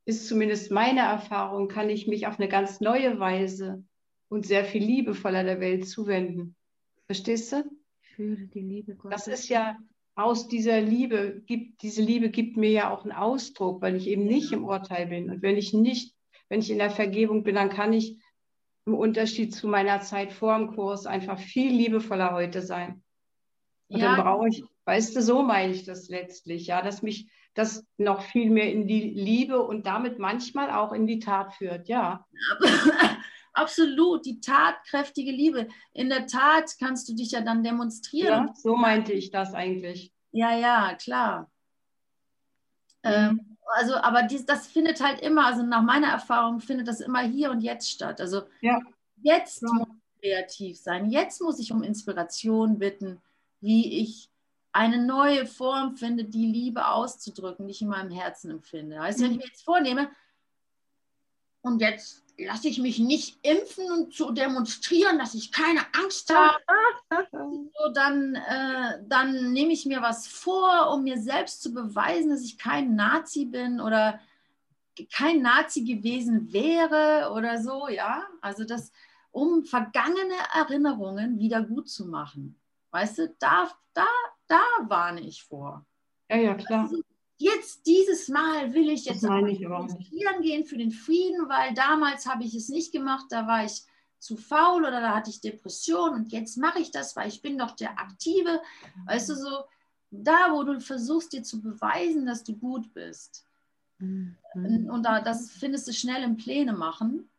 ist 0.03 0.27
zumindest 0.27 0.71
meine 0.71 0.99
Erfahrung, 0.99 1.69
kann 1.69 1.89
ich 1.89 2.05
mich 2.05 2.27
auf 2.27 2.37
eine 2.37 2.49
ganz 2.49 2.81
neue 2.81 3.17
Weise 3.17 3.85
und 4.27 4.45
sehr 4.45 4.65
viel 4.65 4.83
liebevoller 4.83 5.45
der 5.45 5.61
Welt 5.61 5.87
zuwenden. 5.87 6.57
Verstehst 7.05 7.53
du? 7.53 7.63
Ich 8.01 8.09
fühle 8.09 8.47
die 8.47 8.59
Liebe 8.59 8.95
Gottes. 8.95 9.23
Das 9.23 9.39
ist 9.39 9.47
ja 9.47 9.77
aus 10.15 10.49
dieser 10.49 10.81
Liebe, 10.81 11.41
gibt, 11.45 11.81
diese 11.81 12.01
Liebe 12.01 12.29
gibt 12.29 12.57
mir 12.57 12.71
ja 12.71 12.93
auch 12.93 13.03
einen 13.03 13.13
Ausdruck, 13.13 13.81
weil 13.81 13.95
ich 13.95 14.07
eben 14.07 14.25
nicht 14.25 14.51
im 14.51 14.65
Urteil 14.65 15.07
bin. 15.07 15.29
Und 15.29 15.41
wenn 15.41 15.55
ich 15.55 15.73
nicht, 15.73 16.13
wenn 16.49 16.59
ich 16.59 16.69
in 16.69 16.79
der 16.79 16.89
Vergebung 16.89 17.43
bin, 17.43 17.55
dann 17.55 17.69
kann 17.69 17.93
ich 17.93 18.17
im 18.85 18.95
Unterschied 18.95 19.55
zu 19.55 19.69
meiner 19.69 20.01
Zeit 20.01 20.33
vor 20.33 20.57
dem 20.57 20.75
Kurs 20.75 21.05
einfach 21.05 21.39
viel 21.39 21.71
liebevoller 21.71 22.33
heute 22.33 22.61
sein. 22.61 23.01
Und 23.87 24.01
Ja. 24.01 24.15
dann 24.15 24.25
brauche 24.25 24.49
ich, 24.49 24.63
weißt 24.83 25.15
du, 25.15 25.21
so 25.21 25.41
meine 25.43 25.71
ich 25.71 25.85
das 25.85 26.09
letztlich, 26.09 26.67
ja, 26.67 26.81
dass 26.81 27.01
mich 27.01 27.29
das 27.57 27.85
noch 27.97 28.21
viel 28.21 28.49
mehr 28.49 28.71
in 28.71 28.87
die 28.87 29.09
Liebe 29.09 29.61
und 29.61 29.85
damit 29.85 30.19
manchmal 30.19 30.69
auch 30.71 30.91
in 30.93 31.07
die 31.07 31.19
Tat 31.19 31.53
führt, 31.53 31.87
ja. 31.87 32.25
Absolut, 33.53 34.25
die 34.25 34.39
tatkräftige 34.39 35.31
Liebe. 35.31 35.67
In 35.93 36.09
der 36.09 36.27
Tat 36.27 36.75
kannst 36.79 37.09
du 37.09 37.15
dich 37.15 37.31
ja 37.31 37.41
dann 37.41 37.63
demonstrieren. 37.63 38.47
ja. 38.47 38.53
So 38.55 38.75
meinte 38.75 39.13
ich 39.13 39.31
das 39.31 39.53
eigentlich. 39.55 40.13
Ja, 40.31 40.55
ja, 40.55 40.93
klar. 40.93 41.49
Ähm, 43.03 43.57
also, 43.75 43.95
aber 43.95 44.23
dies, 44.23 44.45
das 44.45 44.67
findet 44.67 45.01
halt 45.01 45.21
immer, 45.21 45.45
also 45.47 45.63
nach 45.63 45.81
meiner 45.81 46.07
Erfahrung 46.07 46.59
findet 46.59 46.87
das 46.87 47.01
immer 47.01 47.21
hier 47.21 47.49
und 47.51 47.61
jetzt 47.61 47.89
statt. 47.89 48.21
Also 48.21 48.43
Ja. 48.61 48.79
jetzt 49.23 49.61
Ja. 49.63 49.69
muss 49.73 49.87
ich 49.87 50.21
kreativ 50.21 50.77
sein. 50.79 51.09
Jetzt 51.09 51.41
muss 51.41 51.59
ich 51.59 51.71
um 51.71 51.81
Inspiration 51.83 52.77
bitten, 52.79 53.19
wie 53.59 54.01
ich 54.01 54.29
eine 54.71 55.03
neue 55.03 55.45
Form 55.45 55.95
finde, 55.95 56.25
die 56.25 56.45
Liebe 56.45 56.87
auszudrücken, 56.87 57.67
die 57.67 57.71
ich 57.71 57.81
in 57.81 57.87
meinem 57.87 58.11
Herzen 58.11 58.51
empfinde. 58.51 58.99
Heißt, 58.99 59.19
wenn 59.21 59.31
ich 59.31 59.37
mir 59.37 59.47
jetzt 59.47 59.63
vornehme, 59.63 60.09
und 61.61 61.81
jetzt 61.81 62.23
lasse 62.37 62.67
ich 62.67 62.79
mich 62.79 62.99
nicht 62.99 63.39
impfen 63.41 63.91
und 63.91 64.13
zu 64.13 64.31
demonstrieren, 64.31 65.17
dass 65.17 65.33
ich 65.33 65.51
keine 65.51 65.81
Angst 65.93 66.33
habe, 66.33 66.57
so, 67.31 67.91
dann, 67.93 68.35
äh, 68.35 69.03
dann 69.07 69.51
nehme 69.51 69.73
ich 69.73 69.85
mir 69.85 70.01
was 70.01 70.27
vor, 70.27 70.91
um 70.93 71.03
mir 71.03 71.19
selbst 71.19 71.61
zu 71.61 71.73
beweisen, 71.73 72.29
dass 72.29 72.43
ich 72.43 72.57
kein 72.57 72.95
Nazi 72.95 73.45
bin 73.45 73.81
oder 73.81 74.19
kein 75.13 75.41
Nazi 75.41 75.83
gewesen 75.83 76.51
wäre 76.53 77.31
oder 77.33 77.61
so, 77.61 77.87
ja. 77.87 78.25
Also 78.41 78.63
das, 78.63 78.91
um 79.31 79.65
vergangene 79.65 80.35
Erinnerungen 80.53 81.39
wieder 81.39 81.61
gut 81.61 81.89
zu 81.89 82.05
machen. 82.05 82.59
Weißt 82.91 83.17
du, 83.17 83.35
da, 83.39 83.69
da, 83.93 84.07
da 84.47 84.61
warne 84.87 85.21
ich 85.21 85.43
vor. 85.43 85.85
Ja, 86.29 86.37
ja, 86.37 86.55
klar. 86.55 86.83
Also 86.83 87.01
jetzt 87.37 87.85
dieses 87.85 88.27
Mal 88.27 88.73
will 88.73 88.89
ich 88.89 89.05
jetzt 89.05 89.23
demonstrieren 89.23 90.41
gehen 90.41 90.65
für 90.65 90.77
den 90.77 90.91
Frieden, 90.91 91.47
weil 91.49 91.73
damals 91.73 92.25
habe 92.25 92.43
ich 92.43 92.55
es 92.55 92.69
nicht 92.69 92.91
gemacht, 92.91 93.25
da 93.29 93.47
war 93.47 93.65
ich 93.65 93.83
zu 94.19 94.35
faul 94.35 94.81
oder 94.81 94.99
da 94.99 95.15
hatte 95.15 95.29
ich 95.29 95.41
Depression 95.41 96.13
und 96.15 96.31
jetzt 96.31 96.57
mache 96.57 96.79
ich 96.79 96.91
das, 96.91 97.15
weil 97.15 97.27
ich 97.27 97.41
bin 97.41 97.57
doch 97.57 97.71
der 97.71 97.99
Aktive. 97.99 98.61
Weißt 99.05 99.29
du, 99.29 99.35
so 99.35 99.65
da, 100.09 100.51
wo 100.51 100.63
du 100.63 100.79
versuchst 100.79 101.33
dir 101.33 101.43
zu 101.43 101.61
beweisen, 101.61 102.25
dass 102.25 102.43
du 102.43 102.55
gut 102.55 102.93
bist 102.93 103.47
Mhm. 103.99 104.89
und 104.91 105.03
da, 105.03 105.21
das 105.21 105.49
findest 105.49 105.87
du 105.87 105.93
schnell 105.93 106.23
im 106.23 106.37
Pläne 106.37 106.73
machen, 106.73 107.29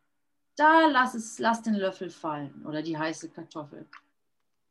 da 0.56 0.86
lass, 0.88 1.14
es, 1.14 1.38
lass 1.38 1.62
den 1.62 1.74
Löffel 1.74 2.10
fallen 2.10 2.64
oder 2.66 2.82
die 2.82 2.98
heiße 2.98 3.28
Kartoffel. 3.28 3.86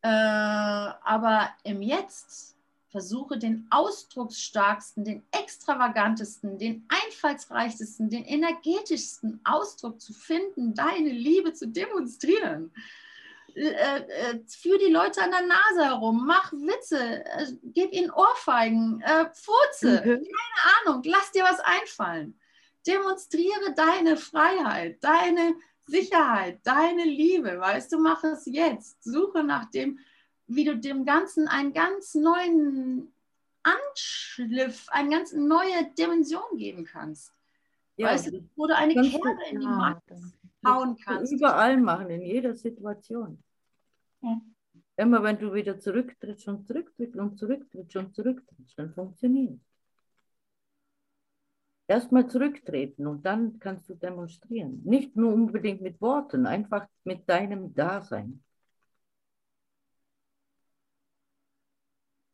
Äh, 0.08 0.94
aber 1.04 1.50
im 1.64 1.82
Jetzt 1.82 2.56
versuche 2.90 3.38
den 3.38 3.68
ausdrucksstarksten, 3.72 5.04
den 5.04 5.24
extravagantesten, 5.32 6.58
den 6.58 6.88
einfallsreichsten, 6.88 8.10
den 8.10 8.24
energetischsten 8.24 9.42
Ausdruck 9.44 10.00
zu 10.00 10.14
finden, 10.14 10.74
deine 10.74 11.10
Liebe 11.10 11.52
zu 11.52 11.68
demonstrieren. 11.68 12.72
Äh, 13.54 13.98
äh, 13.98 14.40
führ 14.48 14.78
die 14.78 14.94
Leute 14.94 15.22
an 15.22 15.32
der 15.32 15.46
Nase 15.46 15.84
herum, 15.84 16.26
mach 16.26 16.54
Witze, 16.54 17.26
äh, 17.26 17.48
gib 17.74 17.92
ihnen 17.92 18.12
Ohrfeigen, 18.12 19.02
äh, 19.02 19.26
furze, 19.34 20.02
Mhm. 20.06 20.26
Ahnung, 20.86 21.02
lass 21.04 21.32
dir 21.32 21.44
was 21.44 21.60
einfallen. 21.60 22.40
Demonstriere 22.86 23.74
deine 23.76 24.16
Freiheit, 24.16 25.04
deine 25.04 25.56
Sicherheit, 25.88 26.60
deine 26.64 27.06
Liebe, 27.06 27.60
weißt 27.60 27.94
du, 27.94 28.00
mach 28.00 28.24
es 28.24 28.46
jetzt. 28.46 29.04
Suche 29.04 29.44
nach 29.44 29.70
dem, 29.72 30.00
wie 30.46 30.66
du 30.66 30.78
dem 30.78 31.06
Ganzen 31.06 31.48
einen 31.48 31.74
ganz 31.74 32.14
neuen 32.14 33.14
Anschliff, 33.64 34.88
eine 34.90 35.10
ganz 35.10 35.34
neue 35.34 35.92
Dimension 35.98 36.58
geben 36.58 36.86
kannst. 36.86 37.34
Ja, 37.96 38.08
weißt 38.10 38.28
du, 38.28 38.50
wo 38.56 38.68
du 38.68 38.76
eine 38.76 38.94
Kerbe 38.94 39.38
in 39.50 39.60
die 39.60 39.66
Macht 39.66 40.04
hauen 40.66 40.98
kannst 41.04 41.32
überall 41.32 41.78
machen, 41.78 42.10
in 42.10 42.22
jeder 42.22 42.54
Situation. 42.56 43.42
Ja. 44.22 44.42
Immer 44.98 45.24
wenn 45.24 45.40
du 45.40 45.54
wieder 45.54 45.80
zurücktrittst 45.80 46.48
und 46.48 46.68
zurücktrittst 46.68 47.16
und 47.16 47.38
zurücktrittst 47.38 47.96
und 47.96 48.16
zurücktrittst, 48.16 48.78
dann 48.78 48.94
funktioniert 48.94 49.60
Erstmal 51.88 52.28
zurücktreten 52.28 53.08
und 53.08 53.26
dann 53.26 53.60
kannst 53.60 53.90
du 53.90 53.96
demonstrieren. 53.96 54.82
Nicht 54.84 55.16
nur 55.16 55.34
unbedingt 55.34 55.82
mit 55.82 56.02
Worten, 56.02 56.46
einfach 56.46 56.88
mit 57.06 57.28
deinem 57.30 57.74
Dasein. 57.74 58.44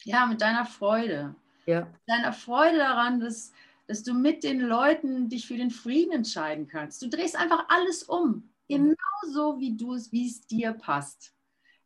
Ja, 0.05 0.25
mit 0.25 0.41
deiner 0.41 0.65
Freude. 0.65 1.35
Ja, 1.65 1.87
Deiner 2.07 2.33
Freude 2.33 2.77
daran, 2.77 3.19
dass, 3.19 3.53
dass 3.87 4.03
du 4.03 4.13
mit 4.13 4.43
den 4.43 4.59
Leuten 4.59 5.29
dich 5.29 5.47
für 5.47 5.55
den 5.57 5.71
Frieden 5.71 6.11
entscheiden 6.11 6.67
kannst. 6.67 7.01
Du 7.01 7.07
drehst 7.07 7.35
einfach 7.37 7.65
alles 7.69 8.03
um. 8.03 8.49
Genauso 8.67 9.59
wie 9.59 9.77
du 9.77 9.93
es, 9.93 10.11
wie 10.11 10.27
es 10.27 10.41
dir 10.47 10.73
passt. 10.73 11.33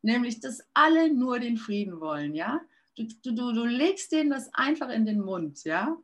Nämlich, 0.01 0.39
dass 0.39 0.63
alle 0.74 1.13
nur 1.13 1.39
den 1.39 1.57
Frieden 1.57 1.99
wollen, 1.99 2.34
ja? 2.34 2.61
Du, 2.95 3.03
du, 3.24 3.32
du, 3.36 3.51
du 3.53 3.65
legst 3.65 4.11
denen 4.11 4.30
das 4.30 4.51
einfach 4.53 4.89
in 4.89 5.05
den 5.05 5.22
Mund, 5.22 5.63
ja? 5.63 5.97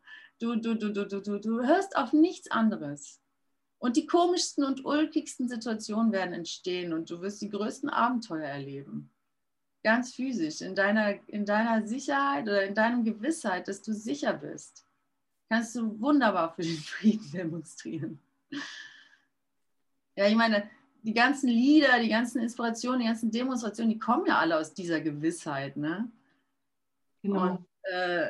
Du, 0.44 0.58
du, 0.58 0.76
du, 0.76 0.92
du, 0.92 1.06
du, 1.06 1.22
du, 1.22 1.40
du 1.40 1.66
hörst 1.66 1.96
auf 1.96 2.12
nichts 2.12 2.52
anderes. 2.52 3.22
Und 3.78 3.96
die 3.96 4.06
komischsten 4.06 4.66
und 4.66 4.84
ulkigsten 4.84 5.48
Situationen 5.48 6.12
werden 6.12 6.34
entstehen 6.34 6.92
und 6.92 7.10
du 7.10 7.22
wirst 7.22 7.42
die 7.42 7.50
größten 7.50 7.90
Abenteuer 7.90 8.50
erleben. 8.50 9.10
Ganz 9.86 10.14
physisch, 10.14 10.60
in 10.60 10.76
deiner, 10.76 11.16
in 11.30 11.46
deiner 11.46 11.88
Sicherheit 11.88 12.44
oder 12.44 12.66
in 12.66 12.76
deinem 12.76 13.06
Gewissheit, 13.06 13.70
dass 13.70 13.82
du 13.82 13.94
sicher 13.94 14.34
bist, 14.34 14.86
kannst 15.50 15.78
du 15.78 15.98
wunderbar 16.02 16.54
für 16.54 16.64
den 16.64 16.76
Frieden 16.78 17.32
demonstrieren. 17.32 18.20
Ja, 20.18 20.28
ich 20.28 20.36
meine, 20.36 20.70
die 21.04 21.14
ganzen 21.14 21.48
Lieder, 21.48 22.02
die 22.02 22.10
ganzen 22.10 22.42
Inspirationen, 22.42 23.00
die 23.00 23.08
ganzen 23.08 23.32
Demonstrationen, 23.32 23.94
die 23.94 24.00
kommen 24.00 24.26
ja 24.26 24.40
alle 24.40 24.58
aus 24.58 24.74
dieser 24.74 25.00
Gewissheit. 25.00 25.78
Ne? 25.78 26.12
Genau. 27.22 27.52
Und 27.52 27.66
äh, 27.84 28.30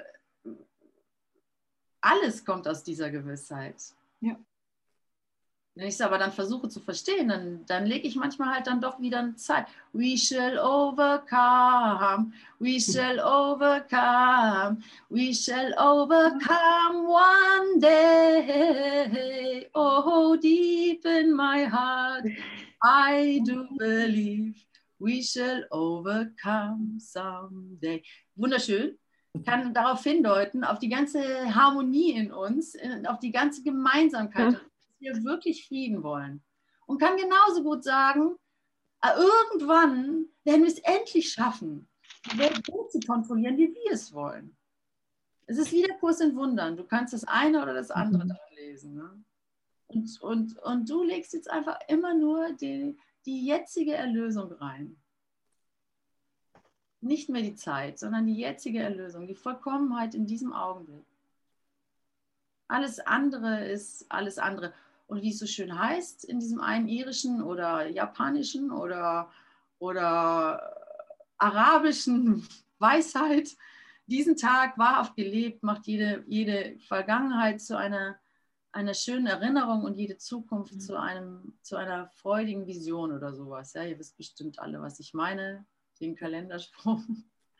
alles 2.03 2.43
kommt 2.43 2.67
aus 2.67 2.83
dieser 2.83 3.09
Gewissheit. 3.09 3.75
Ja. 4.19 4.37
Wenn 5.75 5.87
ich 5.87 5.95
es 5.95 6.01
aber 6.01 6.19
dann 6.19 6.31
versuche 6.31 6.69
zu 6.69 6.79
verstehen, 6.79 7.29
dann, 7.29 7.65
dann 7.65 7.87
lege 7.87 8.07
ich 8.07 8.15
manchmal 8.15 8.53
halt 8.53 8.67
dann 8.67 8.79
doch 8.79 8.99
wieder 8.99 9.17
eine 9.19 9.35
Zeit. 9.35 9.65
We 9.91 10.15
shall 10.15 10.59
overcome, 10.59 12.31
we 12.59 12.79
shall 12.79 13.19
overcome, 13.23 14.83
we 15.09 15.33
shall 15.33 15.73
overcome 15.79 17.07
one 17.07 17.79
day. 17.79 19.67
Oh, 19.73 20.35
deep 20.35 21.03
in 21.05 21.35
my 21.35 21.65
heart, 21.67 22.25
I 22.83 23.41
do 23.43 23.65
believe 23.79 24.53
we 24.99 25.23
shall 25.23 25.65
overcome 25.71 26.99
someday. 26.99 28.03
Wunderschön 28.35 28.99
kann 29.45 29.73
darauf 29.73 30.03
hindeuten, 30.03 30.63
auf 30.63 30.79
die 30.79 30.89
ganze 30.89 31.53
Harmonie 31.55 32.11
in 32.11 32.31
uns, 32.31 32.75
äh, 32.75 33.01
auf 33.07 33.19
die 33.19 33.31
ganze 33.31 33.63
Gemeinsamkeit, 33.63 34.53
Ja. 34.53 34.59
dass 34.59 34.99
wir 34.99 35.23
wirklich 35.23 35.67
Frieden 35.67 36.03
wollen. 36.03 36.43
Und 36.85 36.99
kann 36.99 37.17
genauso 37.17 37.63
gut 37.63 37.83
sagen, 37.83 38.35
äh, 39.01 39.09
irgendwann 39.17 40.25
werden 40.43 40.61
wir 40.61 40.67
es 40.67 40.79
endlich 40.79 41.31
schaffen, 41.31 41.89
die 42.31 42.37
Welt 42.37 42.61
so 42.65 42.83
zu 42.85 42.99
kontrollieren, 42.99 43.57
wie 43.57 43.73
wir 43.73 43.91
es 43.91 44.13
wollen. 44.13 44.55
Es 45.45 45.57
ist 45.57 45.71
wie 45.71 45.81
der 45.81 45.97
Kurs 45.97 46.19
in 46.21 46.35
Wundern. 46.35 46.77
Du 46.77 46.83
kannst 46.85 47.13
das 47.13 47.23
eine 47.25 47.61
oder 47.61 47.73
das 47.73 47.91
andere 47.91 48.25
Mhm. 48.25 48.31
lesen. 48.55 48.95
Ne? 48.95 49.23
Und, 49.87 50.21
und, 50.21 50.57
und 50.59 50.89
du 50.89 51.03
legst 51.03 51.33
jetzt 51.33 51.49
einfach 51.49 51.79
immer 51.87 52.13
nur 52.13 52.53
die, 52.53 52.97
die 53.25 53.45
jetzige 53.45 53.93
Erlösung 53.93 54.51
rein 54.53 54.95
nicht 57.03 57.29
mehr 57.29 57.41
die 57.41 57.55
Zeit, 57.55 57.99
sondern 57.99 58.25
die 58.27 58.35
jetzige 58.37 58.79
Erlösung, 58.79 59.27
die 59.27 59.35
Vollkommenheit 59.35 60.15
in 60.15 60.25
diesem 60.25 60.53
Augenblick. 60.53 61.05
Alles 62.67 62.99
andere 62.99 63.65
ist 63.65 64.05
alles 64.09 64.37
andere. 64.37 64.73
Und 65.07 65.21
wie 65.21 65.29
es 65.29 65.39
so 65.39 65.45
schön 65.45 65.77
heißt 65.77 66.23
in 66.25 66.39
diesem 66.39 66.61
einen 66.61 66.87
irischen 66.87 67.41
oder 67.41 67.87
japanischen 67.87 68.71
oder, 68.71 69.29
oder 69.79 70.75
arabischen 71.37 72.47
Weisheit, 72.79 73.55
diesen 74.07 74.35
Tag 74.35 74.77
wahrhaft 74.77 75.15
gelebt, 75.15 75.63
macht 75.63 75.87
jede, 75.87 76.23
jede 76.27 76.77
Vergangenheit 76.79 77.61
zu 77.61 77.77
einer, 77.77 78.17
einer 78.71 78.93
schönen 78.93 79.27
Erinnerung 79.27 79.83
und 79.83 79.95
jede 79.95 80.17
Zukunft 80.17 80.81
zu, 80.81 80.99
einem, 80.99 81.57
zu 81.61 81.75
einer 81.75 82.07
freudigen 82.07 82.65
Vision 82.65 83.11
oder 83.11 83.33
sowas. 83.33 83.73
Ja, 83.73 83.83
ihr 83.83 83.99
wisst 83.99 84.17
bestimmt 84.17 84.59
alle, 84.59 84.81
was 84.81 84.99
ich 84.99 85.13
meine 85.13 85.65
den 86.03 86.15
Kalenderspruch. 86.15 87.01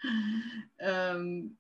ähm, 0.78 1.58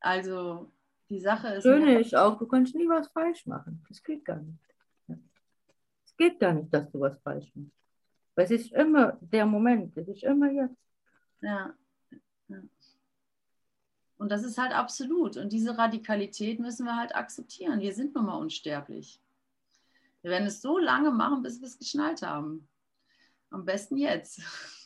also 0.00 0.72
die 1.08 1.20
Sache 1.20 1.48
ist. 1.48 1.62
Schöne 1.62 2.00
ist 2.00 2.14
auch, 2.14 2.38
du 2.38 2.46
kannst 2.46 2.74
nie 2.74 2.88
was 2.88 3.08
falsch 3.08 3.46
machen. 3.46 3.84
Das 3.88 4.02
geht 4.02 4.24
gar 4.24 4.38
nicht. 4.38 4.58
Es 6.04 6.16
geht 6.16 6.40
gar 6.40 6.52
nicht, 6.52 6.72
dass 6.72 6.90
du 6.90 7.00
was 7.00 7.18
falsch 7.20 7.50
machst. 7.54 7.72
Weil 8.34 8.44
es 8.46 8.50
ist 8.50 8.72
immer 8.72 9.18
der 9.20 9.46
Moment, 9.46 9.96
es 9.96 10.08
ist 10.08 10.22
immer 10.22 10.50
jetzt. 10.50 10.76
Ja. 11.40 11.74
ja. 12.48 12.62
Und 14.16 14.30
das 14.30 14.44
ist 14.44 14.56
halt 14.56 14.72
absolut. 14.72 15.36
Und 15.36 15.52
diese 15.52 15.76
Radikalität 15.76 16.60
müssen 16.60 16.86
wir 16.86 16.96
halt 16.96 17.14
akzeptieren. 17.14 17.80
Wir 17.80 17.92
sind 17.92 18.14
nun 18.14 18.26
mal 18.26 18.36
unsterblich. 18.36 19.20
Wir 20.22 20.30
werden 20.30 20.46
es 20.46 20.62
so 20.62 20.78
lange 20.78 21.10
machen, 21.10 21.42
bis 21.42 21.60
wir 21.60 21.66
es 21.66 21.78
geschnallt 21.78 22.22
haben. 22.22 22.68
Am 23.50 23.64
besten 23.64 23.96
jetzt. 23.96 24.40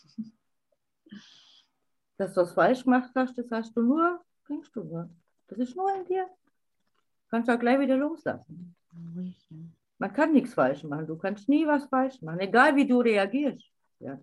Dass 2.19 2.35
du 2.35 2.41
was 2.41 2.53
falsch 2.53 2.85
gemacht 2.85 3.11
hast, 3.15 3.37
das 3.37 3.51
hast 3.51 3.77
du 3.77 3.83
nur, 3.83 4.21
denkst 4.49 4.71
du 4.73 4.85
nur. 4.85 5.11
Das 5.49 5.59
ist 5.59 5.77
nur 5.77 5.95
in 5.95 6.05
dir. 6.07 6.27
Kannst 7.31 7.49
du 7.49 7.55
auch 7.55 7.59
gleich 7.59 7.81
wieder 7.81 7.97
loslassen. 7.97 8.75
Man 9.99 10.13
kann 10.13 10.33
nichts 10.33 10.55
falsch 10.55 10.85
machen. 10.85 11.07
Du 11.07 11.17
kannst 11.17 11.49
nie 11.49 11.67
was 11.67 11.85
falsch 11.87 12.21
machen, 12.23 12.41
egal 12.41 12.77
wie 12.77 12.87
du 12.87 13.01
reagierst. 13.01 13.65
Ja. 14.01 14.19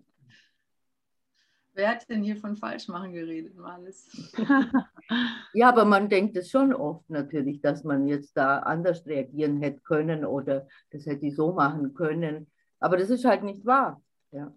Wer 1.76 1.90
hat 1.90 2.07
denn 2.07 2.22
hier 2.22 2.38
von 2.38 2.56
Falschmachen 2.56 3.14
geredet, 3.14 3.56
Malis? 3.56 4.07
ja, 5.53 5.70
aber 5.70 5.86
man 5.86 6.07
denkt 6.07 6.38
es 6.38 6.52
schon 6.52 6.72
oft 6.72 7.10
natürlich, 7.10 7.61
dass 7.61 7.84
man 7.84 8.07
jetzt 8.07 8.38
da 8.38 8.60
anders 8.60 9.03
reagieren 9.07 9.57
hätte 9.57 9.82
können 9.82 10.24
oder 10.24 10.68
das 10.91 11.07
hätte 11.07 11.26
ich 11.26 11.36
so 11.36 11.52
machen 11.52 11.95
können. 11.95 12.48
Aber 12.80 12.98
das 12.98 13.10
ist 13.10 13.26
halt 13.26 13.41
nicht 13.41 13.65
wahr. 13.65 14.03
Ja, 14.32 14.53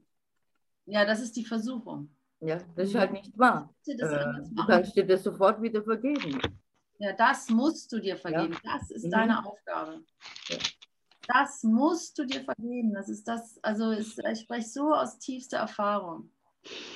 ja 0.85 1.07
das 1.07 1.23
ist 1.23 1.37
die 1.37 1.47
Versuchung. 1.47 2.11
Ja, 2.41 2.59
das 2.77 2.89
ist 2.89 2.95
halt 2.95 3.13
nicht 3.13 3.37
wahr. 3.39 3.75
Äh, 3.87 3.97
du 3.97 4.67
kannst 4.67 4.95
dir 4.95 5.07
das 5.07 5.23
sofort 5.23 5.61
wieder 5.63 5.83
vergeben. 5.83 6.39
Ja, 6.99 7.13
das 7.13 7.49
musst 7.51 7.93
du 7.93 8.01
dir 8.01 8.17
vergeben. 8.17 8.57
Ja. 8.65 8.79
Das 8.79 8.91
ist 8.91 9.07
mhm. 9.07 9.11
deine 9.11 9.47
Aufgabe. 9.47 10.03
Ja. 10.49 10.59
Das 11.29 11.63
musst 11.63 12.19
du 12.19 12.25
dir 12.25 12.43
vergeben. 12.43 12.95
Das 12.95 13.09
ist 13.09 13.27
das, 13.27 13.59
also 13.63 13.91
ich 13.91 14.15
spreche 14.41 14.69
so 14.69 14.95
aus 14.95 15.19
tiefster 15.19 15.59
Erfahrung. 15.59 16.31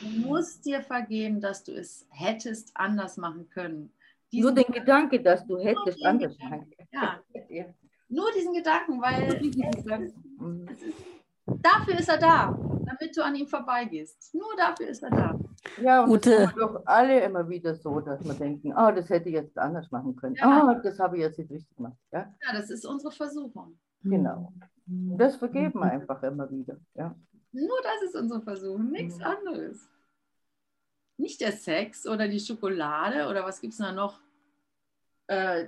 Du 0.01 0.07
musst 0.27 0.65
dir 0.65 0.83
vergeben, 0.83 1.41
dass 1.41 1.65
du 1.65 1.73
es 1.73 2.07
hättest 2.11 2.71
anders 2.75 3.17
machen 3.17 3.49
können. 3.49 3.93
Diesen 4.33 4.55
nur 4.55 4.65
den 4.65 4.73
Gedanke, 4.73 5.21
dass 5.21 5.47
du 5.47 5.59
hättest 5.59 6.05
anders 6.05 6.37
machen 6.39 6.71
können. 6.71 6.89
Ja. 6.93 7.21
ja. 7.49 7.65
Nur 8.09 8.31
diesen 8.33 8.53
Gedanken, 8.53 9.01
weil 9.01 9.41
mhm. 10.39 10.69
Dafür 11.47 11.99
ist 11.99 12.09
er 12.09 12.19
da, 12.19 12.59
damit 12.87 13.17
du 13.17 13.25
an 13.25 13.35
ihm 13.35 13.47
vorbeigehst. 13.47 14.35
Nur 14.35 14.57
dafür 14.57 14.89
ist 14.89 15.03
er 15.03 15.11
da. 15.11 15.39
Ja, 15.81 16.05
und 16.05 16.11
Ute. 16.11 16.31
das 16.31 16.55
doch 16.55 16.83
alle 16.87 17.21
immer 17.21 17.49
wieder 17.49 17.75
so, 17.75 18.01
dass 18.01 18.25
wir 18.25 18.35
denken, 18.35 18.73
oh, 18.73 18.91
das 18.93 19.09
hätte 19.11 19.29
ich 19.29 19.35
jetzt 19.35 19.59
anders 19.59 19.91
machen 19.91 20.17
können. 20.17 20.35
Ja. 20.37 20.71
Oh, 20.71 20.81
das 20.83 20.99
habe 20.99 21.17
ich 21.17 21.23
jetzt 21.23 21.39
nicht 21.39 21.51
richtig 21.51 21.77
gemacht. 21.77 21.97
Ja? 22.13 22.35
ja, 22.43 22.53
das 22.53 22.71
ist 22.71 22.87
unsere 22.87 23.13
Versuchung. 23.13 23.79
Genau. 24.03 24.53
Und 24.87 25.19
das 25.19 25.37
vergeben 25.37 25.81
wir 25.81 25.91
einfach 25.91 26.23
immer 26.23 26.51
wieder. 26.51 26.77
Ja. 26.95 27.15
Nur 27.53 27.79
das 27.83 28.09
ist 28.09 28.17
unsere 28.17 28.41
Versuchung, 28.41 28.91
nichts 28.91 29.19
mhm. 29.19 29.25
anderes. 29.25 29.89
Nicht 31.17 31.41
der 31.41 31.53
Sex 31.53 32.07
oder 32.07 32.29
die 32.29 32.41
Schokolade 32.41 33.29
oder 33.29 33.45
was 33.45 33.61
gibt 33.61 33.73
es 33.73 33.79
da 33.79 33.93
noch? 33.93 34.21
Äh, 35.27 35.67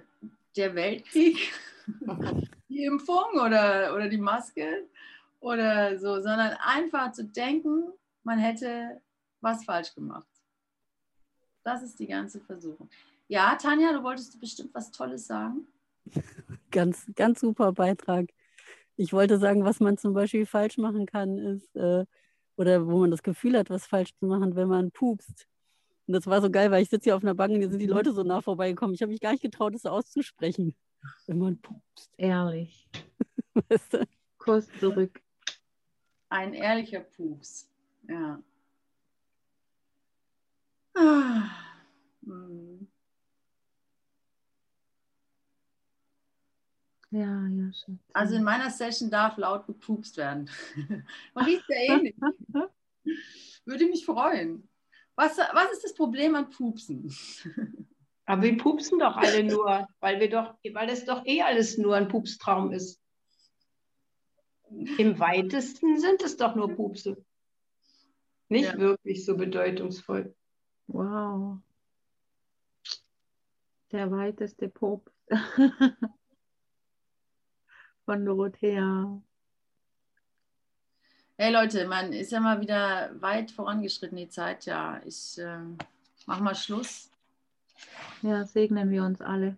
der 0.57 0.75
Weltkrieg, 0.75 1.53
die 2.69 2.85
Impfung 2.85 3.35
oder, 3.35 3.95
oder 3.95 4.09
die 4.09 4.19
Maske 4.19 4.87
oder 5.43 5.99
so, 5.99 6.15
sondern 6.15 6.57
einfach 6.61 7.13
zu 7.13 7.25
denken, 7.25 7.93
man 8.23 8.39
hätte 8.39 9.01
was 9.41 9.65
falsch 9.65 9.95
gemacht. 9.95 10.29
Das 11.65 11.83
ist 11.83 11.99
die 11.99 12.07
ganze 12.07 12.41
Versuchung. 12.41 12.89
Ja, 13.29 13.57
Tanja, 13.57 13.93
du 13.93 14.03
wolltest 14.03 14.39
bestimmt 14.41 14.75
was 14.75 14.91
Tolles 14.91 15.27
sagen. 15.27 15.67
Ganz, 16.71 17.07
ganz 17.15 17.41
super 17.41 17.73
Beitrag. 17.73 18.31
Ich 18.97 19.13
wollte 19.13 19.39
sagen, 19.39 19.63
was 19.63 19.79
man 19.79 19.99
zum 19.99 20.15
Beispiel 20.15 20.47
falsch 20.47 20.79
machen 20.79 21.05
kann, 21.05 21.37
ist, 21.37 21.77
äh, 21.77 22.07
oder 22.57 22.87
wo 22.87 23.01
man 23.01 23.11
das 23.11 23.23
Gefühl 23.23 23.59
hat, 23.59 23.69
was 23.69 23.87
falsch 23.87 24.15
zu 24.19 24.25
machen, 24.25 24.57
wenn 24.57 24.69
man 24.69 24.91
pupst. 24.91 25.47
Und 26.07 26.15
das 26.15 26.27
war 26.27 26.41
so 26.41 26.51
geil, 26.51 26.71
weil 26.71 26.83
ich 26.83 26.89
sitze 26.89 27.05
hier 27.05 27.17
auf 27.17 27.23
einer 27.23 27.35
Bank 27.35 27.53
und 27.53 27.61
hier 27.61 27.69
sind 27.69 27.79
die 27.79 27.87
Leute 27.87 28.13
so 28.13 28.23
nah 28.23 28.41
vorbeigekommen. 28.41 28.95
Ich 28.95 29.03
habe 29.03 29.13
mich 29.13 29.21
gar 29.21 29.33
nicht 29.33 29.43
getraut, 29.43 29.75
das 29.75 29.85
auszusprechen. 29.85 30.75
Wenn 31.27 31.39
man 31.39 31.61
pupst. 31.61 32.11
Ehrlich. 32.17 32.89
weißt 33.69 33.93
du? 33.93 34.07
Kurs 34.39 34.67
zurück. 34.81 35.21
Ein 36.33 36.55
ehrlicher 36.55 37.01
Pups. 37.01 37.71
Ja. 38.09 38.43
Ah. 40.95 41.51
Hm. 42.25 42.89
Ja, 47.11 47.47
ja, 47.49 47.71
schon. 47.75 48.01
Also 48.15 48.37
in 48.37 48.45
meiner 48.45 48.71
Session 48.71 49.11
darf 49.11 49.37
laut 49.37 49.67
gepupst 49.67 50.17
werden. 50.17 50.49
Man 51.35 51.45
riecht 51.45 51.69
ja 51.69 51.77
ähnlich. 51.77 52.17
Würde 53.67 53.85
mich 53.85 54.07
freuen. 54.07 54.67
Was, 55.15 55.37
was 55.37 55.73
ist 55.73 55.85
das 55.85 55.95
Problem 55.95 56.35
an 56.35 56.49
Pupsen? 56.49 57.15
Aber 58.25 58.41
wir 58.41 58.57
pupsen 58.57 58.99
doch 58.99 59.17
alle 59.17 59.45
nur, 59.45 59.87
weil 60.01 60.19
wir 60.19 60.31
doch, 60.31 60.55
weil 60.73 60.89
es 60.89 61.05
doch 61.05 61.27
eh 61.27 61.43
alles 61.43 61.77
nur 61.77 61.95
ein 61.95 62.09
Pupstraum 62.09 62.73
ist. 62.73 63.02
Im 64.99 65.19
weitesten 65.19 65.99
sind 66.01 66.23
es 66.23 66.37
doch 66.37 66.55
nur 66.55 66.75
Pupse. 66.75 67.17
Nicht 68.49 68.73
ja. 68.73 68.79
wirklich 68.79 69.25
so 69.25 69.37
bedeutungsvoll. 69.37 70.35
Wow. 70.87 71.59
Der 73.91 74.11
weiteste 74.11 74.69
Pups. 74.69 75.13
von 78.05 78.25
Dorothea. 78.25 79.21
Hey 81.37 81.53
Leute, 81.53 81.87
man 81.87 82.13
ist 82.13 82.31
ja 82.31 82.41
mal 82.41 82.61
wieder 82.61 83.11
weit 83.21 83.51
vorangeschritten, 83.51 84.19
die 84.19 84.29
Zeit. 84.29 84.67
Ja, 84.67 85.01
ich 85.05 85.39
äh, 85.39 85.61
mach 86.27 86.41
mal 86.41 86.55
Schluss. 86.55 87.11
Ja, 88.23 88.45
segnen 88.45 88.91
wir 88.91 89.03
uns 89.05 89.21
alle. 89.21 89.57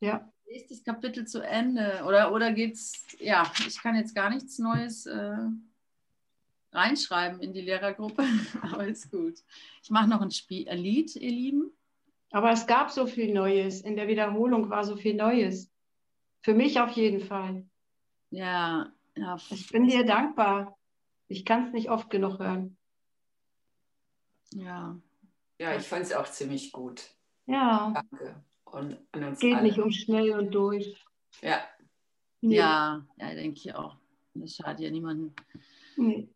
Ja. 0.00 0.30
Ist 0.48 0.70
das 0.70 0.82
Kapitel 0.82 1.26
zu 1.26 1.40
Ende? 1.40 2.02
Oder, 2.06 2.32
oder 2.32 2.52
geht's, 2.52 3.06
ja, 3.18 3.50
ich 3.66 3.80
kann 3.82 3.96
jetzt 3.96 4.14
gar 4.14 4.30
nichts 4.30 4.58
Neues 4.58 5.06
äh, 5.06 5.36
reinschreiben 6.72 7.40
in 7.40 7.52
die 7.52 7.60
Lehrergruppe, 7.60 8.24
aber 8.62 8.86
ist 8.86 9.10
gut. 9.10 9.42
Ich 9.82 9.90
mache 9.90 10.08
noch 10.08 10.20
ein, 10.20 10.30
Spiel, 10.30 10.68
ein 10.68 10.78
Lied, 10.78 11.14
ihr 11.16 11.30
Lieben. 11.30 11.72
Aber 12.30 12.50
es 12.50 12.66
gab 12.66 12.90
so 12.90 13.06
viel 13.06 13.32
Neues. 13.32 13.80
In 13.80 13.96
der 13.96 14.08
Wiederholung 14.08 14.68
war 14.70 14.84
so 14.84 14.96
viel 14.96 15.14
Neues. 15.14 15.70
Für 16.42 16.54
mich 16.54 16.80
auf 16.80 16.90
jeden 16.92 17.20
Fall. 17.20 17.66
Ja, 18.30 18.92
ja. 19.16 19.36
Ich 19.50 19.70
bin 19.70 19.86
dir 19.86 20.04
dankbar. 20.04 20.76
Ich 21.28 21.44
kann 21.44 21.66
es 21.66 21.72
nicht 21.72 21.90
oft 21.90 22.10
genug 22.10 22.38
hören. 22.38 22.76
Ja. 24.52 24.96
Ja, 25.58 25.76
ich 25.76 25.86
fand 25.86 26.04
es 26.04 26.12
auch 26.12 26.30
ziemlich 26.30 26.72
gut. 26.72 27.10
Ja. 27.46 27.92
Danke. 27.94 28.44
Und 28.72 28.98
an 29.12 29.24
uns 29.24 29.38
Geht 29.38 29.54
alle. 29.54 29.62
nicht 29.62 29.78
um 29.78 29.90
schnell 29.90 30.32
und 30.32 30.50
durch. 30.54 30.96
Ja. 31.42 31.60
Nee. 32.40 32.56
Ja, 32.56 33.06
ja, 33.16 33.34
denke 33.34 33.58
ich 33.58 33.74
auch. 33.74 33.96
Das 34.34 34.54
schadet 34.54 34.80
ja 34.80 34.90
niemandem. 34.90 35.32
Nee. 35.96 36.28